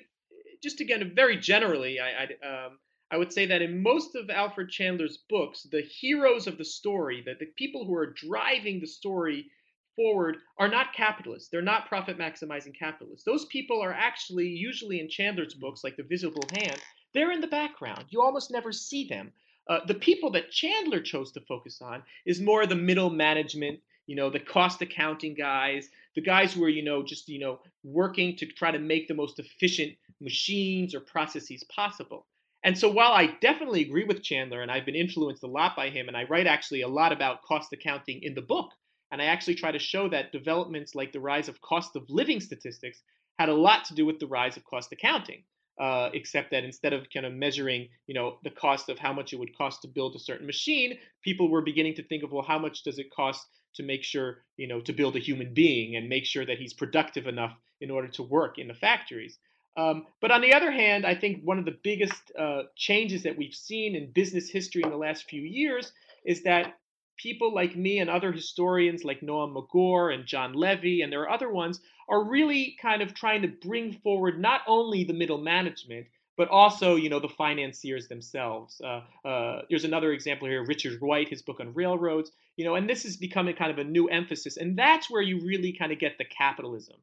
just 0.62 0.80
again, 0.80 1.12
very 1.14 1.36
generally, 1.36 1.98
I, 2.00 2.24
I, 2.24 2.66
um, 2.66 2.78
I 3.10 3.16
would 3.16 3.32
say 3.32 3.46
that 3.46 3.62
in 3.62 3.82
most 3.82 4.14
of 4.16 4.30
Alfred 4.30 4.70
Chandler's 4.70 5.18
books, 5.28 5.66
the 5.70 5.82
heroes 5.82 6.46
of 6.46 6.58
the 6.58 6.64
story, 6.64 7.22
that 7.26 7.38
the 7.38 7.52
people 7.56 7.84
who 7.84 7.94
are 7.94 8.12
driving 8.12 8.80
the 8.80 8.86
story 8.86 9.50
forward 9.98 10.36
are 10.58 10.68
not 10.68 10.94
capitalists. 10.94 11.48
They're 11.48 11.60
not 11.60 11.88
profit 11.88 12.16
maximizing 12.16 12.72
capitalists. 12.78 13.24
Those 13.24 13.46
people 13.46 13.82
are 13.82 13.92
actually 13.92 14.46
usually 14.46 15.00
in 15.00 15.08
Chandler's 15.08 15.54
books, 15.54 15.82
like 15.82 15.96
The 15.96 16.04
Visible 16.04 16.48
Hand, 16.54 16.80
they're 17.14 17.32
in 17.32 17.40
the 17.40 17.48
background. 17.48 18.04
You 18.10 18.22
almost 18.22 18.52
never 18.52 18.70
see 18.70 19.08
them. 19.08 19.32
Uh, 19.68 19.80
the 19.86 19.94
people 19.94 20.30
that 20.30 20.52
Chandler 20.52 21.00
chose 21.00 21.32
to 21.32 21.40
focus 21.48 21.80
on 21.82 22.02
is 22.26 22.40
more 22.40 22.64
the 22.64 22.76
middle 22.76 23.10
management, 23.10 23.80
you 24.06 24.14
know, 24.14 24.30
the 24.30 24.38
cost 24.40 24.80
accounting 24.82 25.34
guys, 25.34 25.88
the 26.14 26.22
guys 26.22 26.52
who 26.52 26.62
are, 26.64 26.70
you 26.70 26.84
know, 26.84 27.02
just, 27.02 27.28
you 27.28 27.40
know, 27.40 27.58
working 27.82 28.36
to 28.36 28.46
try 28.46 28.70
to 28.70 28.78
make 28.78 29.08
the 29.08 29.14
most 29.14 29.40
efficient 29.40 29.92
machines 30.20 30.94
or 30.94 31.00
processes 31.00 31.64
possible. 31.74 32.26
And 32.64 32.78
so 32.78 32.88
while 32.88 33.12
I 33.12 33.26
definitely 33.40 33.82
agree 33.82 34.04
with 34.04 34.22
Chandler 34.22 34.62
and 34.62 34.70
I've 34.70 34.86
been 34.86 34.94
influenced 34.94 35.42
a 35.42 35.48
lot 35.48 35.76
by 35.76 35.90
him, 35.90 36.08
and 36.08 36.16
I 36.16 36.24
write 36.24 36.46
actually 36.46 36.82
a 36.82 36.88
lot 36.88 37.12
about 37.12 37.42
cost 37.42 37.72
accounting 37.72 38.20
in 38.22 38.34
the 38.34 38.42
book, 38.42 38.70
and 39.10 39.22
I 39.22 39.26
actually 39.26 39.54
try 39.54 39.72
to 39.72 39.78
show 39.78 40.08
that 40.08 40.32
developments 40.32 40.94
like 40.94 41.12
the 41.12 41.20
rise 41.20 41.48
of 41.48 41.60
cost 41.60 41.96
of 41.96 42.08
living 42.08 42.40
statistics 42.40 43.02
had 43.38 43.48
a 43.48 43.54
lot 43.54 43.84
to 43.86 43.94
do 43.94 44.04
with 44.04 44.18
the 44.18 44.26
rise 44.26 44.56
of 44.56 44.64
cost 44.64 44.92
accounting. 44.92 45.44
Uh, 45.80 46.10
except 46.12 46.50
that 46.50 46.64
instead 46.64 46.92
of 46.92 47.06
kind 47.08 47.24
of 47.24 47.32
measuring, 47.32 47.88
you 48.08 48.14
know, 48.14 48.38
the 48.42 48.50
cost 48.50 48.88
of 48.88 48.98
how 48.98 49.12
much 49.12 49.32
it 49.32 49.38
would 49.38 49.56
cost 49.56 49.80
to 49.80 49.86
build 49.86 50.16
a 50.16 50.18
certain 50.18 50.44
machine, 50.44 50.98
people 51.22 51.48
were 51.48 51.62
beginning 51.62 51.94
to 51.94 52.02
think 52.02 52.24
of, 52.24 52.32
well, 52.32 52.42
how 52.42 52.58
much 52.58 52.82
does 52.82 52.98
it 52.98 53.12
cost 53.14 53.46
to 53.74 53.84
make 53.84 54.02
sure, 54.02 54.42
you 54.56 54.66
know, 54.66 54.80
to 54.80 54.92
build 54.92 55.14
a 55.14 55.20
human 55.20 55.54
being 55.54 55.94
and 55.94 56.08
make 56.08 56.24
sure 56.24 56.44
that 56.44 56.58
he's 56.58 56.74
productive 56.74 57.28
enough 57.28 57.56
in 57.80 57.92
order 57.92 58.08
to 58.08 58.24
work 58.24 58.58
in 58.58 58.66
the 58.66 58.74
factories. 58.74 59.38
Um, 59.76 60.06
but 60.20 60.32
on 60.32 60.40
the 60.40 60.52
other 60.52 60.72
hand, 60.72 61.06
I 61.06 61.14
think 61.14 61.44
one 61.44 61.60
of 61.60 61.64
the 61.64 61.78
biggest 61.84 62.32
uh, 62.36 62.62
changes 62.74 63.22
that 63.22 63.38
we've 63.38 63.54
seen 63.54 63.94
in 63.94 64.10
business 64.10 64.50
history 64.50 64.82
in 64.82 64.90
the 64.90 64.96
last 64.96 65.30
few 65.30 65.42
years 65.42 65.92
is 66.24 66.42
that 66.42 66.74
people 67.18 67.52
like 67.52 67.76
me 67.76 67.98
and 67.98 68.08
other 68.08 68.32
historians 68.32 69.04
like 69.04 69.20
Noam 69.20 69.54
Maggor 69.54 70.14
and 70.14 70.24
John 70.24 70.54
Levy, 70.54 71.02
and 71.02 71.12
there 71.12 71.20
are 71.22 71.30
other 71.30 71.50
ones, 71.50 71.80
are 72.08 72.24
really 72.24 72.76
kind 72.80 73.02
of 73.02 73.14
trying 73.14 73.42
to 73.42 73.48
bring 73.48 73.92
forward 73.92 74.40
not 74.40 74.62
only 74.66 75.04
the 75.04 75.12
middle 75.12 75.38
management, 75.38 76.06
but 76.38 76.48
also, 76.48 76.94
you 76.94 77.10
know, 77.10 77.18
the 77.18 77.28
financiers 77.28 78.06
themselves. 78.06 78.80
Uh, 78.80 79.02
uh, 79.26 79.62
there's 79.68 79.84
another 79.84 80.12
example 80.12 80.46
here, 80.46 80.64
Richard 80.64 81.00
White, 81.00 81.28
his 81.28 81.42
book 81.42 81.58
on 81.60 81.74
railroads, 81.74 82.30
you 82.56 82.64
know, 82.64 82.76
and 82.76 82.88
this 82.88 83.04
is 83.04 83.16
becoming 83.16 83.56
kind 83.56 83.72
of 83.72 83.78
a 83.78 83.84
new 83.84 84.08
emphasis, 84.08 84.56
and 84.56 84.78
that's 84.78 85.10
where 85.10 85.20
you 85.20 85.40
really 85.44 85.72
kind 85.72 85.92
of 85.92 85.98
get 85.98 86.16
the 86.16 86.24
capitalism. 86.24 86.96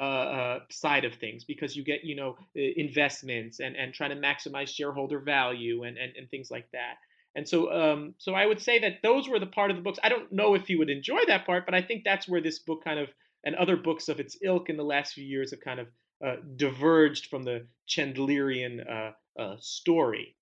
Uh, 0.00 0.02
uh, 0.02 0.60
side 0.70 1.04
of 1.04 1.12
things 1.16 1.44
because 1.44 1.76
you 1.76 1.84
get 1.84 2.02
you 2.04 2.16
know 2.16 2.34
investments 2.54 3.60
and 3.60 3.76
and 3.76 3.92
trying 3.92 4.08
to 4.08 4.16
maximize 4.16 4.68
shareholder 4.68 5.18
value 5.18 5.82
and 5.82 5.98
and, 5.98 6.16
and 6.16 6.30
things 6.30 6.50
like 6.50 6.64
that 6.72 6.94
and 7.34 7.48
so, 7.48 7.72
um, 7.72 8.14
so 8.18 8.34
I 8.34 8.46
would 8.46 8.60
say 8.60 8.78
that 8.80 9.02
those 9.02 9.28
were 9.28 9.38
the 9.38 9.46
part 9.46 9.70
of 9.70 9.76
the 9.76 9.82
books. 9.82 9.98
I 10.02 10.08
don't 10.08 10.30
know 10.32 10.54
if 10.54 10.68
you 10.68 10.78
would 10.78 10.90
enjoy 10.90 11.20
that 11.26 11.46
part, 11.46 11.64
but 11.64 11.74
I 11.74 11.82
think 11.82 12.02
that's 12.04 12.28
where 12.28 12.40
this 12.40 12.58
book 12.58 12.82
kind 12.84 12.98
of 12.98 13.08
and 13.44 13.54
other 13.54 13.76
books 13.76 14.08
of 14.08 14.20
its 14.20 14.36
ilk 14.42 14.68
in 14.68 14.76
the 14.76 14.84
last 14.84 15.14
few 15.14 15.24
years 15.24 15.52
have 15.52 15.60
kind 15.60 15.80
of 15.80 15.86
uh, 16.24 16.36
diverged 16.56 17.26
from 17.26 17.42
the 17.42 17.66
Chandlerian 17.88 18.80
uh, 18.90 19.40
uh, 19.40 19.56
story. 19.58 20.36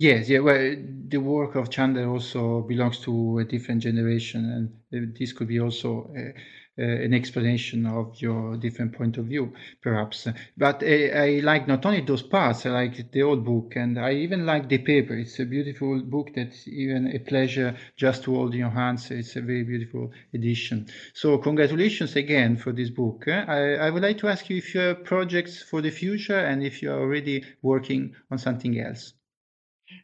Yes, 0.00 0.28
yeah. 0.28 0.38
Well, 0.40 0.76
the 1.08 1.18
work 1.18 1.56
of 1.56 1.70
Chandler 1.70 2.06
also 2.08 2.62
belongs 2.62 3.00
to 3.00 3.38
a 3.38 3.44
different 3.44 3.82
generation, 3.82 4.44
and 4.92 5.16
this 5.16 5.32
could 5.32 5.48
be 5.48 5.58
also 5.58 6.08
uh, 6.16 6.80
uh, 6.80 6.84
an 6.84 7.12
explanation 7.12 7.84
of 7.84 8.14
your 8.22 8.56
different 8.58 8.92
point 8.92 9.18
of 9.18 9.24
view, 9.26 9.52
perhaps. 9.82 10.28
But 10.56 10.84
I, 10.84 11.08
I, 11.08 11.40
like 11.40 11.66
not 11.66 11.84
only 11.84 12.02
those 12.02 12.22
parts, 12.22 12.64
I 12.64 12.70
like 12.70 13.10
the 13.10 13.22
old 13.22 13.44
book, 13.44 13.72
and 13.74 13.98
I 13.98 14.12
even 14.14 14.46
like 14.46 14.68
the 14.68 14.78
paper. 14.78 15.14
It's 15.14 15.40
a 15.40 15.44
beautiful 15.44 16.00
book 16.02 16.30
that's 16.32 16.68
even 16.68 17.08
a 17.14 17.18
pleasure 17.18 17.74
just 17.96 18.22
to 18.24 18.34
hold 18.36 18.52
in 18.54 18.60
your 18.60 18.70
hands. 18.70 19.10
It's 19.10 19.34
a 19.34 19.40
very 19.42 19.64
beautiful 19.64 20.12
edition. 20.32 20.86
So 21.12 21.38
congratulations 21.38 22.14
again 22.14 22.56
for 22.56 22.70
this 22.72 22.90
book. 22.90 23.26
I, 23.26 23.74
I 23.74 23.90
would 23.90 24.02
like 24.04 24.18
to 24.18 24.28
ask 24.28 24.48
you 24.48 24.58
if 24.58 24.74
you 24.76 24.80
have 24.80 25.02
projects 25.04 25.60
for 25.60 25.82
the 25.82 25.90
future 25.90 26.38
and 26.38 26.62
if 26.62 26.82
you 26.82 26.92
are 26.92 27.00
already 27.00 27.44
working 27.62 28.14
on 28.30 28.38
something 28.38 28.78
else. 28.78 29.14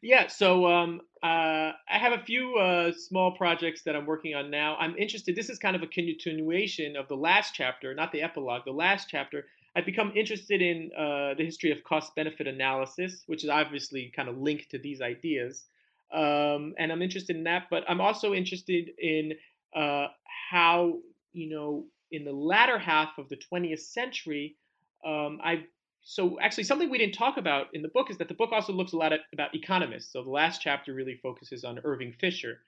Yeah, 0.02 0.28
so 0.28 0.66
um, 0.66 1.00
uh, 1.22 1.72
I 1.88 1.98
have 1.98 2.12
a 2.12 2.22
few 2.24 2.56
uh, 2.56 2.92
small 2.92 3.32
projects 3.36 3.82
that 3.84 3.96
I'm 3.96 4.06
working 4.06 4.34
on 4.34 4.50
now. 4.50 4.76
I'm 4.76 4.96
interested. 4.96 5.36
This 5.36 5.50
is 5.50 5.58
kind 5.58 5.76
of 5.76 5.82
a 5.82 5.86
continuation 5.86 6.96
of 6.96 7.08
the 7.08 7.16
last 7.16 7.54
chapter, 7.54 7.94
not 7.94 8.12
the 8.12 8.22
epilogue. 8.22 8.62
The 8.64 8.72
last 8.72 9.08
chapter. 9.10 9.46
I've 9.76 9.86
become 9.86 10.12
interested 10.14 10.62
in 10.62 10.90
uh, 10.96 11.34
the 11.34 11.44
history 11.44 11.72
of 11.72 11.82
cost-benefit 11.82 12.46
analysis, 12.46 13.24
which 13.26 13.42
is 13.42 13.50
obviously 13.50 14.12
kind 14.14 14.28
of 14.28 14.38
linked 14.38 14.70
to 14.70 14.78
these 14.78 15.00
ideas, 15.02 15.64
um, 16.12 16.74
and 16.78 16.92
I'm 16.92 17.02
interested 17.02 17.34
in 17.36 17.44
that. 17.44 17.64
But 17.70 17.82
I'm 17.88 18.00
also 18.00 18.34
interested 18.34 18.90
in 18.98 19.32
uh, 19.74 20.06
how 20.50 20.98
you 21.32 21.50
know 21.50 21.86
in 22.12 22.24
the 22.24 22.32
latter 22.32 22.78
half 22.78 23.18
of 23.18 23.28
the 23.28 23.36
20th 23.36 23.80
century, 23.80 24.56
um, 25.04 25.40
I've 25.42 25.64
so 26.04 26.38
actually 26.40 26.64
something 26.64 26.90
we 26.90 26.98
didn't 26.98 27.14
talk 27.14 27.38
about 27.38 27.68
in 27.72 27.80
the 27.80 27.88
book 27.88 28.10
is 28.10 28.18
that 28.18 28.28
the 28.28 28.34
book 28.34 28.52
also 28.52 28.72
looks 28.72 28.92
a 28.92 28.96
lot 28.96 29.12
at, 29.12 29.20
about 29.32 29.54
economists. 29.54 30.12
So 30.12 30.22
the 30.22 30.30
last 30.30 30.60
chapter 30.60 30.92
really 30.92 31.18
focuses 31.22 31.64
on 31.64 31.80
Irving 31.82 32.12
Fisher. 32.12 32.60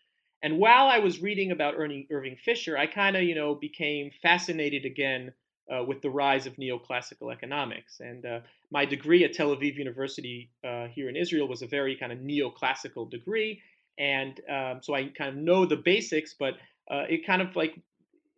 And 0.43 0.59
while 0.59 0.87
I 0.87 0.99
was 0.99 1.21
reading 1.21 1.53
about 1.53 1.75
Irving 1.77 2.37
Fisher, 2.43 2.79
I 2.79 2.87
kind 2.87 3.15
of, 3.15 3.23
you 3.23 3.35
know, 3.35 3.55
became 3.55 4.11
fascinated 4.23 4.87
again 4.87 5.33
uh, 5.71 5.85
with 5.85 6.01
the 6.01 6.11
rise 6.11 6.47
of 6.47 6.57
neoclassical 6.57 7.33
economics. 7.33 8.01
And 8.01 8.25
uh, 8.25 8.41
my 8.71 8.87
degree 8.87 9.25
at 9.25 9.35
Tel 9.35 9.55
Aviv 9.55 9.77
University 9.77 10.51
uh, 10.65 10.87
here 10.87 11.09
in 11.09 11.17
Israel 11.17 11.49
was 11.49 11.63
a 11.63 11.67
very 11.67 11.95
kind 11.97 12.13
of 12.13 12.19
neoclassical 12.21 13.11
degree. 13.11 13.61
And 13.99 14.41
um, 14.49 14.81
so 14.83 14.95
I 14.95 15.09
kind 15.09 15.31
of 15.31 15.37
know 15.37 15.67
the 15.67 15.77
basics, 15.77 16.35
but 16.39 16.55
uh, 16.91 17.05
it 17.09 17.27
kind 17.27 17.43
of 17.43 17.55
like, 17.57 17.81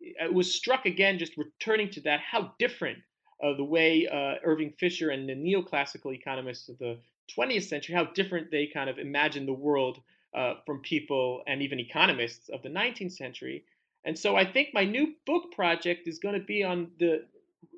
it 0.01 0.33
was 0.33 0.53
struck 0.53 0.85
again, 0.85 1.19
just 1.19 1.37
returning 1.37 1.89
to 1.91 2.01
that, 2.01 2.19
how 2.21 2.53
different 2.59 2.97
uh, 3.43 3.53
the 3.53 3.63
way 3.63 4.07
uh, 4.07 4.35
Irving 4.43 4.73
Fisher 4.79 5.09
and 5.09 5.27
the 5.27 5.33
neoclassical 5.33 6.13
economists 6.13 6.69
of 6.69 6.77
the 6.79 6.97
20th 7.37 7.63
century, 7.63 7.95
how 7.95 8.05
different 8.05 8.51
they 8.51 8.67
kind 8.67 8.89
of 8.89 8.97
imagined 8.97 9.47
the 9.47 9.53
world 9.53 9.99
uh, 10.33 10.55
from 10.65 10.79
people 10.81 11.41
and 11.47 11.61
even 11.61 11.79
economists 11.79 12.49
of 12.49 12.61
the 12.63 12.69
19th 12.69 13.13
century. 13.13 13.63
And 14.05 14.17
so 14.17 14.35
I 14.35 14.45
think 14.45 14.69
my 14.73 14.83
new 14.83 15.13
book 15.25 15.51
project 15.51 16.07
is 16.07 16.19
going 16.19 16.39
to 16.39 16.45
be 16.45 16.63
on 16.63 16.91
the 16.99 17.25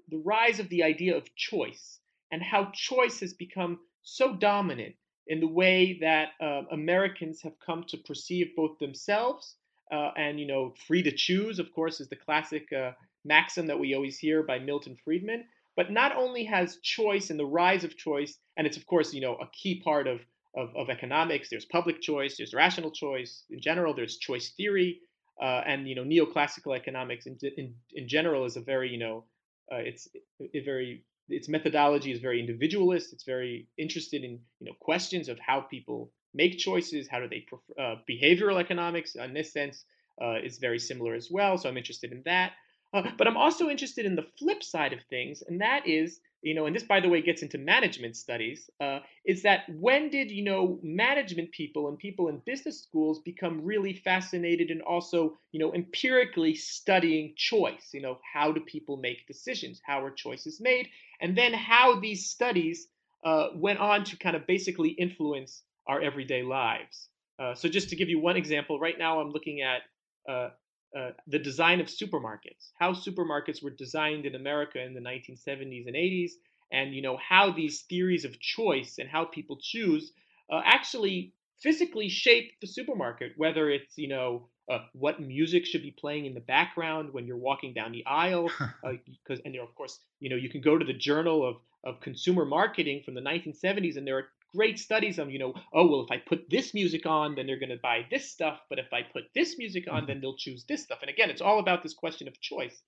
the 0.10 0.18
rise 0.18 0.60
of 0.60 0.68
the 0.70 0.84
idea 0.84 1.16
of 1.16 1.34
choice 1.36 2.00
and 2.32 2.44
how 2.44 2.70
choice 2.74 3.22
has 3.22 3.34
become 3.34 3.80
so 4.04 4.36
dominant 4.36 4.94
in 5.28 5.40
the 5.40 5.48
way 5.48 5.98
that 6.02 6.30
uh, 6.42 6.64
Americans 6.72 7.42
have 7.42 7.58
come 7.66 7.84
to 7.88 7.98
perceive 7.98 8.50
both 8.56 8.78
themselves 8.80 9.56
uh, 9.92 10.12
and, 10.18 10.40
you 10.40 10.48
know, 10.48 10.74
free 10.88 11.04
to 11.04 11.12
choose, 11.12 11.60
of 11.60 11.72
course, 11.74 12.02
is 12.02 12.10
the 12.10 12.16
classic 12.16 12.72
uh, 12.74 12.92
maxim 13.24 13.68
that 13.68 13.80
we 13.80 13.96
always 13.96 14.18
hear 14.18 14.44
by 14.44 14.60
Milton 14.60 14.98
Friedman. 15.04 15.46
But 15.76 15.92
not 15.92 16.16
only 16.16 16.44
has 16.46 16.78
choice 16.84 17.30
and 17.30 17.40
the 17.40 17.46
rise 17.46 17.84
of 17.84 17.98
choice, 17.98 18.38
and 18.58 18.68
it's, 18.68 18.78
of 18.78 18.86
course, 18.86 19.14
you 19.14 19.22
know, 19.22 19.36
a 19.36 19.50
key 19.54 19.82
part 19.82 20.06
of, 20.08 20.20
of, 20.56 20.76
of 20.76 20.90
economics, 20.90 21.50
there's 21.50 21.66
public 21.66 22.02
choice, 22.02 22.38
there's 22.38 22.54
rational 22.54 22.92
choice. 22.92 23.44
In 23.50 23.62
general, 23.62 23.94
there's 23.94 24.18
choice 24.18 24.52
theory. 24.58 25.00
Uh, 25.42 25.64
and, 25.66 25.88
you 25.88 25.96
know, 25.96 26.04
neoclassical 26.04 26.76
economics 26.76 27.26
in, 27.26 27.38
in, 27.58 27.74
in 27.94 28.08
general 28.08 28.46
is 28.46 28.58
a 28.58 28.62
very, 28.62 28.90
you 28.90 29.00
know, 29.00 29.24
uh, 29.72 29.78
it's 29.78 30.10
a 30.54 30.60
very 30.60 31.04
its 31.32 31.48
methodology 31.48 32.12
is 32.12 32.20
very 32.20 32.40
individualist. 32.40 33.14
It's 33.14 33.24
very 33.24 33.68
interested 33.78 34.24
in 34.24 34.40
you 34.60 34.68
know 34.68 34.74
questions 34.80 35.30
of 35.30 35.40
how 35.40 35.62
people 35.62 36.12
make 36.34 36.58
choices. 36.58 37.08
How 37.08 37.20
do 37.20 37.28
they 37.28 37.46
prefer, 37.48 37.74
uh, 37.80 37.96
behavioral 38.10 38.60
economics 38.60 39.16
in 39.16 39.34
this 39.34 39.54
sense 39.54 39.86
uh, 40.22 40.40
is 40.44 40.58
very 40.58 40.80
similar 40.80 41.14
as 41.16 41.30
well. 41.32 41.58
So 41.58 41.70
I'm 41.70 41.78
interested 41.78 42.12
in 42.12 42.22
that. 42.26 42.52
But 43.18 43.28
I'm 43.28 43.38
also 43.38 43.70
interested 43.70 44.06
in 44.06 44.16
the 44.16 44.28
flip 44.38 44.64
side 44.64 44.94
of 44.94 45.00
things, 45.10 45.44
and 45.48 45.62
that 45.62 45.88
is 45.88 46.20
you 46.42 46.56
know, 46.56 46.66
and 46.66 46.76
this, 46.76 46.84
by 46.84 47.00
the 47.00 47.10
way, 47.10 47.22
gets 47.22 47.44
into 47.44 47.58
management 47.60 48.16
studies, 48.16 48.70
uh, 48.80 49.00
is 49.26 49.44
that 49.44 49.66
when 49.70 50.10
did, 50.10 50.32
you 50.32 50.44
know, 50.44 50.80
management 50.82 51.52
people 51.52 51.88
and 51.88 51.98
people 52.00 52.30
in 52.30 52.42
business 52.46 52.82
schools 52.82 53.20
become 53.20 53.64
really 53.64 53.94
fascinated 53.94 54.72
and 54.72 54.82
also, 54.82 55.38
you 55.52 55.60
know, 55.60 55.74
empirically 55.74 56.56
studying 56.56 57.34
choice? 57.38 57.90
You 57.94 58.02
know, 58.02 58.20
how 58.34 58.52
do 58.52 58.60
people 58.62 58.98
make 58.98 59.28
decisions? 59.28 59.82
How 59.86 60.04
are 60.04 60.10
choices 60.10 60.60
made? 60.60 60.88
And 61.22 61.38
then 61.38 61.54
how 61.54 62.00
these 62.00 62.28
studies 62.28 62.88
uh, 63.24 63.50
went 63.54 63.78
on 63.80 64.04
to 64.06 64.18
kind 64.18 64.36
of 64.36 64.48
basically 64.48 64.90
influence 64.90 65.62
our 65.86 66.02
everyday 66.02 66.42
lives. 66.42 67.10
Uh, 67.38 67.54
so, 67.54 67.70
just 67.70 67.90
to 67.90 67.96
give 67.96 68.10
you 68.10 68.20
one 68.20 68.36
example, 68.36 68.80
right 68.80 68.98
now 68.98 69.20
I'm 69.20 69.30
looking 69.30 69.62
at 69.62 69.82
uh, 70.28 70.50
uh, 70.98 71.12
the 71.28 71.40
design 71.40 71.80
of 71.80 71.88
supermarkets, 71.88 72.72
how 72.80 72.94
supermarkets 72.94 73.64
were 73.64 73.72
designed 73.72 74.26
in 74.26 74.36
America 74.36 74.84
in 74.84 74.94
the 74.94 75.00
1970s 75.00 75.88
and 75.88 75.96
80s, 75.96 76.32
and 76.72 76.94
you 76.94 77.02
know 77.02 77.18
how 77.18 77.52
these 77.52 77.82
theories 77.82 78.26
of 78.26 78.40
choice 78.40 78.98
and 79.00 79.10
how 79.10 79.26
people 79.26 79.58
choose 79.62 80.12
uh, 80.52 80.62
actually 80.66 81.34
physically 81.62 82.10
shape 82.10 82.52
the 82.62 82.68
supermarket. 82.68 83.34
Whether 83.38 83.70
it's 83.70 83.98
you 83.98 84.08
know 84.10 84.48
uh, 84.70 84.80
what 84.94 85.20
music 85.20 85.66
should 85.66 85.82
be 85.82 85.92
playing 85.92 86.26
in 86.26 86.34
the 86.34 86.42
background 86.42 87.14
when 87.14 87.26
you're 87.26 87.38
walking 87.38 87.74
down 87.74 87.92
the 87.92 88.06
aisle, 88.06 88.50
because 88.84 89.40
uh, 89.40 89.44
and 89.46 89.56
of 89.58 89.74
course 89.76 90.00
you 90.20 90.30
know 90.30 90.36
you 90.36 90.50
can 90.50 90.62
go 90.62 90.78
to 90.78 90.86
the 90.86 90.94
Journal 90.94 91.48
of 91.48 91.56
of 91.84 92.00
Consumer 92.02 92.46
Marketing 92.46 93.02
from 93.04 93.16
the 93.16 93.22
1970s, 93.22 93.98
and 93.98 94.06
there 94.06 94.18
are 94.18 94.28
great 94.56 94.80
studies 94.80 95.20
on, 95.20 95.30
you 95.30 95.40
know, 95.40 95.54
oh, 95.74 95.88
well, 95.88 96.02
if 96.02 96.12
I 96.12 96.18
put 96.18 96.50
this 96.50 96.74
music 96.74 97.06
on, 97.06 97.36
then 97.36 97.48
they're 97.48 97.60
going 97.60 97.70
to 97.70 97.80
buy 97.82 98.06
this 98.10 98.32
stuff. 98.32 98.60
But 98.70 98.80
if 98.80 98.92
I 98.94 99.02
put 99.02 99.24
this 99.34 99.58
music 99.58 99.86
on, 99.90 100.06
then 100.06 100.18
mm-hmm. 100.18 100.22
they'll 100.22 100.38
choose 100.38 100.66
this 100.68 100.84
stuff. 100.84 101.00
And 101.02 101.10
again, 101.10 101.30
it's 101.30 101.42
all 101.42 101.60
about 101.60 101.84
this 101.84 101.94
question 101.94 102.28
of 102.28 102.40
choice. 102.40 102.82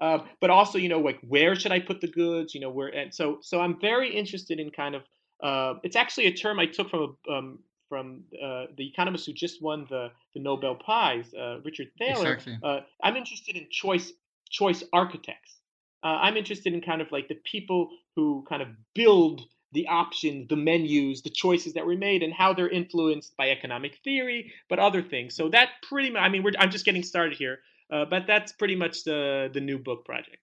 Uh, 0.00 0.18
but 0.40 0.50
also, 0.50 0.78
you 0.78 0.88
know, 0.88 0.98
like 0.98 1.20
where 1.28 1.54
should 1.54 1.72
I 1.72 1.78
put 1.78 2.00
the 2.00 2.08
goods? 2.08 2.54
You 2.54 2.60
know, 2.60 2.70
where 2.70 2.88
and 2.88 3.14
so 3.14 3.38
so 3.40 3.60
I'm 3.60 3.80
very 3.80 4.14
interested 4.14 4.58
in 4.58 4.70
kind 4.70 4.94
of. 4.96 5.02
Uh, 5.42 5.74
it's 5.82 5.96
actually 5.96 6.26
a 6.26 6.32
term 6.32 6.58
I 6.58 6.66
took 6.66 6.88
from 6.90 7.16
a, 7.28 7.32
um, 7.32 7.58
from 7.88 8.24
uh, 8.42 8.66
the 8.76 8.88
economist 8.88 9.26
who 9.26 9.32
just 9.32 9.62
won 9.62 9.86
the 9.90 10.10
the 10.34 10.40
Nobel 10.40 10.74
Prize, 10.74 11.32
uh, 11.34 11.60
Richard 11.64 11.88
Thaler. 11.98 12.32
Exactly. 12.32 12.58
Uh, 12.64 12.80
I'm 13.02 13.16
interested 13.16 13.56
in 13.56 13.66
choice 13.70 14.12
choice 14.50 14.82
architects. 14.92 15.58
Uh, 16.02 16.18
I'm 16.20 16.36
interested 16.36 16.74
in 16.74 16.80
kind 16.80 17.00
of 17.00 17.12
like 17.12 17.28
the 17.28 17.38
people 17.44 17.90
who 18.16 18.44
kind 18.48 18.62
of 18.62 18.68
build 18.94 19.42
the 19.72 19.88
options, 19.88 20.48
the 20.48 20.56
menus, 20.56 21.22
the 21.22 21.30
choices 21.30 21.74
that 21.74 21.86
were 21.86 21.96
made, 21.96 22.22
and 22.22 22.32
how 22.32 22.52
they're 22.52 22.68
influenced 22.68 23.36
by 23.36 23.50
economic 23.50 23.98
theory, 24.04 24.52
but 24.68 24.78
other 24.78 25.02
things. 25.02 25.34
So 25.34 25.48
that 25.50 25.68
pretty 25.88 26.10
much, 26.10 26.22
I 26.22 26.28
mean, 26.28 26.44
I'm 26.58 26.70
just 26.70 26.84
getting 26.84 27.02
started 27.02 27.38
here, 27.38 27.60
uh, 27.90 28.04
but 28.04 28.26
that's 28.26 28.52
pretty 28.52 28.76
much 28.76 29.04
the 29.04 29.50
the 29.52 29.60
new 29.60 29.78
book 29.78 30.04
project. 30.04 30.41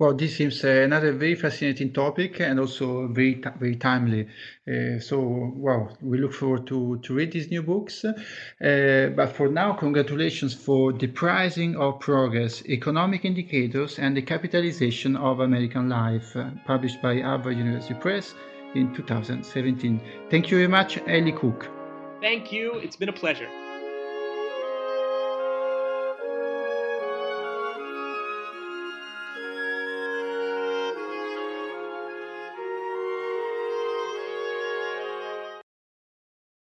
Well, 0.00 0.14
this 0.14 0.36
seems 0.36 0.64
uh, 0.64 0.68
another 0.68 1.10
very 1.10 1.34
fascinating 1.34 1.92
topic 1.92 2.38
and 2.38 2.60
also 2.60 3.08
very 3.08 3.42
very 3.58 3.74
timely. 3.74 4.28
Uh, 4.68 5.00
so, 5.00 5.52
well, 5.56 5.96
we 6.00 6.18
look 6.18 6.32
forward 6.32 6.68
to 6.68 6.98
to 7.02 7.14
read 7.14 7.32
these 7.32 7.50
new 7.50 7.64
books. 7.64 8.04
Uh, 8.04 9.10
but 9.16 9.32
for 9.32 9.48
now, 9.48 9.72
congratulations 9.72 10.54
for 10.54 10.92
the 10.92 11.08
pricing 11.08 11.74
of 11.74 11.98
progress, 11.98 12.62
economic 12.66 13.24
indicators, 13.24 13.98
and 13.98 14.16
the 14.16 14.22
capitalization 14.22 15.16
of 15.16 15.40
American 15.40 15.88
life, 15.88 16.36
uh, 16.36 16.50
published 16.64 17.02
by 17.02 17.18
Harvard 17.18 17.56
University 17.56 17.94
Press 17.94 18.34
in 18.76 18.94
2017. 18.94 20.00
Thank 20.30 20.52
you 20.52 20.58
very 20.58 20.68
much, 20.68 20.98
Eli 21.08 21.32
Cook. 21.32 21.68
Thank 22.20 22.52
you. 22.52 22.78
It's 22.78 22.94
been 22.94 23.08
a 23.08 23.18
pleasure. 23.24 23.48